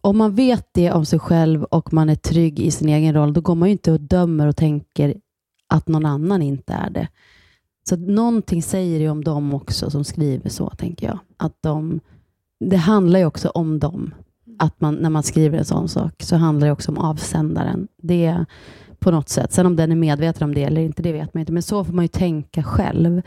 om 0.00 0.18
man 0.18 0.34
vet 0.34 0.68
det 0.72 0.92
om 0.92 1.06
sig 1.06 1.18
själv 1.18 1.64
och 1.64 1.92
man 1.92 2.08
är 2.08 2.14
trygg 2.14 2.60
i 2.60 2.70
sin 2.70 2.88
egen 2.88 3.14
roll, 3.14 3.32
då 3.32 3.40
går 3.40 3.54
man 3.54 3.68
ju 3.68 3.72
inte 3.72 3.92
och 3.92 4.00
dömer 4.00 4.46
och 4.46 4.56
tänker 4.56 5.14
att 5.68 5.88
någon 5.88 6.06
annan 6.06 6.42
inte 6.42 6.72
är 6.72 6.90
det. 6.90 7.08
Så 7.88 7.96
någonting 7.96 8.62
säger 8.62 8.98
det 8.98 9.08
om 9.08 9.24
dem 9.24 9.54
också 9.54 9.90
som 9.90 10.04
skriver 10.04 10.50
så, 10.50 10.70
tänker 10.70 11.06
jag. 11.06 11.18
Att 11.36 11.56
de, 11.60 12.00
det 12.60 12.76
handlar 12.76 13.18
ju 13.18 13.26
också 13.26 13.48
om 13.48 13.78
dem. 13.78 14.14
Att 14.58 14.80
man, 14.80 14.94
när 14.94 15.10
man 15.10 15.22
skriver 15.22 15.58
en 15.58 15.64
sån 15.64 15.88
sak 15.88 16.22
så 16.22 16.36
handlar 16.36 16.66
det 16.66 16.72
också 16.72 16.92
om 16.92 16.98
avsändaren. 16.98 17.88
Det 18.02 18.26
är 18.26 18.46
på 18.98 19.10
något 19.10 19.28
sätt. 19.28 19.52
Sen 19.52 19.66
om 19.66 19.76
den 19.76 19.92
är 19.92 19.96
medveten 19.96 20.44
om 20.44 20.54
det 20.54 20.64
eller 20.64 20.80
inte, 20.80 21.02
det 21.02 21.12
vet 21.12 21.34
man 21.34 21.40
inte. 21.40 21.52
Men 21.52 21.62
så 21.62 21.84
får 21.84 21.92
man 21.92 22.04
ju 22.04 22.08
tänka 22.08 22.62
själv. 22.62 23.22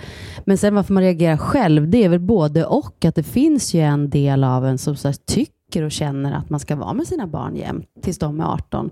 Men 0.46 0.58
sen 0.58 0.76
varför 0.76 0.94
man 0.94 1.04
reagerar 1.04 1.38
själv, 1.38 1.90
det 1.90 2.04
är 2.04 2.10
väl 2.10 2.20
både 2.20 2.66
och. 2.66 3.06
Att 3.06 3.16
det 3.16 3.24
finns 3.24 3.74
ju 3.74 3.80
en 3.82 4.10
del 4.10 4.44
av 4.44 4.66
en 4.66 4.78
som 4.78 4.96
så 4.96 5.08
här, 5.08 5.16
tycker 5.26 5.84
och 5.84 5.92
känner 5.92 6.34
att 6.34 6.50
man 6.50 6.60
ska 6.60 6.76
vara 6.76 6.94
med 6.94 7.08
sina 7.08 7.28
barn 7.28 7.56
jämt 7.56 7.88
tills 8.02 8.20
de 8.20 8.40
är 8.40 8.54
18 8.54 8.92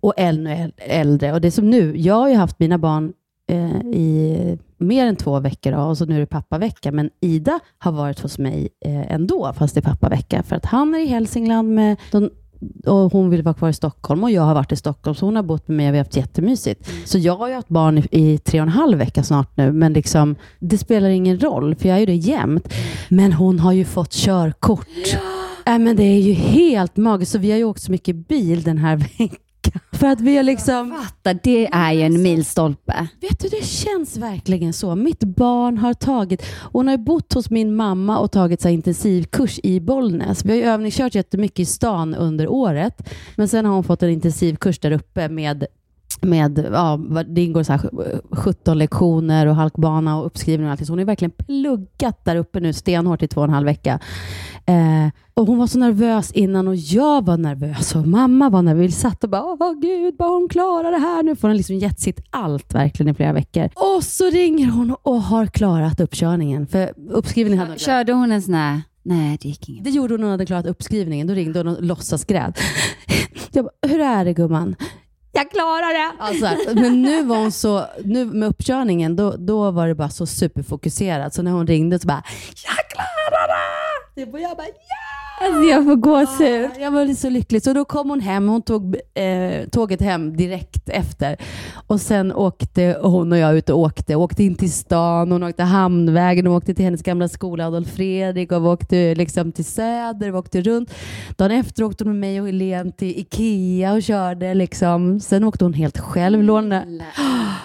och 0.00 0.14
ännu 0.16 0.72
äldre. 0.76 1.32
Och 1.32 1.40
det 1.40 1.48
är 1.48 1.52
som 1.52 1.70
nu, 1.70 1.96
jag 1.96 2.14
har 2.14 2.28
ju 2.28 2.34
haft 2.34 2.58
mina 2.58 2.78
barn 2.78 3.12
eh, 3.48 3.80
i 3.80 4.58
mer 4.78 5.06
än 5.06 5.16
två 5.16 5.40
veckor 5.40 5.72
då, 5.72 5.78
och 5.78 5.98
så 5.98 6.04
nu 6.04 6.16
är 6.16 6.20
det 6.20 6.26
pappavecka. 6.26 6.92
Men 6.92 7.10
Ida 7.20 7.60
har 7.78 7.92
varit 7.92 8.20
hos 8.20 8.38
mig 8.38 8.68
eh, 8.84 9.12
ändå, 9.12 9.52
fast 9.52 9.74
det 9.74 9.80
är 9.80 9.82
pappavecka. 9.82 10.42
För 10.42 10.56
att 10.56 10.64
han 10.64 10.94
är 10.94 10.98
i 10.98 11.06
Hälsingland 11.06 11.74
med 11.74 11.96
de, 12.10 12.30
och 12.86 13.12
hon 13.12 13.30
vill 13.30 13.42
vara 13.42 13.54
kvar 13.54 13.68
i 13.68 13.72
Stockholm 13.72 14.24
och 14.24 14.30
jag 14.30 14.42
har 14.42 14.54
varit 14.54 14.72
i 14.72 14.76
Stockholm, 14.76 15.14
så 15.14 15.26
hon 15.26 15.36
har 15.36 15.42
bott 15.42 15.68
med 15.68 15.76
mig 15.76 15.88
och 15.88 15.94
vi 15.94 15.98
har 15.98 16.04
haft 16.04 16.16
jättemysigt. 16.16 16.90
Så 17.04 17.18
jag 17.18 17.36
har 17.36 17.48
ju 17.48 17.54
haft 17.54 17.68
barn 17.68 17.98
i, 17.98 18.04
i 18.10 18.38
tre 18.38 18.60
och 18.60 18.66
en 18.66 18.72
halv 18.72 18.98
vecka 18.98 19.22
snart 19.22 19.56
nu, 19.56 19.72
men 19.72 19.92
liksom, 19.92 20.36
det 20.58 20.78
spelar 20.78 21.08
ingen 21.08 21.40
roll, 21.40 21.74
för 21.74 21.88
jag 21.88 21.96
är 21.96 22.00
ju 22.00 22.06
det 22.06 22.14
jämt. 22.14 22.74
Men 23.08 23.32
hon 23.32 23.58
har 23.58 23.72
ju 23.72 23.84
fått 23.84 24.12
körkort. 24.12 24.88
Ja. 25.64 25.78
men 25.78 25.96
det 25.96 26.02
är 26.02 26.20
ju 26.20 26.32
helt 26.32 26.96
magiskt, 26.96 27.32
så 27.32 27.38
vi 27.38 27.50
har 27.50 27.58
ju 27.58 27.64
åkt 27.64 27.82
så 27.82 27.92
mycket 27.92 28.28
bil 28.28 28.62
den 28.62 28.78
här 28.78 28.96
veckan. 29.18 29.38
För 29.92 30.06
att 30.06 30.20
vi 30.20 30.36
har 30.36 30.42
liksom... 30.42 30.94
Fatta, 31.02 31.34
det 31.42 31.66
är 31.66 31.92
ju 31.92 32.02
en 32.02 32.22
milstolpe. 32.22 33.08
Vet 33.20 33.40
du, 33.40 33.48
det 33.48 33.64
känns 33.64 34.16
verkligen 34.16 34.72
så. 34.72 34.94
Mitt 34.94 35.24
barn 35.24 35.78
har 35.78 35.94
tagit, 35.94 36.42
hon 36.72 36.88
har 36.88 36.96
bott 36.96 37.32
hos 37.32 37.50
min 37.50 37.76
mamma 37.76 38.18
och 38.18 38.32
tagit 38.32 38.60
så 38.60 38.68
intensivkurs 38.68 39.60
i 39.62 39.80
Bollnäs. 39.80 40.44
Vi 40.44 40.50
har 40.50 40.56
ju 40.56 40.64
övningskört 40.64 41.14
jättemycket 41.14 41.58
i 41.58 41.64
stan 41.64 42.14
under 42.14 42.48
året, 42.48 43.10
men 43.36 43.48
sen 43.48 43.64
har 43.64 43.74
hon 43.74 43.84
fått 43.84 44.02
en 44.02 44.10
intensivkurs 44.10 44.78
där 44.78 44.90
uppe 44.90 45.28
med 45.28 45.66
med, 46.24 46.68
ja, 46.72 47.00
det 47.28 47.42
ingår 47.42 47.62
så 47.62 47.72
här 47.72 47.90
17 48.30 48.78
lektioner 48.78 49.46
och 49.46 49.54
halkbana 49.54 50.18
och 50.18 50.26
uppskrivning 50.26 50.66
och 50.66 50.70
allting. 50.70 50.86
Så 50.86 50.92
hon 50.92 50.98
har 50.98 51.06
verkligen 51.06 51.30
pluggat 51.30 52.24
där 52.24 52.36
uppe 52.36 52.60
nu 52.60 52.72
stenhårt 52.72 53.22
i 53.22 53.28
två 53.28 53.40
och 53.40 53.46
en 53.46 53.54
halv 53.54 53.66
vecka. 53.66 54.00
Eh, 54.66 55.08
och 55.34 55.46
hon 55.46 55.58
var 55.58 55.66
så 55.66 55.78
nervös 55.78 56.32
innan 56.32 56.68
och 56.68 56.76
jag 56.76 57.24
var 57.24 57.36
nervös 57.36 57.94
och 57.94 58.06
mamma 58.06 58.50
var 58.50 58.62
nervös. 58.62 58.88
Vi 58.88 58.92
satt 58.92 59.24
och 59.24 59.30
bara, 59.30 59.42
åh 59.42 59.72
gud, 59.80 60.16
bara 60.16 60.28
hon 60.28 60.48
klarar 60.48 60.90
det 60.90 60.98
här 60.98 61.22
nu. 61.22 61.36
Får 61.36 61.48
hon 61.48 61.56
liksom 61.56 61.76
gett 61.76 62.00
sitt 62.00 62.20
allt 62.30 62.74
verkligen 62.74 63.12
i 63.12 63.14
flera 63.14 63.32
veckor. 63.32 63.68
Och 63.74 64.04
så 64.04 64.30
ringer 64.30 64.66
hon 64.66 64.96
och 65.02 65.22
har 65.22 65.46
klarat 65.46 66.00
uppkörningen. 66.00 66.66
För 66.66 66.92
uppskrivningen 67.10 67.58
hade 67.58 67.70
hon. 67.70 67.78
Körde 67.78 68.12
hon 68.12 68.32
en 68.32 68.42
sån 68.42 68.54
här, 68.54 68.80
nej 69.02 69.38
det 69.42 69.48
gick 69.48 69.68
inget. 69.68 69.84
Det 69.84 69.90
gjorde 69.90 70.14
hon 70.14 70.20
när 70.20 70.26
hon 70.26 70.32
hade 70.32 70.46
klarat 70.46 70.66
uppskrivningen. 70.66 71.26
Då 71.26 71.34
ringde 71.34 71.58
hon 71.58 71.68
och 71.68 71.82
låtsasgrät. 71.82 72.58
Jag 73.52 73.64
bara, 73.64 73.88
hur 73.92 74.00
är 74.00 74.24
det 74.24 74.32
gumman? 74.32 74.76
Jag 75.34 75.50
klarar 75.50 75.94
det! 75.94 76.12
Alltså, 76.18 76.74
men 76.74 77.02
nu 77.02 77.22
var 77.24 77.36
hon 77.36 77.52
så, 77.52 77.86
nu 78.04 78.24
med 78.24 78.48
uppkörningen, 78.48 79.16
då, 79.16 79.36
då 79.36 79.70
var 79.70 79.88
det 79.88 79.94
bara 79.94 80.08
så 80.10 80.26
superfokuserat. 80.26 81.34
Så 81.34 81.42
när 81.42 81.50
hon 81.50 81.66
ringde 81.66 81.98
så 81.98 82.06
bara, 82.06 82.22
jag 82.66 82.90
klarar 82.90 83.48
det! 83.48 84.20
Typ, 84.24 84.34
och 84.34 84.40
jag 84.40 84.56
bara, 84.56 84.66
ja! 84.66 85.13
Alltså 85.44 85.62
jag 85.62 85.84
får 85.84 85.96
gåshud. 85.96 86.70
Jag 86.80 86.90
var 86.90 87.14
så 87.14 87.30
lycklig. 87.30 87.62
Så 87.62 87.72
då 87.72 87.84
kom 87.84 88.10
hon 88.10 88.20
hem, 88.20 88.48
hon 88.48 88.62
tog 88.62 88.96
eh, 89.14 89.68
tåget 89.70 90.00
hem 90.00 90.36
direkt 90.36 90.88
efter. 90.88 91.36
Och 91.86 92.00
sen 92.00 92.32
åkte 92.32 92.98
hon 93.02 93.32
och 93.32 93.38
jag 93.38 93.56
ut 93.56 93.70
och 93.70 93.78
åkte. 93.78 94.14
Åkte 94.14 94.44
in 94.44 94.54
till 94.54 94.72
stan, 94.72 95.32
hon 95.32 95.42
åkte 95.42 95.62
Hamnvägen, 95.62 96.46
hon 96.46 96.56
åkte 96.56 96.74
till 96.74 96.84
hennes 96.84 97.02
gamla 97.02 97.28
skola 97.28 97.66
Adolf 97.66 97.94
Fredrik 97.94 98.52
och 98.52 98.62
vi 98.62 98.68
åkte 98.68 99.14
liksom 99.14 99.52
till 99.52 99.64
Söder, 99.64 100.30
vi 100.30 100.38
åkte 100.38 100.60
runt. 100.62 100.94
Dagen 101.36 101.50
efter 101.50 101.84
åkte 101.84 102.04
hon 102.04 102.12
med 102.12 102.20
mig 102.20 102.40
och 102.40 102.46
Helene 102.46 102.92
till 102.92 103.18
Ikea 103.18 103.92
och 103.92 104.02
körde. 104.02 104.54
Liksom. 104.54 105.20
Sen 105.20 105.44
åkte 105.44 105.64
hon 105.64 105.74
helt 105.74 105.98
själv. 105.98 106.42
Lånade, 106.42 107.04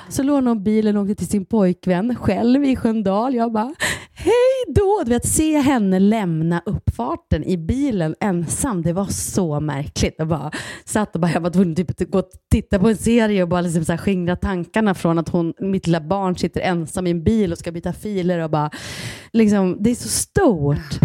så 0.09 0.23
lånade 0.23 0.49
hon 0.49 0.63
bilen 0.63 0.97
och 0.97 1.03
åkte 1.03 1.15
till 1.15 1.27
sin 1.27 1.45
pojkvän 1.45 2.15
själv 2.15 2.63
i 2.65 2.75
Sköndal. 2.75 3.35
Jag 3.35 3.51
bara, 3.51 3.73
hej 4.19 4.73
då! 4.75 5.01
Du 5.05 5.09
vet, 5.09 5.27
se 5.27 5.57
henne 5.57 5.99
lämna 5.99 6.61
uppfarten 6.65 7.43
i 7.43 7.57
bilen 7.57 8.15
ensam, 8.19 8.81
det 8.81 8.93
var 8.93 9.05
så 9.05 9.59
märkligt. 9.59 10.15
Jag 10.17 10.27
bara 10.27 10.51
satt 10.85 11.15
och 11.15 11.21
bara, 11.21 11.31
jag 11.31 11.41
var 11.41 11.49
tvungen 11.49 11.75
typ 11.75 11.89
att 11.89 12.09
gå 12.09 12.19
och 12.19 12.29
titta 12.51 12.79
på 12.79 12.89
en 12.89 12.97
serie 12.97 13.43
och 13.43 13.49
bara 13.49 13.61
liksom 13.61 13.85
så 13.85 13.91
här 13.91 13.97
skingra 13.97 14.35
tankarna 14.35 14.93
från 14.93 15.19
att 15.19 15.29
hon, 15.29 15.53
mitt 15.59 15.87
lilla 15.87 16.01
barn 16.01 16.35
sitter 16.35 16.61
ensam 16.61 17.07
i 17.07 17.11
en 17.11 17.23
bil 17.23 17.51
och 17.51 17.57
ska 17.57 17.71
byta 17.71 17.93
filer 17.93 18.39
och 18.39 18.49
bara, 18.49 18.69
liksom, 19.33 19.77
det 19.79 19.89
är 19.89 19.95
så 19.95 20.09
stort. 20.09 20.99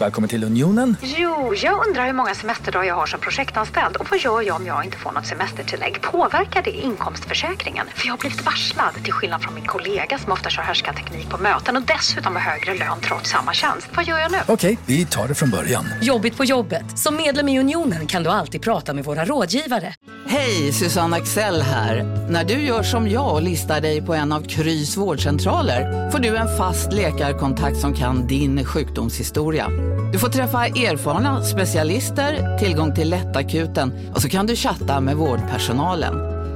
Välkommen 0.00 0.28
till 0.28 0.44
Unionen. 0.44 0.96
Jo, 1.02 1.54
jag 1.54 1.86
undrar 1.86 2.06
hur 2.06 2.12
många 2.12 2.34
semesterdagar 2.34 2.88
jag 2.88 2.94
har 2.94 3.06
som 3.06 3.20
projektanställd 3.20 3.96
och 3.96 4.10
vad 4.10 4.18
gör 4.18 4.42
jag 4.42 4.56
om 4.56 4.66
jag 4.66 4.84
inte 4.84 4.96
får 4.96 5.12
något 5.12 5.26
semestertillägg? 5.26 6.02
Påverkar 6.02 6.62
det 6.62 6.70
inkomstförsäkringen? 6.70 7.86
För 7.94 8.06
jag 8.06 8.12
har 8.12 8.18
blivit 8.18 8.44
varslad, 8.46 8.94
till 9.04 9.12
skillnad 9.12 9.42
från 9.42 9.54
min 9.54 9.64
kollega 9.64 10.18
som 10.18 10.32
ofta 10.32 10.50
kör 10.50 10.62
härskarteknik 10.62 11.30
på 11.30 11.38
möten 11.38 11.76
och 11.76 11.82
dessutom 11.82 12.36
har 12.36 12.42
högre 12.42 12.74
lön 12.74 13.00
trots 13.00 13.30
samma 13.30 13.52
tjänst. 13.52 13.88
Vad 13.94 14.04
gör 14.04 14.18
jag 14.18 14.32
nu? 14.32 14.38
Okej, 14.46 14.78
vi 14.86 15.06
tar 15.06 15.28
det 15.28 15.34
från 15.34 15.50
början. 15.50 15.84
Jobbigt 16.02 16.36
på 16.36 16.44
jobbet. 16.44 16.98
Som 16.98 17.16
medlem 17.16 17.48
i 17.48 17.60
Unionen 17.60 18.06
kan 18.06 18.22
du 18.22 18.30
alltid 18.30 18.62
prata 18.62 18.94
med 18.94 19.04
våra 19.04 19.24
rådgivare. 19.24 19.94
Hej, 20.26 20.72
Susanne 20.72 21.16
Axel 21.16 21.62
här. 21.62 22.02
När 22.30 22.44
du 22.44 22.54
gör 22.54 22.82
som 22.82 23.08
jag 23.08 23.34
och 23.34 23.42
listar 23.42 23.80
dig 23.80 24.02
på 24.02 24.14
en 24.14 24.32
av 24.32 24.42
Krys 24.42 24.96
vårdcentraler 24.96 26.10
får 26.10 26.18
du 26.18 26.36
en 26.36 26.56
fast 26.56 26.92
läkarkontakt 26.92 27.76
som 27.76 27.94
kan 27.94 28.26
din 28.26 28.64
sjukdomshistoria. 28.64 29.66
Du 30.12 30.18
får 30.18 30.28
träffa 30.28 30.66
erfarna 30.66 31.44
specialister, 31.44 32.58
tillgång 32.58 32.94
till 32.94 33.10
lättakuten 33.10 34.10
och 34.14 34.22
så 34.22 34.28
kan 34.28 34.46
du 34.46 34.56
chatta 34.56 35.00
med 35.00 35.16
vårdpersonalen. 35.16 36.14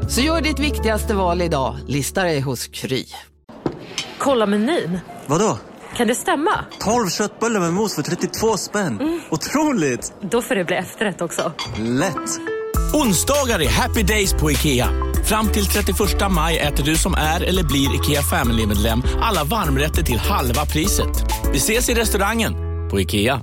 Så 0.09 0.20
gör 0.20 0.40
ditt 0.40 0.59
viktigaste 0.59 1.14
val 1.14 1.42
idag, 1.42 1.77
lista 1.87 2.23
dig 2.23 2.40
hos 2.40 2.66
Kry. 2.66 3.05
Kolla 4.18 4.47
menyn. 4.47 4.99
Vadå? 5.27 5.59
Kan 5.97 6.09
det 6.09 6.14
stämma? 6.14 6.51
12 6.81 7.09
köttbullar 7.09 7.61
med 7.61 7.73
mos 7.73 7.94
för 7.94 8.03
32 8.03 8.57
spänn. 8.57 9.20
Otroligt! 9.31 10.12
Då 10.31 10.42
får 10.42 10.55
det 10.55 10.64
bli 10.64 10.77
efterrätt 10.77 11.23
också. 11.23 11.53
Lätt! 11.79 12.40
Onsdagar 12.94 13.62
är 13.62 13.68
happy 13.68 14.03
days 14.03 14.33
på 14.33 14.51
IKEA. 14.51 14.88
Fram 15.25 15.49
till 15.49 15.66
31 15.66 15.99
maj 16.31 16.59
äter 16.59 16.85
du 16.85 16.97
som 16.97 17.14
är 17.14 17.40
eller 17.40 17.62
blir 17.62 17.94
IKEA 17.94 18.23
Family-medlem 18.23 19.03
alla 19.23 19.44
varmrätter 19.44 20.03
till 20.03 20.18
halva 20.18 20.66
priset. 20.66 21.25
Vi 21.53 21.59
ses 21.59 21.88
i 21.88 21.94
restaurangen 21.94 22.74
på 22.95 23.01
IKEA. 23.01 23.41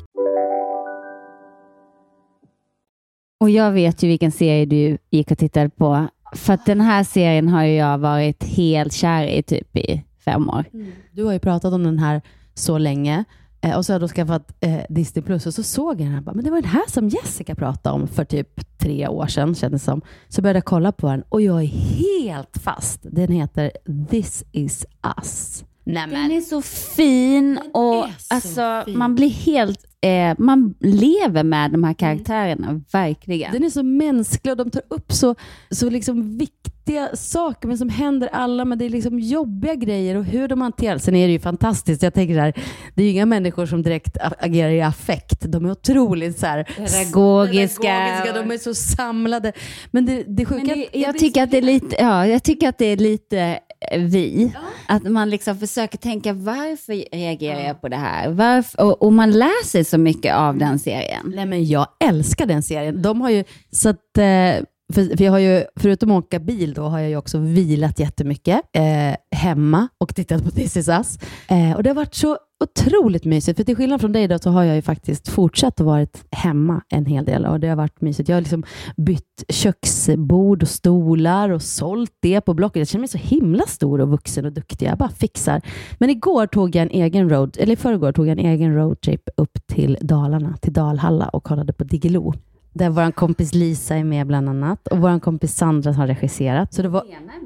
Och 3.40 3.50
jag 3.50 3.72
vet 3.72 4.04
ju 4.04 4.08
vilken 4.08 4.32
serie 4.32 4.66
du 4.66 4.98
gick 5.10 5.32
och 5.32 5.38
tittade 5.38 5.70
på. 5.70 6.08
För 6.36 6.54
att 6.54 6.66
den 6.66 6.82
här 6.82 7.04
serien 7.04 7.50
har 7.50 7.64
ju 7.64 7.76
jag 7.76 7.98
varit 7.98 8.44
helt 8.44 8.94
kär 8.94 9.24
i 9.24 9.44
typ 9.44 9.78
i 9.78 10.04
fem 10.26 10.50
år. 10.50 10.66
Du 11.12 11.24
har 11.24 11.34
ju 11.34 11.40
pratat 11.40 11.74
om 11.74 11.84
den 11.84 12.00
här 12.00 12.22
så 12.54 12.78
länge 12.78 13.24
eh, 13.62 13.78
och 13.78 13.86
så 13.86 13.94
har 13.94 13.96
jag 13.96 14.02
då 14.02 14.08
skaffat 14.08 14.52
eh, 14.60 14.82
Disney 14.90 15.24
Plus 15.24 15.46
och 15.46 15.54
så 15.54 15.64
såg 15.64 16.02
jag 16.02 16.08
den 16.08 16.14
här. 16.14 16.22
Bara, 16.22 16.36
men 16.36 16.46
det 16.46 16.52
var 16.52 16.62
den 16.62 16.72
här 16.72 16.88
som 16.88 17.10
Jessica 17.10 17.56
pratade 17.56 17.96
om 17.96 18.08
för 18.08 18.26
typ 18.26 18.78
tre 18.78 19.08
år 19.08 19.28
sedan 19.28 19.56
kändes 19.56 19.82
det 19.82 19.86
som. 19.86 20.02
Så 20.28 20.42
började 20.42 20.58
jag 20.58 20.66
kolla 20.66 20.92
på 20.92 21.08
den 21.08 21.24
och 21.30 21.42
jag 21.42 21.62
är 21.62 21.68
helt 21.68 22.58
fast. 22.58 23.00
Den 23.04 23.32
heter 23.32 23.72
This 24.10 24.44
is 24.52 24.86
us. 25.18 25.64
Den 25.84 26.32
är 26.32 26.42
så 26.42 26.62
fin 26.96 27.60
och 27.74 28.08
alltså, 28.28 28.84
man 28.88 29.16
blir 29.16 29.30
helt, 29.30 29.86
eh, 30.02 30.36
man 30.38 30.74
lever 30.80 31.44
med 31.44 31.72
de 31.72 31.84
här 31.84 31.94
karaktärerna, 31.94 32.82
verkligen. 32.92 33.52
Den 33.52 33.64
är 33.64 33.70
så 33.70 33.84
mänsklig 33.84 34.52
och 34.52 34.58
de 34.58 34.70
tar 34.70 34.82
upp 34.88 35.12
så, 35.12 35.36
så 35.70 35.90
liksom 35.90 36.38
viktiga 36.38 37.16
saker 37.16 37.68
men 37.68 37.78
som 37.78 37.90
händer 37.90 38.30
alla, 38.34 38.66
men 38.66 38.78
det 38.78 38.86
är 38.86 38.90
liksom 38.90 39.20
jobbiga 39.20 39.76
grejer 39.76 40.16
och 40.16 40.26
hur 40.26 40.48
de 40.48 40.62
hanterar 40.62 40.98
Sen 40.98 41.16
är 41.16 41.28
det 41.28 41.34
ju 41.34 41.40
fantastiskt. 41.40 42.04
Jag 42.04 42.14
tänker 42.14 42.40
här, 42.40 42.54
det 42.96 43.02
är 43.02 43.06
ju 43.06 43.12
inga 43.12 43.26
människor 43.26 43.66
som 43.66 43.84
direkt 43.84 44.18
agerar 44.40 44.70
i 44.70 44.82
affekt. 44.82 45.42
De 45.42 45.66
är 45.66 45.72
otroligt 45.72 46.40
så 46.40 46.46
här, 46.46 46.64
Pedagogiska. 46.64 47.82
pedagogiska, 47.82 48.42
De 48.42 48.52
är 48.52 48.58
så 48.58 48.74
samlade. 48.74 49.54
Men 49.92 50.06
det, 50.06 50.24
det 50.28 50.46
sjuka... 50.46 50.64
Men 50.66 50.68
det, 50.68 51.00
jag, 51.00 51.18
tycker 51.18 51.44
att 51.44 51.52
det 51.52 51.58
är 51.58 51.62
lite, 51.62 51.96
ja, 52.00 52.28
jag 52.28 52.44
tycker 52.44 52.70
att 52.70 52.78
det 52.78 52.86
är 52.86 52.98
lite 52.98 53.60
eh, 53.92 54.02
vi. 54.02 54.54
Att 54.88 55.04
man 55.04 55.30
liksom 55.30 55.58
försöker 55.58 55.98
tänka 55.98 56.34
varför 56.34 57.16
reagerar 57.18 57.68
jag 57.68 57.82
på 57.82 57.90
det 57.90 57.98
här? 57.98 58.30
Varför, 58.30 58.82
och, 58.82 59.02
och 59.02 59.14
man 59.14 59.32
lär 59.32 59.66
sig 59.66 59.86
så 59.92 59.98
mycket 59.98 60.36
av 60.36 60.58
den 60.58 60.80
serien. 60.80 61.34
Nej, 61.36 61.46
men 61.46 61.66
jag 61.66 61.88
älskar 62.00 62.46
den 62.46 62.64
serien. 62.64 63.02
De 63.02 63.22
har 63.22 63.30
ju, 63.30 63.44
så 63.72 63.90
att, 63.90 64.18
eh, 64.18 64.66
för, 64.94 65.18
för 65.18 65.24
jag 65.24 65.32
har 65.32 65.40
ju, 65.40 65.64
förutom 65.76 66.12
att 66.12 66.26
åka 66.26 66.40
bil 66.40 66.74
då, 66.74 66.84
har 66.84 67.00
jag 67.00 67.10
ju 67.10 67.18
också 67.18 67.38
vilat 67.38 68.00
jättemycket 68.00 68.62
eh, 68.74 69.38
hemma 69.38 69.88
och 69.98 70.16
tittat 70.16 70.44
på 70.44 70.52
This 70.52 70.78
is 70.78 70.90
us. 70.90 71.20
Eh, 71.50 71.76
och 71.76 71.84
det 71.84 71.90
har 71.90 71.96
varit 71.96 72.16
så 72.16 72.38
otroligt 72.62 73.26
mysigt. 73.26 73.58
För 73.58 73.64
till 73.64 73.76
skillnad 73.76 74.02
från 74.02 74.12
dig 74.12 74.28
då, 74.28 74.40
så 74.40 74.50
har 74.50 74.64
jag 74.64 74.76
ju 74.76 74.82
faktiskt 74.82 75.28
fortsatt 75.28 75.80
att 75.80 75.86
vara 75.86 76.08
hemma 76.32 76.82
en 76.90 77.06
hel 77.06 77.26
del 77.26 77.46
och 77.46 77.60
det 77.60 77.68
har 77.68 77.76
varit 77.76 78.02
mysigt. 78.02 78.30
Jag 78.30 78.36
har 78.36 78.42
liksom 78.42 78.64
bytt 78.98 79.44
köksbord 79.50 80.64
och 80.64 80.70
stolar 80.70 81.50
och 81.50 81.62
sålt 81.62 82.12
det 82.20 82.42
på 82.42 82.54
Blocket. 82.54 82.80
Jag 82.80 82.88
känner 82.88 83.02
mig 83.02 83.08
så 83.08 83.18
himla 83.18 83.64
stor 83.68 84.02
och 84.02 84.10
vuxen 84.10 84.46
och 84.46 84.54
duktig. 84.54 84.88
Jag 84.88 84.98
bara 84.98 85.10
fixar. 85.10 85.62
Men 86.00 86.10
igår 86.10 86.48
tog 86.48 86.76
jag 86.76 86.84
en 86.84 86.92
egen 86.92 87.30
road, 87.30 87.58
eller 87.60 87.74
i 87.74 87.76
förrgår 87.76 88.12
tog 88.12 88.28
jag 88.28 88.40
en 88.40 88.46
egen 88.46 88.76
roadtrip 88.76 89.30
upp 89.38 89.68
till 89.68 89.98
Dalarna, 90.02 90.58
till 90.62 90.74
Dalhalla 90.74 91.28
och 91.28 91.44
kollade 91.44 91.74
på 91.74 91.84
Diggiloo. 91.84 92.34
Där 92.74 92.90
vår 92.90 93.12
kompis 93.12 93.54
Lisa 93.54 93.96
är 93.96 94.04
med 94.04 94.28
bland 94.28 94.50
annat 94.50 94.88
och 94.88 94.98
vår 94.98 95.20
kompis 95.20 95.56
Sandra 95.56 95.92
har 95.92 96.08
regisserat. 96.08 96.74
Så 96.74 96.82
det 96.82 96.90
var, 96.90 97.04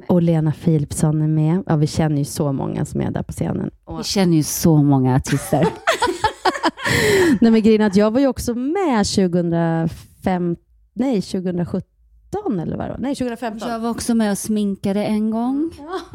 och 0.07 0.21
Lena 0.21 0.51
Philipsson 0.51 1.21
är 1.21 1.27
med. 1.27 1.63
Ja, 1.65 1.75
vi 1.75 1.87
känner 1.87 2.17
ju 2.17 2.25
så 2.25 2.51
många 2.51 2.85
som 2.85 3.01
är 3.01 3.11
där 3.11 3.23
på 3.23 3.31
scenen. 3.31 3.71
Vi 3.97 4.03
känner 4.03 4.37
ju 4.37 4.43
så 4.43 4.77
många 4.77 5.15
artister. 5.15 5.67
Nej, 7.41 7.51
men 7.51 7.61
grejen 7.61 7.81
att 7.81 7.95
jag 7.95 8.11
var 8.11 8.19
ju 8.19 8.27
också 8.27 8.53
med 8.53 9.05
2005, 9.05 10.55
nej 10.93 11.21
2017 11.21 11.94
eller 12.61 12.77
vad? 12.77 12.99
Nej, 12.99 13.15
2015. 13.15 13.69
Jag 13.69 13.79
var 13.79 13.89
också 13.89 14.15
med 14.15 14.31
och 14.31 14.37
sminkade 14.37 15.05
en 15.05 15.31
gång. 15.31 15.71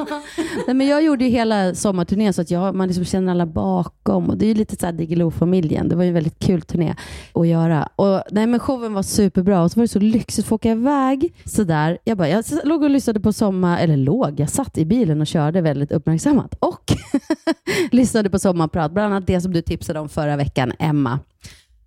Nej, 0.66 0.74
men 0.74 0.86
jag 0.86 1.02
gjorde 1.02 1.24
ju 1.24 1.30
hela 1.30 1.74
sommarturnén 1.74 2.32
så 2.32 2.42
att 2.42 2.50
jag, 2.50 2.74
man 2.74 2.86
liksom 2.88 3.04
känner 3.04 3.32
alla 3.32 3.46
bakom. 3.46 4.30
Och 4.30 4.36
det 4.36 4.44
är 4.44 4.48
ju 4.48 4.54
lite 4.54 4.76
så 4.76 4.90
Diggiloo-familjen. 4.92 5.88
Det 5.88 5.96
var 5.96 6.02
ju 6.02 6.08
en 6.08 6.14
väldigt 6.14 6.38
kul 6.38 6.62
turné 6.62 6.94
att 7.34 7.46
göra. 7.46 7.88
Och, 7.96 8.22
nej, 8.30 8.46
men 8.46 8.60
showen 8.60 8.94
var 8.94 9.02
superbra 9.02 9.62
och 9.62 9.70
så 9.70 9.80
var 9.80 9.84
det 9.84 9.88
så 9.88 9.98
lyxigt 9.98 10.44
att 10.44 10.48
få 10.48 10.54
åka 10.54 10.70
iväg. 10.70 11.34
Så 11.44 11.64
där. 11.64 11.98
Jag, 12.04 12.18
bara, 12.18 12.28
jag 12.28 12.44
låg 12.64 12.82
och 12.82 12.90
lyssnade 12.90 13.20
på 13.20 13.32
sommar, 13.32 13.78
eller 13.78 13.96
låg, 13.96 14.40
jag 14.40 14.50
satt 14.50 14.78
i 14.78 14.84
bilen 14.84 15.20
och 15.20 15.26
körde 15.26 15.60
väldigt 15.60 15.92
uppmärksammat. 15.92 16.54
Och 16.58 16.92
lyssnade 17.90 18.30
på 18.30 18.38
sommarprat, 18.38 18.92
bland 18.92 19.14
annat 19.14 19.26
det 19.26 19.40
som 19.40 19.52
du 19.52 19.62
tipsade 19.62 20.00
om 20.00 20.08
förra 20.08 20.36
veckan, 20.36 20.72
Emma. 20.78 21.18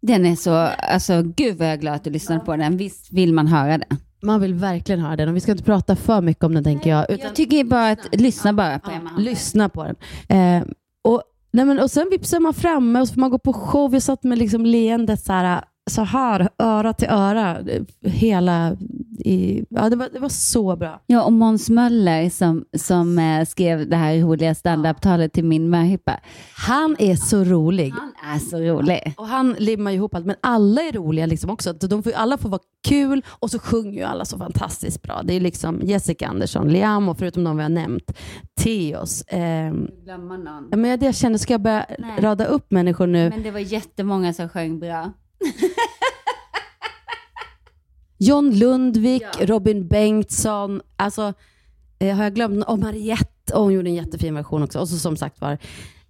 Den 0.08 0.26
är 0.26 0.36
så, 0.36 0.54
alltså 0.54 1.22
gud 1.36 1.58
vad 1.58 1.68
jag 1.68 1.74
är 1.74 1.78
glad 1.78 1.94
att 1.96 2.04
du 2.04 2.10
lyssnade 2.10 2.42
på 2.46 2.56
den. 2.56 2.78
Visst 2.78 3.14
vill 3.14 3.34
man 3.34 3.48
höra 3.48 3.78
den? 3.78 3.98
Man 4.22 4.42
vill 4.42 4.54
verkligen 4.54 5.02
höra 5.02 5.16
den 5.16 5.30
och 5.30 5.36
vi 5.36 5.40
ska 5.40 5.52
inte 5.52 5.64
prata 5.64 5.96
för 5.96 6.22
mycket 6.22 6.44
om 6.44 6.54
den 6.54 6.64
tänker 6.64 6.90
jag. 6.90 7.12
Utan 7.12 7.26
Jag 7.26 7.36
tycker 7.36 7.64
bara 7.64 7.90
att, 7.90 8.00
lyssna 8.20 8.54
bara 8.54 8.80
på 8.80 8.92
Emma. 8.92 9.10
lyssna 9.18 9.70
på 9.70 9.84
den. 9.84 9.96
Eh, 10.30 10.64
och, 11.04 11.22
nej 11.54 11.66
men, 11.66 11.80
och 11.80 11.92
sen 11.92 12.08
vipsar 12.12 12.40
man 12.40 12.54
framme 12.54 13.02
och 13.02 13.08
så 13.08 13.14
får 13.14 13.22
man 13.22 13.30
gå 13.30 13.40
på 13.40 13.54
show. 13.54 13.94
Jag 13.94 14.02
satt 14.02 14.24
med 14.24 14.38
liksom 14.38 14.66
leendet 14.66 15.22
så 15.22 15.34
här, 15.34 15.64
så 15.92 16.02
här, 16.04 16.50
öra 16.58 16.94
till 16.94 17.08
öra. 17.10 17.60
eh, 17.60 17.82
Hela, 18.02 18.78
i, 19.20 19.66
ja, 19.70 19.90
det, 19.90 19.96
var, 19.96 20.10
det 20.14 20.20
var 20.20 20.30
så 20.30 20.76
bra. 20.76 21.02
Ja, 21.08 21.24
och 21.24 21.34
Måns 21.34 21.70
Möller 21.70 22.30
som, 22.30 22.66
som 22.78 23.20
eh, 23.20 23.46
skrev 23.46 23.90
det 23.90 23.96
här 23.96 24.18
roliga 24.20 24.56
standup-talet 24.56 25.34
till 25.34 25.46
min 25.46 25.70
möhippa. 25.70 26.20
Han 26.56 26.96
är 27.00 27.16
så 27.16 27.44
rolig. 27.44 27.90
Han 27.92 28.36
är 28.36 28.40
så 28.40 28.58
rolig. 28.58 29.14
Och 29.18 29.28
han 29.28 29.56
limmar 29.60 29.92
ju 29.92 29.98
ihop 29.98 30.16
allt, 30.16 30.26
men 30.26 30.36
alla 30.42 30.82
är 30.82 30.92
roliga 30.92 31.26
liksom 31.26 31.50
också. 31.50 31.74
De 31.74 32.04
får, 32.04 32.12
alla 32.12 32.38
får 32.38 32.50
vara 32.50 32.62
kul 32.88 33.22
och 33.30 33.52
så 33.52 33.60
sjunger 33.60 33.92
ju 34.00 34.04
alla 34.04 34.26
så 34.26 34.38
fantastiskt 34.38 35.02
bra. 35.02 35.22
Det 35.24 35.34
är 35.34 35.40
liksom 35.40 35.80
Jessica 35.84 36.28
Andersson, 36.28 36.70
Liam 36.70 37.10
och 37.10 37.18
förutom 37.18 37.44
de 37.44 37.58
vi 37.58 37.64
har 37.64 37.70
nämnt, 37.70 38.12
Theos. 38.60 39.24
ehm, 39.28 39.88
Glömma 40.04 40.38
någon. 40.38 40.70
Men 40.70 40.90
jag, 40.90 41.04
jag 41.04 41.16
känner, 41.16 41.38
ska 41.38 41.54
jag 41.54 41.62
börja 41.62 41.86
Nej. 42.00 42.20
rada 42.22 42.46
upp 42.46 42.72
människor 42.72 43.08
nu? 43.08 43.30
Men 43.30 43.44
det 43.44 43.52
var 43.52 43.60
jättemånga 43.60 44.34
som 44.34 44.50
sjöng 44.50 44.80
bra. 44.80 45.12
John 48.28 48.52
Lundvik, 48.52 49.24
Robin 49.40 49.88
Bengtsson, 49.88 50.82
alltså 50.96 51.34
eh, 52.00 52.16
har 52.16 52.24
jag 52.24 52.36
glömt? 52.36 52.66
Och 52.66 52.80
Mariette, 52.80 53.54
och 53.54 53.64
hon 53.64 53.74
gjorde 53.74 53.90
en 53.90 53.96
jättefin 53.96 54.36
version 54.36 54.64
också. 54.64 54.80
Och 54.80 54.90
så 54.90 54.98
som 54.98 55.18
sagt 55.18 55.42
var 55.42 55.58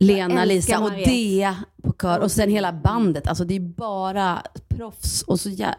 Lena, 0.03 0.45
Lisa 0.45 0.79
och. 0.79 0.91
Dea 1.05 1.55
på 1.83 1.93
kör. 2.01 2.19
Och 2.19 2.31
sen 2.31 2.49
hela 2.49 2.73
bandet. 2.73 3.27
Alltså 3.27 3.43
det 3.45 3.55
är 3.55 3.59
bara 3.59 4.41
proffs 4.67 5.21
och 5.21 5.39
så 5.39 5.49
jä- 5.49 5.73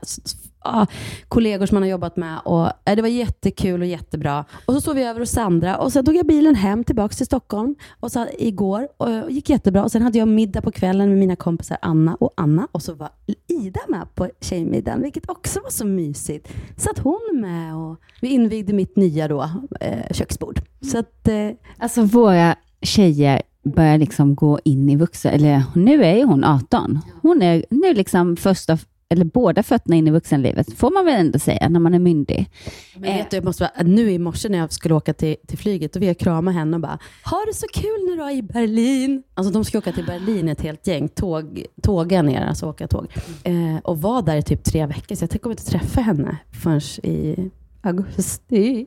ah, 0.60 0.86
kollegor 1.28 1.66
som 1.66 1.74
man 1.76 1.82
har 1.82 1.90
jobbat 1.90 2.16
med. 2.16 2.38
Och, 2.44 2.66
eh, 2.84 2.96
det 2.96 3.02
var 3.02 3.08
jättekul 3.08 3.80
och 3.80 3.86
jättebra. 3.86 4.44
Och 4.66 4.74
så 4.74 4.80
sov 4.80 4.94
vi 4.94 5.02
över 5.04 5.20
hos 5.20 5.30
Sandra 5.30 5.76
och 5.78 5.92
sen 5.92 6.04
tog 6.04 6.16
jag 6.16 6.26
bilen 6.26 6.54
hem 6.54 6.84
tillbaka 6.84 7.14
till 7.14 7.26
Stockholm 7.26 7.74
och 8.00 8.12
så, 8.12 8.26
igår 8.38 8.88
och 8.96 9.06
det 9.08 9.26
gick 9.28 9.50
jättebra. 9.50 9.82
Och 9.84 9.92
sen 9.92 10.02
hade 10.02 10.18
jag 10.18 10.28
middag 10.28 10.60
på 10.62 10.70
kvällen 10.70 11.08
med 11.08 11.18
mina 11.18 11.36
kompisar 11.36 11.78
Anna 11.82 12.14
och 12.14 12.32
Anna 12.36 12.68
och 12.72 12.82
så 12.82 12.94
var 12.94 13.08
Ida 13.46 13.80
med 13.88 14.14
på 14.14 14.28
tjejmiddagen, 14.40 15.02
vilket 15.02 15.30
också 15.30 15.60
var 15.60 15.70
så 15.70 15.86
mysigt. 15.86 16.48
Satt 16.76 16.98
hon 16.98 17.20
med 17.40 17.76
och 17.76 17.96
vi 18.20 18.28
invigde 18.28 18.72
mitt 18.72 18.96
nya 18.96 19.28
då, 19.28 19.42
eh, 19.80 20.12
köksbord. 20.12 20.60
Så 20.92 20.98
att, 20.98 21.28
eh, 21.28 21.50
Alltså 21.78 22.02
våra 22.02 22.56
tjejer 22.82 23.42
börjar 23.64 23.98
liksom 23.98 24.34
gå 24.34 24.58
in 24.64 24.90
i 24.90 24.96
vuxen, 24.96 25.34
eller 25.34 25.62
nu 25.74 26.04
är 26.04 26.16
ju 26.16 26.24
hon 26.24 26.44
18. 26.44 27.00
Hon 27.22 27.42
är 27.42 27.64
nu 27.70 27.94
liksom 27.94 28.36
första, 28.36 28.78
eller 29.08 29.24
båda 29.24 29.62
fötterna 29.62 29.96
in 29.96 30.08
i 30.08 30.10
vuxenlivet, 30.10 30.72
får 30.72 30.90
man 30.90 31.04
väl 31.04 31.20
ändå 31.20 31.38
säga, 31.38 31.68
när 31.68 31.80
man 31.80 31.94
är 31.94 31.98
myndig. 31.98 32.50
Men 32.94 33.16
vet 33.16 33.30
du, 33.30 33.36
jag 33.36 33.44
måste 33.44 33.62
vara, 33.62 33.86
nu 33.86 34.10
i 34.10 34.18
morse 34.18 34.48
när 34.48 34.58
jag 34.58 34.72
skulle 34.72 34.94
åka 34.94 35.14
till, 35.14 35.36
till 35.46 35.58
flyget, 35.58 35.92
då 35.92 36.00
vill 36.00 36.06
jag 36.06 36.18
krama 36.18 36.50
henne 36.50 36.76
och 36.76 36.80
bara, 36.80 36.98
har 37.22 37.46
det 37.46 37.54
så 37.54 37.66
kul 37.72 38.10
nu 38.10 38.16
då 38.16 38.30
i 38.30 38.42
Berlin. 38.42 39.22
Alltså 39.34 39.52
de 39.52 39.64
ska 39.64 39.78
åka 39.78 39.92
till 39.92 40.06
Berlin 40.06 40.48
ett 40.48 40.60
helt 40.60 40.86
gäng, 40.86 41.08
tåg, 41.08 41.64
tåga 41.82 42.22
ner, 42.22 42.46
alltså 42.46 42.66
åka 42.66 42.88
tåg. 42.88 43.06
Eh, 43.44 43.76
och 43.82 44.02
var 44.02 44.22
där 44.22 44.36
i 44.36 44.42
typ 44.42 44.64
tre 44.64 44.86
veckor, 44.86 45.14
så 45.14 45.26
jag 45.30 45.42
kommer 45.42 45.52
inte 45.52 45.70
träffa 45.70 46.00
henne 46.00 46.36
förrän 46.62 46.80
i 47.02 47.50
augusti. 47.82 48.86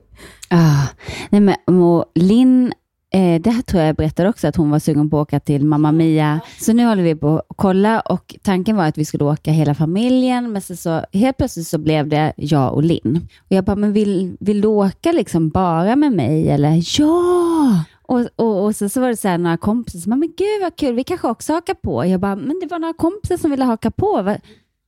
Ah, 0.50 0.88
nej 1.30 1.42
men, 1.42 1.80
och 1.80 2.06
Linn, 2.16 2.74
eh, 3.14 3.42
det 3.42 3.50
här 3.50 3.62
tror 3.62 3.82
jag 3.82 3.90
jag 3.90 3.96
berättade 3.96 4.30
också, 4.30 4.48
att 4.48 4.56
hon 4.56 4.70
var 4.70 4.80
sugen 4.80 5.10
på 5.10 5.20
att 5.20 5.28
åka 5.28 5.40
till 5.40 5.66
Mamma 5.66 5.92
Mia. 5.92 6.40
Så 6.60 6.74
nu 6.74 6.86
håller 6.86 7.04
vi 7.04 7.16
på 7.16 7.38
att 7.38 7.46
kolla 7.56 8.00
och 8.00 8.36
tanken 8.42 8.76
var 8.76 8.86
att 8.86 8.98
vi 8.98 9.06
skulle 9.06 9.24
åka 9.24 9.52
hela 9.52 9.76
familjen, 9.76 10.52
men 10.52 10.62
så, 10.62 11.06
helt 11.14 11.38
plötsligt 11.38 11.68
så 11.68 11.78
blev 11.78 12.08
det 12.08 12.34
jag 12.38 12.74
och 12.74 12.84
Linn. 12.84 13.28
Och 13.40 13.52
jag 13.56 13.64
bara, 13.64 13.76
men 13.76 13.94
vill, 13.94 14.38
vill 14.40 14.62
du 14.62 14.68
åka 14.68 15.12
liksom 15.12 15.50
bara 15.50 15.96
med 15.96 16.12
mig? 16.12 16.50
Eller 16.50 17.00
ja! 17.00 17.84
Och, 18.02 18.28
och, 18.36 18.64
och 18.64 18.76
så, 18.76 18.90
så 18.90 19.02
var 19.02 19.10
det 19.10 19.18
så 19.18 19.28
här 19.28 19.38
några 19.38 19.58
kompisar 19.58 20.00
som 20.00 20.10
bara, 20.10 20.16
men 20.16 20.34
gud 20.38 20.62
vad 20.62 20.76
kul, 20.76 20.96
vi 20.96 21.04
kanske 21.04 21.28
också 21.28 21.54
hakar 21.54 21.74
på. 21.74 22.06
Jag 22.06 22.20
bara, 22.20 22.36
men 22.36 22.60
det 22.62 22.68
var 22.68 22.80
några 22.80 22.94
kompisar 22.94 23.38
som 23.38 23.52
ville 23.52 23.66
haka 23.66 23.92
på. 23.92 24.22
Va? 24.22 24.38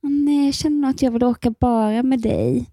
Nej, 0.02 0.44
jag 0.44 0.54
känner 0.54 0.90
att 0.90 1.02
jag 1.02 1.10
vill 1.10 1.24
åka 1.24 1.54
bara 1.60 2.02
med 2.02 2.20
dig. 2.20 2.70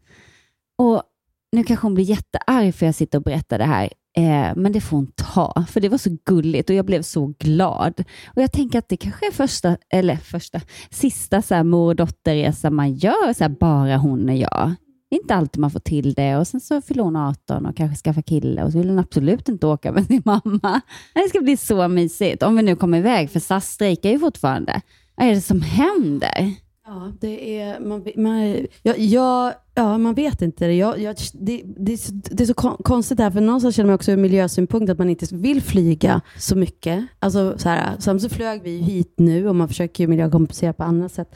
Och 0.77 1.03
nu 1.51 1.63
kanske 1.63 1.85
hon 1.85 1.93
blir 1.93 2.05
jättearg 2.05 2.75
för 2.75 2.85
jag 2.85 2.95
sitter 2.95 3.17
och 3.17 3.23
berättar 3.23 3.57
det 3.57 3.65
här, 3.65 3.89
eh, 4.17 4.55
men 4.55 4.71
det 4.71 4.81
får 4.81 4.97
hon 4.97 5.11
ta, 5.15 5.65
för 5.69 5.79
det 5.79 5.89
var 5.89 5.97
så 5.97 6.17
gulligt 6.25 6.69
och 6.69 6.75
jag 6.75 6.85
blev 6.85 7.01
så 7.01 7.33
glad. 7.39 8.03
Och 8.35 8.41
jag 8.41 8.51
tänker 8.51 8.79
att 8.79 8.89
det 8.89 8.97
kanske 8.97 9.27
är 9.27 9.31
första, 9.31 9.77
eller 9.89 10.15
första, 10.15 10.61
sista 10.89 11.41
så 11.41 11.55
här 11.55 11.63
mor 11.63 11.87
och 11.87 11.95
dotterresa 11.95 12.69
man 12.69 12.93
gör, 12.93 13.33
så 13.33 13.43
här, 13.43 13.55
bara 13.59 13.97
hon 13.97 14.29
och 14.29 14.35
jag. 14.35 14.75
Det 15.09 15.15
är 15.15 15.21
inte 15.21 15.35
alltid 15.35 15.59
man 15.59 15.71
får 15.71 15.79
till 15.79 16.13
det 16.13 16.37
och 16.37 16.47
sen 16.47 16.61
så 16.61 16.81
fyller 16.81 17.03
hon 17.03 17.15
18 17.15 17.65
och 17.65 17.77
kanske 17.77 18.03
skaffar 18.03 18.21
kille 18.21 18.63
och 18.63 18.71
så 18.71 18.77
vill 18.77 18.89
hon 18.89 18.99
absolut 18.99 19.49
inte 19.49 19.67
åka 19.67 19.91
med 19.91 20.05
sin 20.05 20.21
mamma. 20.25 20.81
Det 21.13 21.29
ska 21.29 21.41
bli 21.41 21.57
så 21.57 21.87
mysigt, 21.87 22.43
om 22.43 22.55
vi 22.55 22.63
nu 22.63 22.75
kommer 22.75 22.97
iväg, 22.97 23.29
för 23.29 23.39
SAS 23.39 23.71
strejkar 23.71 24.09
ju 24.09 24.19
fortfarande. 24.19 24.81
Vad 25.15 25.27
är 25.27 25.35
det 25.35 25.41
som 25.41 25.61
händer? 25.61 26.53
Ja, 26.89 27.11
det 27.19 27.59
är, 27.59 27.79
man, 27.79 28.05
man, 28.15 28.67
jag, 28.83 28.99
jag, 28.99 29.53
ja, 29.75 29.97
man 29.97 30.13
vet 30.13 30.41
inte. 30.41 30.67
det. 30.67 30.73
Jag, 30.73 30.99
jag, 30.99 31.15
det, 31.33 31.63
det, 31.65 31.93
är 31.93 31.97
så, 31.97 32.11
det 32.11 32.43
är 32.43 32.45
så 32.45 32.53
kon- 32.53 32.77
konstigt 32.83 33.19
här, 33.19 33.31
för 33.31 33.41
någonstans 33.41 33.75
känner 33.75 33.87
man 33.87 33.95
också 33.95 34.11
ur 34.11 34.17
miljösynpunkt 34.17 34.89
att 34.89 34.97
man 34.97 35.09
inte 35.09 35.35
vill 35.35 35.61
flyga 35.61 36.21
så 36.37 36.55
mycket. 36.55 37.05
Alltså, 37.19 37.57
så 37.57 37.69
här, 37.69 38.19
så 38.19 38.29
flög 38.29 38.61
vi 38.63 38.77
hit 38.77 39.13
nu 39.17 39.49
och 39.49 39.55
man 39.55 39.67
försöker 39.67 40.03
ju 40.03 40.07
miljökompensera 40.07 40.73
på 40.73 40.83
andra 40.83 41.09
sätt. 41.09 41.35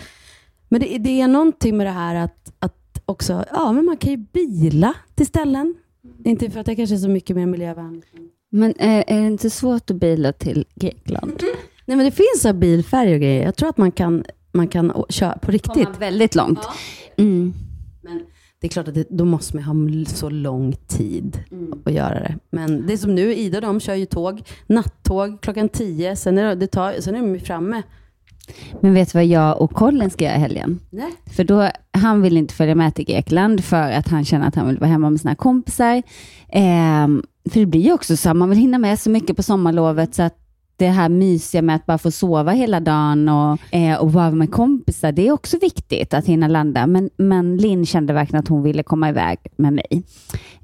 Men 0.69 0.81
det, 0.81 0.97
det 0.97 1.21
är 1.21 1.27
någonting 1.27 1.77
med 1.77 1.87
det 1.87 1.91
här 1.91 2.15
att, 2.15 2.53
att 2.59 3.01
också, 3.05 3.45
ja 3.51 3.71
men 3.71 3.85
man 3.85 3.97
kan 3.97 4.11
ju 4.11 4.17
bila 4.17 4.93
till 5.15 5.27
ställen. 5.27 5.75
Inte 6.25 6.49
för 6.49 6.59
att 6.59 6.65
det 6.65 6.75
kanske 6.75 6.95
är 6.95 6.99
så 6.99 7.09
mycket 7.09 7.35
mer 7.35 7.45
miljövänligt. 7.45 8.05
Men 8.51 8.73
är, 8.79 9.03
är 9.07 9.21
det 9.21 9.27
inte 9.27 9.49
svårt 9.49 9.91
att 9.91 9.95
bila 9.95 10.33
till 10.33 10.65
Grekland? 10.75 11.43
Nej, 11.85 11.97
men 11.97 12.05
det 12.05 12.11
finns 12.11 12.55
bilfärger 12.59 13.13
och 13.13 13.21
grejer. 13.21 13.43
Jag 13.43 13.55
tror 13.55 13.69
att 13.69 13.77
man 13.77 13.91
kan, 13.91 14.23
man 14.51 14.67
kan 14.67 15.03
köra 15.09 15.37
på 15.37 15.51
riktigt. 15.51 15.85
Komma 15.85 15.97
väldigt 15.99 16.35
långt. 16.35 16.59
Mm. 17.17 17.53
Det 18.61 18.67
är 18.67 18.69
klart 18.69 18.87
att 18.87 18.93
det, 18.93 19.07
då 19.09 19.25
måste 19.25 19.57
man 19.57 19.63
ha 19.63 20.05
så 20.05 20.29
lång 20.29 20.75
tid 20.87 21.43
att 21.85 21.93
göra 21.93 22.19
det. 22.19 22.37
Men 22.49 22.87
det 22.87 22.93
är 22.93 22.97
som 22.97 23.15
nu, 23.15 23.35
Ida 23.35 23.61
de 23.61 23.79
kör 23.79 23.95
ju 23.95 24.05
tåg, 24.05 24.41
nattåg 24.67 25.41
klockan 25.41 25.69
10, 25.69 26.15
sen 26.15 26.37
är, 26.37 26.43
det, 26.43 26.55
det 26.55 26.67
tar, 26.67 26.93
sen 26.99 27.15
är 27.15 27.21
de 27.21 27.39
framme. 27.39 27.81
Men 28.79 28.93
vet 28.93 29.11
du 29.11 29.17
vad 29.17 29.25
jag 29.25 29.61
och 29.61 29.71
Colin 29.71 30.09
ska 30.09 30.23
göra 30.23 30.35
i 30.35 30.39
helgen? 30.39 30.79
Nej. 30.89 31.11
För 31.35 31.43
då, 31.43 31.69
han 31.91 32.21
vill 32.21 32.37
inte 32.37 32.53
följa 32.53 32.75
med 32.75 32.95
till 32.95 33.05
Grekland 33.05 33.63
för 33.63 33.91
att 33.91 34.07
han 34.07 34.25
känner 34.25 34.47
att 34.47 34.55
han 34.55 34.67
vill 34.67 34.77
vara 34.77 34.89
hemma 34.89 35.09
med 35.09 35.21
sina 35.21 35.35
kompisar. 35.35 36.03
Ehm, 36.49 37.23
för 37.49 37.59
det 37.59 37.65
blir 37.65 37.81
ju 37.81 37.93
också 37.93 38.17
så, 38.17 38.33
man 38.33 38.49
vill 38.49 38.59
hinna 38.59 38.77
med 38.77 38.99
så 38.99 39.09
mycket 39.09 39.35
på 39.35 39.43
sommarlovet 39.43 40.15
så 40.15 40.23
att 40.23 40.37
det 40.77 40.87
här 40.87 41.09
mysiga 41.09 41.61
med 41.61 41.75
att 41.75 41.85
bara 41.85 41.97
få 41.97 42.11
sova 42.11 42.51
hela 42.51 42.79
dagen 42.79 43.29
och, 43.29 43.73
eh, 43.73 43.97
och 43.97 44.13
vara 44.13 44.31
med 44.31 44.51
kompisar, 44.51 45.11
det 45.11 45.27
är 45.27 45.31
också 45.31 45.57
viktigt 45.61 46.13
att 46.13 46.25
hinna 46.25 46.47
landa. 46.47 46.87
Men, 46.87 47.09
men 47.17 47.57
Linn 47.57 47.85
kände 47.85 48.13
verkligen 48.13 48.39
att 48.39 48.47
hon 48.47 48.63
ville 48.63 48.83
komma 48.83 49.09
iväg 49.09 49.37
med 49.55 49.73
mig. 49.73 50.03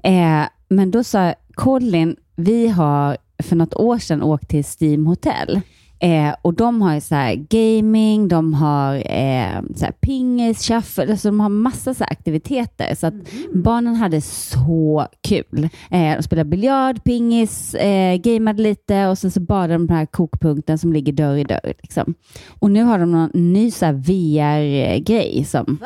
Eh, 0.02 0.48
men 0.68 0.90
då 0.90 1.04
sa 1.04 1.34
Colin, 1.54 2.16
vi 2.36 2.68
har 2.68 3.16
för 3.42 3.56
något 3.56 3.74
år 3.74 3.98
sedan 3.98 4.22
åkt 4.22 4.48
till 4.48 4.64
Steam 4.80 5.06
Hotel. 5.06 5.60
Eh, 6.00 6.34
och 6.42 6.54
de 6.54 6.82
har 6.82 7.00
så 7.00 7.46
gaming, 7.48 8.28
de 8.28 8.54
har 8.54 8.94
eh, 8.94 9.62
så 9.74 9.86
pingis, 10.00 10.68
shuffle, 10.68 11.10
alltså 11.10 11.28
de 11.28 11.40
har 11.40 11.48
massa 11.48 11.94
så 11.94 12.04
aktiviteter. 12.04 12.94
Så 12.94 13.06
att 13.06 13.14
barnen 13.54 13.94
hade 13.94 14.20
så 14.20 15.06
kul. 15.28 15.68
Eh, 15.90 16.16
de 16.16 16.22
spelade 16.22 16.50
biljard, 16.50 17.04
pingis, 17.04 17.74
eh, 17.74 18.16
gameade 18.16 18.62
lite 18.62 19.06
och 19.06 19.18
sen 19.18 19.30
så 19.30 19.40
badade 19.40 19.72
de 19.72 19.86
på 19.86 19.92
den 19.92 19.98
här 19.98 20.06
kokpunkten 20.06 20.78
som 20.78 20.92
ligger 20.92 21.12
dörr 21.12 21.36
i 21.36 21.44
dörr. 21.44 21.74
Liksom. 21.82 22.14
Och 22.60 22.70
nu 22.70 22.82
har 22.82 22.98
de 22.98 23.12
någon 23.12 23.30
ny 23.34 23.70
VR-grej. 23.92 25.44
Som, 25.44 25.78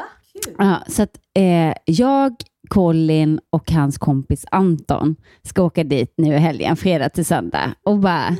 Ja, 0.58 0.82
så 0.88 1.02
att 1.02 1.18
eh, 1.34 1.74
jag, 1.84 2.34
Colin 2.68 3.40
och 3.50 3.70
hans 3.70 3.98
kompis 3.98 4.44
Anton 4.50 5.16
ska 5.42 5.62
åka 5.62 5.84
dit 5.84 6.14
nu 6.16 6.34
i 6.34 6.38
helgen, 6.38 6.76
fredag 6.76 7.08
till 7.08 7.24
söndag. 7.24 7.74
Och 7.84 7.98
bara... 7.98 8.36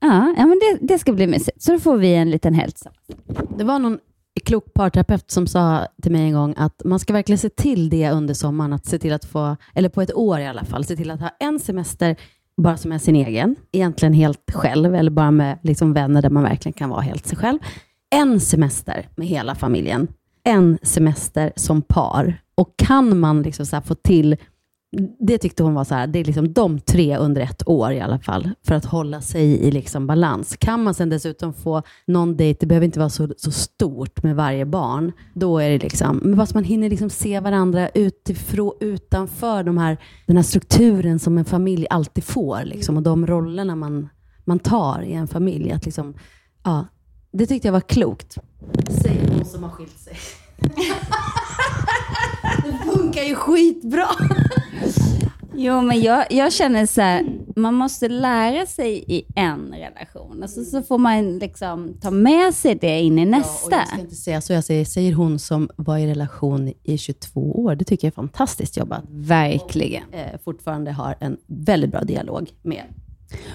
Ja, 0.00 0.34
ja 0.36 0.46
men 0.46 0.58
det, 0.58 0.78
det 0.80 0.98
ska 0.98 1.12
bli 1.12 1.26
mysigt. 1.26 1.62
Så 1.62 1.72
då 1.72 1.78
får 1.78 1.96
vi 1.96 2.14
en 2.14 2.30
liten 2.30 2.54
helg. 2.54 2.72
Det 3.56 3.64
var 3.64 3.78
någon 3.78 3.98
klok 4.44 4.74
parterapeut 4.74 5.30
som 5.30 5.46
sa 5.46 5.86
till 6.02 6.12
mig 6.12 6.22
en 6.22 6.32
gång 6.32 6.54
att 6.56 6.82
man 6.84 6.98
ska 6.98 7.12
verkligen 7.12 7.38
se 7.38 7.48
till 7.48 7.90
det 7.90 8.10
under 8.10 8.34
sommaren, 8.34 8.72
att 8.72 8.86
se 8.86 8.98
till 8.98 9.12
att 9.12 9.24
få, 9.24 9.56
eller 9.74 9.88
på 9.88 10.02
ett 10.02 10.14
år 10.14 10.38
i 10.38 10.46
alla 10.46 10.64
fall, 10.64 10.84
se 10.84 10.96
till 10.96 11.10
att 11.10 11.20
ha 11.20 11.30
en 11.40 11.58
semester 11.58 12.16
bara 12.56 12.76
som 12.76 12.92
är 12.92 12.98
sin 12.98 13.16
egen, 13.16 13.56
egentligen 13.72 14.12
helt 14.12 14.52
själv, 14.52 14.94
eller 14.94 15.10
bara 15.10 15.30
med 15.30 15.58
liksom 15.62 15.92
vänner 15.92 16.22
där 16.22 16.30
man 16.30 16.42
verkligen 16.42 16.72
kan 16.72 16.90
vara 16.90 17.00
helt 17.00 17.26
sig 17.26 17.38
själv. 17.38 17.58
En 18.10 18.40
semester 18.40 19.08
med 19.16 19.26
hela 19.26 19.54
familjen, 19.54 20.08
en 20.44 20.78
semester 20.82 21.52
som 21.56 21.82
par. 21.82 22.42
Och 22.54 22.74
kan 22.76 23.18
man 23.18 23.42
liksom 23.42 23.66
så 23.66 23.76
här 23.76 23.80
få 23.80 23.94
till, 23.94 24.36
det 25.20 25.38
tyckte 25.38 25.62
hon 25.62 25.74
var 25.74 25.84
så 25.84 25.94
här, 25.94 26.06
det 26.06 26.18
är 26.18 26.24
liksom 26.24 26.52
de 26.52 26.80
tre 26.80 27.16
under 27.16 27.40
ett 27.40 27.68
år 27.68 27.92
i 27.92 28.00
alla 28.00 28.18
fall, 28.18 28.50
för 28.66 28.74
att 28.74 28.84
hålla 28.84 29.20
sig 29.20 29.44
i 29.44 29.70
liksom 29.70 30.06
balans. 30.06 30.56
Kan 30.56 30.82
man 30.82 30.94
sen 30.94 31.08
dessutom 31.08 31.54
få 31.54 31.82
någon 32.06 32.36
dejt, 32.36 32.58
det 32.60 32.66
behöver 32.66 32.84
inte 32.84 32.98
vara 32.98 33.10
så, 33.10 33.28
så 33.36 33.50
stort 33.50 34.22
med 34.22 34.36
varje 34.36 34.66
barn, 34.66 35.12
då 35.34 35.58
är 35.58 35.70
det 35.70 35.78
liksom, 35.78 36.16
men 36.16 36.36
bara 36.36 36.46
så 36.46 36.56
man 36.56 36.64
hinner 36.64 36.90
liksom 36.90 37.10
se 37.10 37.40
varandra 37.40 37.88
utifrån, 37.88 38.72
utanför 38.80 39.62
de 39.62 39.78
här, 39.78 39.98
den 40.26 40.36
här 40.36 40.44
strukturen 40.44 41.18
som 41.18 41.38
en 41.38 41.44
familj 41.44 41.86
alltid 41.90 42.24
får, 42.24 42.64
liksom, 42.64 42.96
och 42.96 43.02
de 43.02 43.26
rollerna 43.26 43.76
man, 43.76 44.08
man 44.44 44.58
tar 44.58 45.02
i 45.02 45.12
en 45.12 45.28
familj. 45.28 45.72
Att 45.72 45.84
liksom, 45.84 46.14
ja, 46.64 46.86
det 47.32 47.46
tyckte 47.46 47.68
jag 47.68 47.72
var 47.72 47.80
klokt. 47.80 48.38
Säger 49.02 49.28
hon 49.34 49.44
som 49.44 49.62
har 49.62 49.70
skilt 49.70 49.98
sig. 49.98 50.16
det 52.64 52.92
funkar 52.92 53.22
ju 53.22 53.34
skitbra. 53.34 54.06
Jo, 55.60 55.80
men 55.80 56.00
jag, 56.00 56.26
jag 56.30 56.52
känner 56.52 56.86
så 56.86 57.00
här, 57.00 57.26
man 57.56 57.74
måste 57.74 58.08
lära 58.08 58.66
sig 58.66 59.04
i 59.06 59.24
en 59.36 59.74
relation. 59.74 60.42
Alltså, 60.42 60.64
så 60.64 60.82
får 60.82 60.98
man 60.98 61.38
liksom 61.38 61.94
ta 62.00 62.10
med 62.10 62.54
sig 62.54 62.74
det 62.74 63.00
in 63.00 63.18
i 63.18 63.24
nästa. 63.24 63.76
Jag 63.76 63.88
ska 63.88 64.00
inte 64.00 64.14
säga 64.14 64.40
så, 64.40 64.52
jag 64.52 64.64
säger, 64.64 64.84
säger 64.84 65.12
hon 65.12 65.38
som 65.38 65.70
var 65.76 65.98
i 65.98 66.06
relation 66.06 66.72
i 66.82 66.98
22 66.98 67.64
år. 67.64 67.74
Det 67.74 67.84
tycker 67.84 68.06
jag 68.06 68.12
är 68.12 68.14
fantastiskt 68.14 68.76
jobbat. 68.76 69.04
Verkligen. 69.08 70.04
Och, 70.08 70.14
eh, 70.14 70.38
fortfarande 70.44 70.92
har 70.92 71.14
en 71.20 71.36
väldigt 71.46 71.90
bra 71.90 72.00
dialog 72.00 72.50
med. 72.62 72.84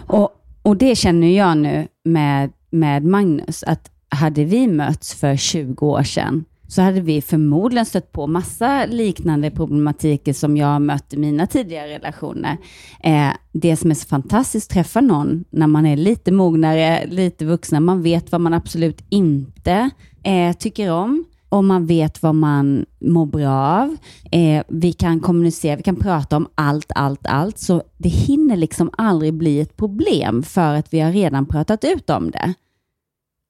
Och, 0.07 0.29
och 0.61 0.77
det 0.77 0.95
känner 0.95 1.27
jag 1.27 1.57
nu 1.57 1.87
med, 2.03 2.51
med 2.69 3.03
Magnus, 3.03 3.63
att 3.63 3.91
hade 4.09 4.45
vi 4.45 4.67
mötts 4.67 5.13
för 5.13 5.35
20 5.35 5.85
år 5.85 6.03
sedan, 6.03 6.45
så 6.67 6.81
hade 6.81 7.01
vi 7.01 7.21
förmodligen 7.21 7.85
stött 7.85 8.11
på 8.11 8.27
massa 8.27 8.85
liknande 8.85 9.51
problematiker 9.51 10.33
som 10.33 10.57
jag 10.57 10.67
har 10.67 10.79
mött 10.79 11.13
i 11.13 11.17
mina 11.17 11.47
tidigare 11.47 11.89
relationer. 11.89 12.57
Eh, 13.03 13.29
det 13.51 13.75
som 13.75 13.91
är 13.91 13.95
så 13.95 14.07
fantastiskt 14.07 14.71
att 14.71 14.73
träffa 14.73 15.01
någon 15.01 15.45
när 15.49 15.67
man 15.67 15.85
är 15.85 15.97
lite 15.97 16.31
mognare, 16.31 17.05
lite 17.07 17.45
vuxna, 17.45 17.79
man 17.79 18.01
vet 18.01 18.31
vad 18.31 18.41
man 18.41 18.53
absolut 18.53 19.01
inte 19.09 19.89
eh, 20.23 20.53
tycker 20.53 20.91
om 20.91 21.25
och 21.53 21.63
man 21.63 21.85
vet 21.85 22.23
vad 22.23 22.35
man 22.35 22.85
mår 22.99 23.25
bra 23.25 23.51
av. 23.51 23.97
Eh, 24.31 24.63
vi 24.67 24.93
kan 24.93 25.19
kommunicera, 25.19 25.75
vi 25.75 25.83
kan 25.83 25.95
prata 25.95 26.37
om 26.37 26.47
allt, 26.55 26.91
allt, 26.95 27.27
allt. 27.27 27.59
Så 27.59 27.83
det 27.97 28.09
hinner 28.09 28.55
liksom 28.55 28.89
aldrig 28.97 29.33
bli 29.33 29.59
ett 29.59 29.77
problem 29.77 30.43
för 30.43 30.73
att 30.73 30.93
vi 30.93 30.99
har 30.99 31.11
redan 31.11 31.45
pratat 31.45 31.83
ut 31.83 32.09
om 32.09 32.31
det. 32.31 32.53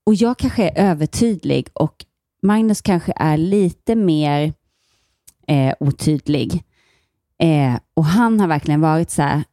Och 0.05 0.15
jag 0.15 0.37
kanske 0.37 0.69
är 0.69 0.89
övertydlig 0.91 1.67
och 1.73 2.05
Magnus 2.43 2.81
kanske 2.81 3.13
är 3.15 3.37
lite 3.37 3.95
mer 3.95 4.53
eh, 5.47 5.73
otydlig. 5.79 6.63
Eh, 7.39 7.75
och 7.93 8.05
han 8.05 8.39
har 8.39 8.47
verkligen 8.47 8.81
varit 8.81 9.09
så 9.09 9.21
här, 9.21 9.43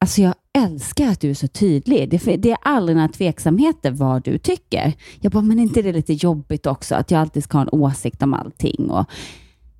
alltså 0.00 0.20
jag 0.20 0.34
älskar 0.58 1.08
att 1.08 1.20
du 1.20 1.30
är 1.30 1.34
så 1.34 1.48
tydlig. 1.48 2.10
Det, 2.10 2.36
det 2.36 2.50
är 2.50 2.58
aldrig 2.62 2.96
några 2.96 3.08
tveksamheter 3.08 3.90
vad 3.90 4.24
du 4.24 4.38
tycker. 4.38 4.92
Jag 5.20 5.32
bara, 5.32 5.42
men 5.42 5.58
är 5.58 5.62
inte 5.62 5.82
det 5.82 5.92
lite 5.92 6.12
jobbigt 6.12 6.66
också 6.66 6.94
att 6.94 7.10
jag 7.10 7.20
alltid 7.20 7.44
ska 7.44 7.58
ha 7.58 7.62
en 7.62 7.80
åsikt 7.80 8.22
om 8.22 8.34
allting? 8.34 8.90
Och, 8.90 9.10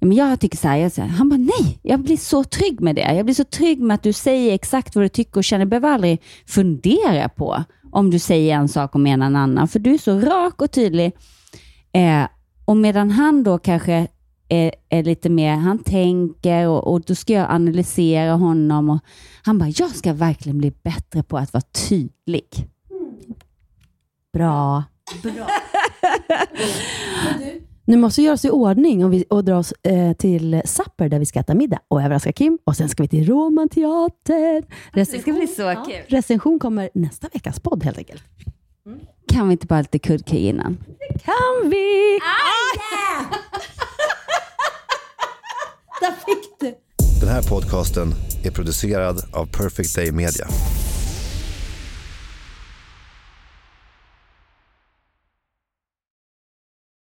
men 0.01 0.13
jag 0.13 0.41
tycker 0.41 0.57
så 0.57 0.69
här, 0.69 0.77
jag 0.77 0.93
säger, 0.93 1.09
han 1.09 1.29
bara, 1.29 1.37
nej, 1.37 1.79
jag 1.83 2.01
blir 2.01 2.17
så 2.17 2.45
trygg 2.45 2.81
med 2.81 2.97
det. 2.97 3.15
Jag 3.15 3.25
blir 3.25 3.35
så 3.35 3.45
trygg 3.45 3.81
med 3.81 3.95
att 3.95 4.03
du 4.03 4.13
säger 4.13 4.55
exakt 4.55 4.95
vad 4.95 5.05
du 5.05 5.09
tycker 5.09 5.37
och 5.37 5.45
känner. 5.45 5.61
Jag 5.65 5.69
behöver 5.69 5.91
aldrig 5.91 6.23
fundera 6.47 7.29
på 7.29 7.65
om 7.93 8.11
du 8.11 8.19
säger 8.19 8.55
en 8.55 8.69
sak 8.69 8.95
och 8.95 9.01
menar 9.01 9.27
en 9.27 9.37
annan, 9.37 9.69
för 9.69 9.79
du 9.79 9.95
är 9.95 9.99
så 9.99 10.21
rak 10.21 10.63
och 10.63 10.71
tydlig. 10.71 11.13
Eh, 11.93 12.25
och 12.71 12.77
medan 12.77 13.11
han 13.11 13.43
då 13.43 13.59
kanske 13.59 14.09
är, 14.49 14.75
är, 14.89 15.03
lite 15.03 15.29
mer, 15.29 15.57
han 15.57 15.79
tänker 15.79 16.69
och, 16.69 16.93
och 16.93 17.01
då 17.01 17.15
ska 17.15 17.33
jag 17.33 17.51
analysera 17.51 18.33
honom. 18.33 18.91
Och 18.91 18.99
han 19.43 19.59
bara, 19.59 19.69
jag 19.69 19.91
ska 19.91 20.13
verkligen 20.13 20.59
bli 20.59 20.71
bättre 20.83 21.23
på 21.23 21.39
att 21.39 21.53
vara 21.53 21.63
tydlig. 21.89 22.49
Bra. 24.33 24.85
Bra. 25.23 25.47
Nu 27.85 27.97
måste 27.97 28.21
vi 28.21 28.25
göra 28.25 28.35
oss 28.35 28.45
i 28.45 28.51
ordning 28.51 29.05
och, 29.05 29.13
vi, 29.13 29.25
och 29.31 29.45
dra 29.45 29.59
oss 29.59 29.73
eh, 29.83 30.13
till 30.13 30.63
Supper 30.65 31.09
där 31.09 31.19
vi 31.19 31.27
ska 31.27 31.41
äta 31.41 31.55
middag 31.55 31.81
och 31.89 32.03
överraska 32.03 32.33
Kim. 32.33 32.59
Och 32.65 32.77
sen 32.77 32.89
ska 32.89 33.03
vi 33.03 33.09
till 33.09 33.27
Romanteatern. 33.27 34.63
Det 34.93 35.05
ska 35.05 35.33
bli 35.33 35.47
så 35.47 35.75
kul. 35.87 36.03
Recension 36.07 36.59
kommer 36.59 36.91
nästa 36.95 37.29
veckas 37.33 37.61
podd 37.61 37.85
helt 37.85 37.99
enkelt. 37.99 38.23
Kan 39.31 39.49
vi 39.49 39.53
inte 39.53 39.67
bara 39.67 39.81
lite 39.81 39.99
kuddkrig 39.99 40.47
innan? 40.47 40.79
Kan 41.25 41.71
vi? 41.71 42.19
Den 47.21 47.29
här 47.29 47.43
podcasten 47.43 48.15
är 48.45 48.51
producerad 48.51 49.23
av 49.33 49.47
Perfect 49.47 49.97
Day 49.97 50.13
Media. 50.13 50.47